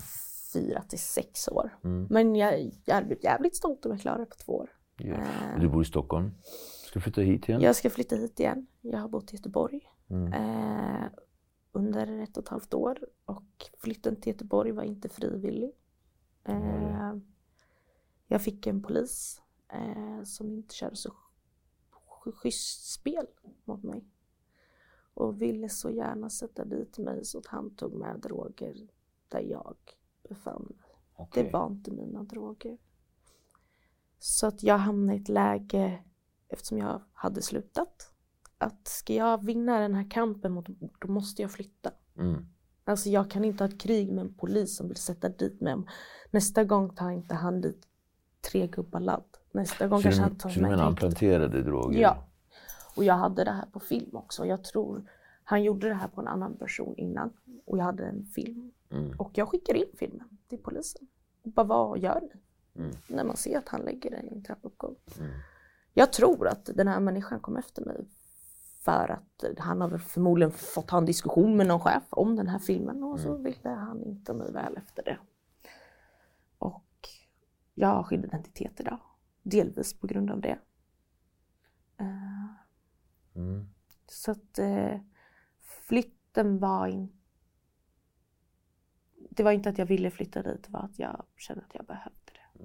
fyra 0.54 0.82
till 0.82 1.00
sex 1.00 1.48
år. 1.48 1.78
Mm. 1.84 2.08
Men 2.10 2.36
jag, 2.36 2.72
jag 2.86 3.06
blivit 3.06 3.24
jävligt 3.24 3.56
stolt 3.56 3.86
om 3.86 3.92
jag 3.92 4.02
klarar 4.02 4.20
det 4.20 4.26
på 4.26 4.36
två 4.36 4.54
år. 4.54 4.70
Ja. 4.98 5.14
Eh. 5.16 5.60
Du 5.60 5.70
bor 5.70 5.82
i 5.82 5.86
Stockholm. 5.86 6.32
Ska 6.88 7.00
du 7.00 7.02
flytta 7.04 7.22
hit 7.22 7.50
igen? 7.50 7.62
Jag 7.62 7.76
ska 7.76 7.90
flytta 7.90 8.16
hit 8.16 8.40
igen. 8.40 8.68
Jag 8.82 9.00
har 9.00 9.08
bott 9.08 9.34
i 9.34 9.36
Göteborg 9.36 9.82
Mm. 10.10 10.34
eh, 10.34 11.06
under 11.72 12.24
ett 12.24 12.38
och 12.38 12.44
ett 12.44 12.50
halvt 12.50 12.74
år 12.74 13.00
och 13.26 13.44
flytten 13.78 14.16
till 14.22 14.34
Göteborg 14.34 14.72
var 14.72 14.84
inte 14.84 15.10
frivillig. 15.10 15.72
Eh, 16.44 17.14
jag 18.28 18.42
fick 18.42 18.68
en 18.68 18.82
polis 18.84 19.42
eh, 19.74 20.24
som 20.24 20.52
inte 20.54 20.76
körde 20.76 20.96
så 20.96 21.10
sch- 21.90 22.32
schysst 22.32 22.92
spel 22.92 23.28
mot 23.66 23.84
mig 23.84 24.06
och 25.14 25.42
ville 25.42 25.70
så 25.70 25.90
gärna 25.90 26.30
sätta 26.30 26.66
dit 26.66 26.98
mig 26.98 27.26
så 27.26 27.38
att 27.38 27.48
han 27.48 27.76
tog 27.76 27.94
med 27.94 28.20
droger 28.20 28.88
där 29.28 29.40
jag 29.40 29.76
befann 30.30 30.66
mig. 30.70 30.78
Okej. 31.16 31.44
Det 31.44 31.50
var 31.52 31.68
inte 31.68 31.92
mina 31.92 32.24
droger. 32.24 32.78
Så 34.20 34.48
att 34.48 34.64
jag 34.64 34.78
hamnade 34.78 35.18
i 35.18 35.22
ett 35.22 35.30
läge, 35.30 36.04
eftersom 36.48 36.78
jag 36.78 37.02
hade 37.14 37.42
slutat, 37.42 38.12
att 38.58 38.88
ska 38.88 39.14
jag 39.14 39.46
vinna 39.46 39.80
den 39.80 39.94
här 39.94 40.10
kampen 40.12 40.52
mot 40.52 40.66
då 41.00 41.08
måste 41.08 41.42
jag 41.42 41.52
flytta. 41.52 41.92
Mm. 42.18 42.46
Alltså 42.84 43.10
jag 43.10 43.32
kan 43.32 43.46
inte 43.46 43.64
ha 43.64 43.70
ett 43.70 43.82
krig 43.82 44.12
med 44.12 44.26
en 44.26 44.34
polis 44.34 44.78
som 44.78 44.88
vill 44.88 44.98
sätta 44.98 45.30
dit 45.30 45.62
mig. 45.62 45.76
Nästa 46.32 46.64
gång 46.64 46.96
tar 46.96 47.12
inte 47.12 47.36
han 47.36 47.62
dit 47.62 47.88
tre 48.52 48.68
gubbar 48.68 49.00
ladd. 49.00 49.24
Nästa 49.52 49.88
gång 49.88 50.00
Så 50.00 50.04
kanske 50.04 50.22
du, 50.22 50.24
han 50.24 50.36
tar 50.36 50.50
så 50.50 50.60
du 50.60 50.66
menar 50.66 50.84
han 50.84 50.96
planterade 50.96 51.64
droger? 51.64 52.00
Ja. 52.00 52.18
Och 52.96 53.04
jag 53.04 53.14
hade 53.14 53.44
det 53.44 53.52
här 53.52 53.66
på 53.72 53.80
film 53.80 54.16
också. 54.16 54.46
Jag 54.46 54.64
tror 54.64 55.04
han 55.44 55.64
gjorde 55.64 55.88
det 55.88 55.94
här 55.94 56.08
på 56.08 56.22
en 56.22 56.28
annan 56.28 56.58
person 56.58 56.96
innan. 56.98 57.34
Och 57.66 57.78
jag 57.78 57.84
hade 57.84 58.06
en 58.06 58.26
film. 58.26 58.72
Mm. 58.92 59.20
Och 59.20 59.32
jag 59.34 59.50
skickar 59.50 59.74
in 59.74 59.92
filmen 59.98 60.28
till 60.50 60.58
polisen. 60.58 61.08
Och 61.44 61.52
bara 61.52 61.68
vad 61.68 62.00
gör 62.00 62.22
ni? 62.22 62.40
Mm. 62.82 62.96
När 63.08 63.24
man 63.24 63.38
ser 63.38 63.58
att 63.58 63.70
han 63.70 63.82
lägger 63.82 64.12
den 64.12 64.30
i 64.30 64.36
en 64.36 64.44
trappuppgång. 64.44 64.96
Mm. 65.20 65.32
Jag 65.94 66.14
tror 66.14 66.48
att 66.48 66.70
den 66.76 66.88
här 66.88 67.00
människan 67.00 67.40
kom 67.40 67.58
efter 67.58 67.86
mig 67.86 68.06
för 68.80 69.12
att 69.12 69.58
han 69.58 69.82
har 69.82 69.98
förmodligen 69.98 70.52
fått 70.52 70.90
ha 70.90 70.98
en 70.98 71.06
diskussion 71.06 71.58
med 71.58 71.68
någon 71.68 71.80
chef 71.80 72.04
om 72.10 72.36
den 72.36 72.48
här 72.48 72.60
filmen 72.60 73.04
och 73.04 73.20
så 73.20 73.36
ville 73.36 73.70
han 73.70 74.04
inte 74.04 74.34
mig 74.34 74.52
väl 74.52 74.78
efter 74.78 75.04
det. 75.04 75.18
Jag 77.80 77.88
har 77.88 78.04
skydd 78.04 78.26
identitet 78.26 78.80
idag. 78.80 79.00
Delvis 79.44 80.00
på 80.00 80.08
grund 80.08 80.32
av 80.32 80.42
det. 80.42 80.60
Eh, 82.00 82.38
Mm. 83.38 83.68
Så 84.08 84.32
att 84.32 84.60
eh, 84.60 85.00
flytten 85.62 86.60
var 86.60 86.88
inte... 86.88 87.14
Det 89.30 89.44
var 89.44 89.52
inte 89.52 89.70
att 89.70 89.78
jag 89.78 89.86
ville 89.86 90.12
flytta 90.12 90.44
dit, 90.44 90.64
det 90.64 90.72
var 90.72 90.80
att 90.80 91.00
jag 91.00 91.26
kände 91.38 91.64
att 91.64 91.76
jag 91.76 91.86
behövde 91.86 92.32
det. 92.34 92.64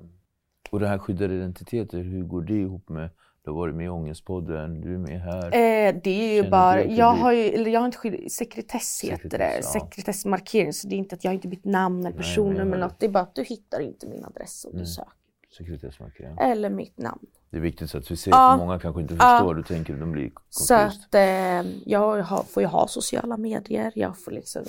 Och 0.71 0.81
det 0.81 0.89
här 0.89 0.99
skyddade 0.99 1.35
identiteter, 1.35 2.03
hur 2.03 2.25
går 2.25 2.43
det 2.43 2.61
ihop 2.61 2.89
med, 2.89 3.11
du 3.45 3.51
har 3.51 3.57
varit 3.59 3.75
med 3.75 3.87
i 3.87 3.89
Ångestpodden, 3.89 4.81
du 4.81 4.95
är 4.95 4.99
med 4.99 5.21
här. 5.21 5.45
Eh, 5.47 5.95
det 6.05 6.11
är 6.11 6.35
ju 6.35 6.43
Känner 6.43 6.51
bara, 6.51 6.81
att 6.81 6.89
det 6.89 6.95
jag 6.95 7.13
har 7.13 7.33
ju, 7.33 7.43
eller 7.45 7.71
jag 7.71 7.81
har 7.81 7.87
inte 7.87 7.99
skydd, 7.99 8.33
sekretess 8.33 9.01
heter 9.05 9.39
det, 9.39 9.63
Sekretess, 9.63 9.71
ja. 9.75 9.81
sekretessmarkering. 9.81 10.73
Så 10.73 10.89
det 10.89 10.95
är 10.95 10.99
inte 10.99 11.15
att 11.15 11.25
jag 11.25 11.35
inte 11.35 11.49
bytt 11.49 11.65
namn 11.65 12.07
eller 12.07 12.17
personnummer 12.17 12.61
eller 12.77 12.87
något. 12.87 12.99
Det 13.01 13.07
är 13.07 13.11
bara 13.11 13.23
att 13.23 13.35
du 13.35 13.43
hittar 13.45 13.81
inte 13.81 14.07
min 14.07 14.25
adress 14.25 14.65
Mm. 14.67 14.79
du 14.79 14.87
söker. 14.87 15.13
Sekretessmarkering. 15.59 16.37
Eller 16.39 16.71
mitt 16.71 16.99
namn. 16.99 17.27
Det 17.51 17.57
är 17.57 17.61
viktigt 17.61 17.91
så 17.91 17.99
att 17.99 18.11
vi 18.11 18.17
ser, 18.17 18.31
Ja. 18.31 18.57
för 18.59 18.65
många 18.67 18.79
kanske 18.81 19.01
inte 19.03 19.15
Ja. 19.15 19.21
förstår, 19.21 19.55
du 19.55 19.63
tänker 19.63 19.95
de 19.95 20.13
blir 20.13 20.31
Så 20.51 20.75
confused. 20.75 21.01
att 21.09 21.15
eh, 21.15 21.73
jag 21.85 22.23
har, 22.23 22.43
får 22.43 22.63
ju 22.63 22.67
ha 22.67 22.87
sociala 22.89 23.37
medier, 23.37 23.93
jag 23.95 24.19
får 24.19 24.31
liksom 24.33 24.63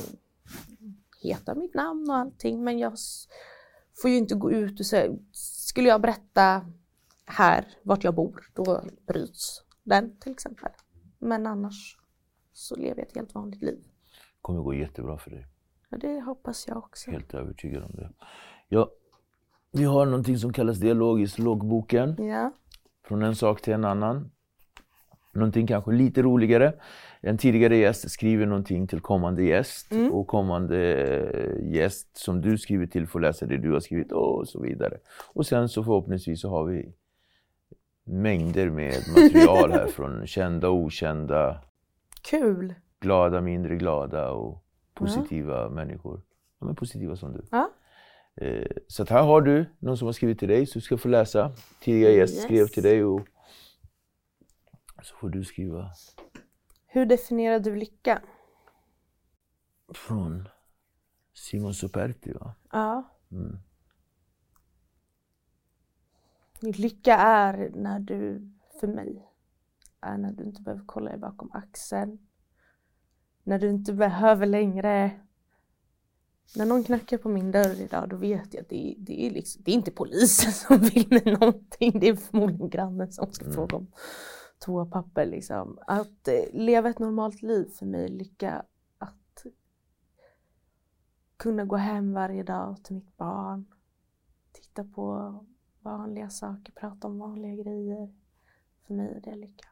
heta 1.21 1.55
mitt 1.55 1.73
namn 1.73 2.09
och 2.09 2.15
allting 2.17 2.63
men 2.63 2.79
jag 2.79 2.93
får 4.01 4.09
ju 4.11 4.17
inte 4.17 4.35
gå 4.35 4.51
ut 4.51 4.79
och 4.79 4.85
säga, 4.85 5.11
skulle 5.31 5.89
jag 5.89 6.01
berätta 6.01 6.61
här 7.25 7.65
vart 7.83 8.03
jag 8.03 8.15
bor 8.15 8.49
då 8.53 8.81
bryts 9.07 9.63
den 9.83 10.19
till 10.19 10.31
exempel. 10.31 10.71
Men 11.19 11.47
annars 11.47 11.97
så 12.53 12.75
lever 12.75 12.97
jag 12.97 13.07
ett 13.07 13.15
helt 13.15 13.35
vanligt 13.35 13.61
liv. 13.61 13.83
kommer 14.41 14.61
gå 14.61 14.73
jättebra 14.73 15.17
för 15.17 15.31
dig. 15.31 15.47
Ja, 15.89 15.97
det 15.97 16.21
hoppas 16.21 16.67
jag 16.67 16.77
också. 16.77 17.11
Helt 17.11 17.33
övertygad 17.33 17.83
om 17.83 17.91
det. 17.91 18.09
Ja, 18.67 18.89
vi 19.71 19.83
har 19.83 20.05
någonting 20.05 20.37
som 20.37 20.53
kallas 20.53 20.77
dialogiskt 20.77 21.39
loggboken. 21.39 22.15
Ja. 22.27 22.51
Från 23.07 23.21
en 23.23 23.35
sak 23.35 23.61
till 23.61 23.73
en 23.73 23.85
annan. 23.85 24.31
någonting 25.33 25.67
kanske 25.67 25.91
lite 25.91 26.21
roligare. 26.21 26.73
En 27.21 27.37
tidigare 27.37 27.77
gäst 27.77 28.11
skriver 28.11 28.45
någonting 28.45 28.87
till 28.87 28.99
kommande 29.01 29.43
gäst 29.43 29.91
Mm. 29.91 30.11
och 30.11 30.27
kommande 30.27 30.93
eh, 30.95 31.73
gäst 31.73 32.17
som 32.17 32.41
du 32.41 32.57
skriver 32.57 32.87
till 32.87 33.07
får 33.07 33.19
läsa 33.19 33.45
det 33.45 33.57
du 33.57 33.71
har 33.71 33.79
skrivit 33.79 34.11
och 34.11 34.47
så 34.47 34.61
vidare. 34.61 34.97
Och 35.33 35.45
sen 35.45 35.69
så 35.69 35.83
förhoppningsvis 35.83 36.41
så 36.41 36.49
har 36.49 36.65
vi 36.65 36.93
mängder 38.03 38.69
med 38.69 38.93
material 39.15 39.71
här 39.71 39.87
från 39.95 40.27
kända 40.27 40.69
och 40.69 40.75
okända, 40.75 41.61
Kul! 42.21 42.73
glada, 42.99 43.41
mindre 43.41 43.75
glada 43.75 44.31
och 44.31 44.65
positiva 44.93 45.69
människor. 45.69 46.21
Ja, 46.59 46.65
men 46.65 46.75
positiva 46.75 47.15
som 47.15 47.33
du. 47.33 47.45
Ja. 47.51 47.69
Eh, 48.35 48.67
Så 48.87 49.05
här 49.05 49.23
har 49.23 49.41
du 49.41 49.65
någon 49.79 49.97
som 49.97 50.05
har 50.05 50.13
skrivit 50.13 50.39
till 50.39 50.47
dig 50.47 50.65
så 50.65 50.73
du 50.73 50.81
ska 50.81 50.97
få 50.97 51.07
läsa. 51.07 51.51
Tidigare 51.81 52.13
gäst 52.13 52.33
Yes. 52.35 52.43
skrev 52.43 52.67
till 52.67 52.83
dig 52.83 53.03
och 53.03 53.21
så 55.03 55.15
får 55.15 55.29
du 55.29 55.43
skriva 55.43 55.91
Hur 56.87 57.05
definierar 57.05 57.59
du 57.59 57.75
lycka? 57.75 58.21
från 59.93 60.47
Simon 61.33 61.73
Superti 61.73 62.33
va? 62.33 62.55
Ja. 62.71 63.03
Mm. 63.31 63.59
Lycka 66.71 67.15
är 67.17 67.71
när 67.75 67.99
du, 67.99 68.51
för 68.79 68.87
mig, 68.87 69.27
är 70.01 70.17
när 70.17 70.31
du 70.31 70.43
inte 70.43 70.61
behöver 70.61 70.83
kolla 70.85 71.09
dig 71.09 71.19
bakom 71.19 71.51
axeln. 71.53 72.27
När 73.43 73.59
du 73.59 73.69
inte 73.69 73.93
behöver 73.93 74.45
längre 74.45 75.11
när 76.55 76.65
någon 76.65 76.83
knackar 76.83 77.17
på 77.17 77.29
min 77.29 77.51
dörr 77.51 77.81
idag 77.81 78.09
då 78.09 78.15
vet 78.15 78.53
jag 78.53 78.61
att 78.61 78.69
det, 78.69 78.91
är- 78.91 78.95
det, 78.99 79.25
är, 79.25 79.31
liksom, 79.31 79.61
det 79.65 79.71
är 79.71 79.75
inte 79.75 79.91
polisen 79.91 80.51
som 80.67 80.77
vill 80.77 81.07
mig 81.09 81.37
någonting. 81.39 81.99
Det 81.99 82.07
är 82.09 82.15
förmodligen 82.15 82.69
grannen 82.69 83.11
som 83.11 83.31
ska 83.31 83.51
fråga 83.51 83.77
om 83.77 83.87
toapapper. 84.59 85.25
Liksom. 85.25 85.79
Att 85.87 86.27
eh, 86.27 86.33
leva 86.53 86.89
ett 86.89 86.99
normalt 86.99 87.41
liv 87.41 87.65
för 87.65 87.85
mig, 87.85 88.09
lycka 88.09 88.65
att 88.97 89.45
kunna 91.37 91.65
gå 91.65 91.75
hem 91.75 92.13
varje 92.13 92.43
dag 92.43 92.83
till 92.83 92.95
mitt 92.95 93.17
barn. 93.17 93.65
Titta 94.51 94.83
på 94.83 95.39
vanliga 95.83 96.29
saker, 96.29 96.73
prata 96.73 97.07
om 97.07 97.19
vanliga 97.19 97.63
grejer. 97.63 98.13
För 98.87 98.93
mig 98.93 99.13
är 99.15 99.21
det 99.21 99.35
lycka. 99.35 99.67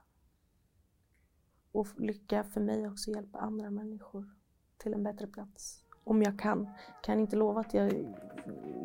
Och 1.71 1.87
lycka 1.97 2.43
för 2.43 2.61
mig 2.61 2.87
också 2.87 3.11
hjälpa 3.11 3.39
andra 3.39 3.69
människor 3.69 4.29
till 4.77 4.93
en 4.93 5.03
bättre 5.03 5.27
plats. 5.27 5.83
Om 6.03 6.21
jag 6.23 6.39
kan. 6.39 6.69
Kan 7.03 7.19
inte 7.19 7.35
lova 7.35 7.61
att 7.61 7.73
jag 7.73 7.93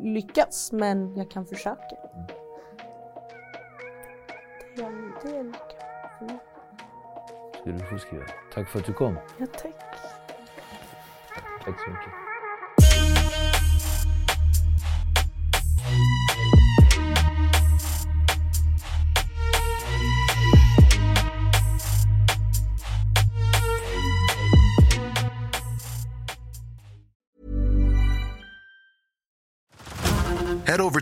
lyckas, 0.01 0.71
men 0.71 1.15
jag 1.15 1.31
kan 1.31 1.45
försöka. 1.45 1.95
Det 4.75 4.83
är, 4.83 5.21
det 5.23 5.37
är 5.37 5.43
lycka 5.43 6.09
för 6.19 6.25
mig. 6.25 6.39
Ska 7.61 7.71
du 7.71 7.79
få 7.79 7.97
skriva. 7.97 8.25
Tack 8.53 8.69
för 8.69 8.79
att 8.79 8.85
du 8.85 8.93
kom. 8.93 9.15
Ja, 9.39 9.45
tack. 9.45 9.75
Tack 11.65 11.79
så 11.83 11.89
mycket. 11.89 12.26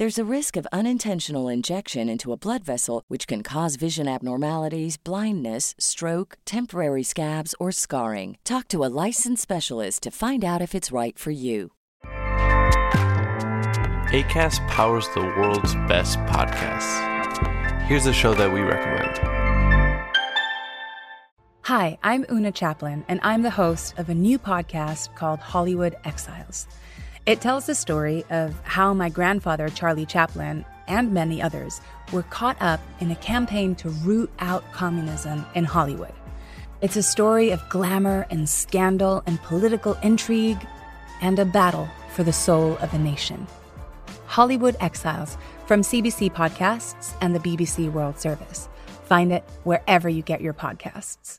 There's 0.00 0.18
a 0.18 0.24
risk 0.24 0.56
of 0.56 0.66
unintentional 0.72 1.46
injection 1.48 2.08
into 2.08 2.32
a 2.32 2.36
blood 2.38 2.64
vessel, 2.64 3.04
which 3.08 3.26
can 3.26 3.42
cause 3.42 3.76
vision 3.76 4.08
abnormalities, 4.08 4.96
blindness, 4.96 5.74
stroke, 5.78 6.38
temporary 6.46 7.02
scabs, 7.02 7.54
or 7.60 7.70
scarring. 7.70 8.38
Talk 8.42 8.66
to 8.68 8.82
a 8.82 8.88
licensed 8.88 9.42
specialist 9.42 10.02
to 10.04 10.10
find 10.10 10.42
out 10.42 10.62
if 10.62 10.74
it's 10.74 10.90
right 10.90 11.18
for 11.18 11.32
you. 11.32 11.72
ACAST 14.14 14.66
powers 14.68 15.06
the 15.14 15.20
world's 15.20 15.74
best 15.86 16.16
podcasts. 16.20 16.96
Here's 17.82 18.06
a 18.06 18.14
show 18.14 18.32
that 18.32 18.50
we 18.50 18.60
recommend. 18.60 19.18
Hi, 21.64 21.98
I'm 22.02 22.24
Una 22.30 22.52
Chaplin, 22.52 23.04
and 23.06 23.20
I'm 23.22 23.42
the 23.42 23.50
host 23.50 23.98
of 23.98 24.08
a 24.08 24.14
new 24.14 24.38
podcast 24.38 25.14
called 25.14 25.40
Hollywood 25.40 25.94
Exiles. 26.04 26.66
It 27.26 27.40
tells 27.40 27.66
the 27.66 27.74
story 27.74 28.24
of 28.30 28.58
how 28.64 28.94
my 28.94 29.08
grandfather, 29.10 29.68
Charlie 29.68 30.06
Chaplin, 30.06 30.64
and 30.88 31.12
many 31.12 31.40
others 31.40 31.80
were 32.12 32.22
caught 32.24 32.56
up 32.60 32.80
in 32.98 33.10
a 33.10 33.16
campaign 33.16 33.74
to 33.76 33.90
root 33.90 34.30
out 34.38 34.64
communism 34.72 35.44
in 35.54 35.64
Hollywood. 35.64 36.14
It's 36.80 36.96
a 36.96 37.02
story 37.02 37.50
of 37.50 37.68
glamour 37.68 38.26
and 38.30 38.48
scandal 38.48 39.22
and 39.26 39.40
political 39.42 39.98
intrigue 40.02 40.66
and 41.20 41.38
a 41.38 41.44
battle 41.44 41.88
for 42.08 42.24
the 42.24 42.32
soul 42.32 42.78
of 42.78 42.94
a 42.94 42.98
nation. 42.98 43.46
Hollywood 44.24 44.76
Exiles 44.80 45.36
from 45.66 45.82
CBC 45.82 46.32
Podcasts 46.32 47.14
and 47.20 47.34
the 47.34 47.40
BBC 47.40 47.92
World 47.92 48.18
Service. 48.18 48.68
Find 49.04 49.30
it 49.30 49.44
wherever 49.64 50.08
you 50.08 50.22
get 50.22 50.40
your 50.40 50.54
podcasts. 50.54 51.38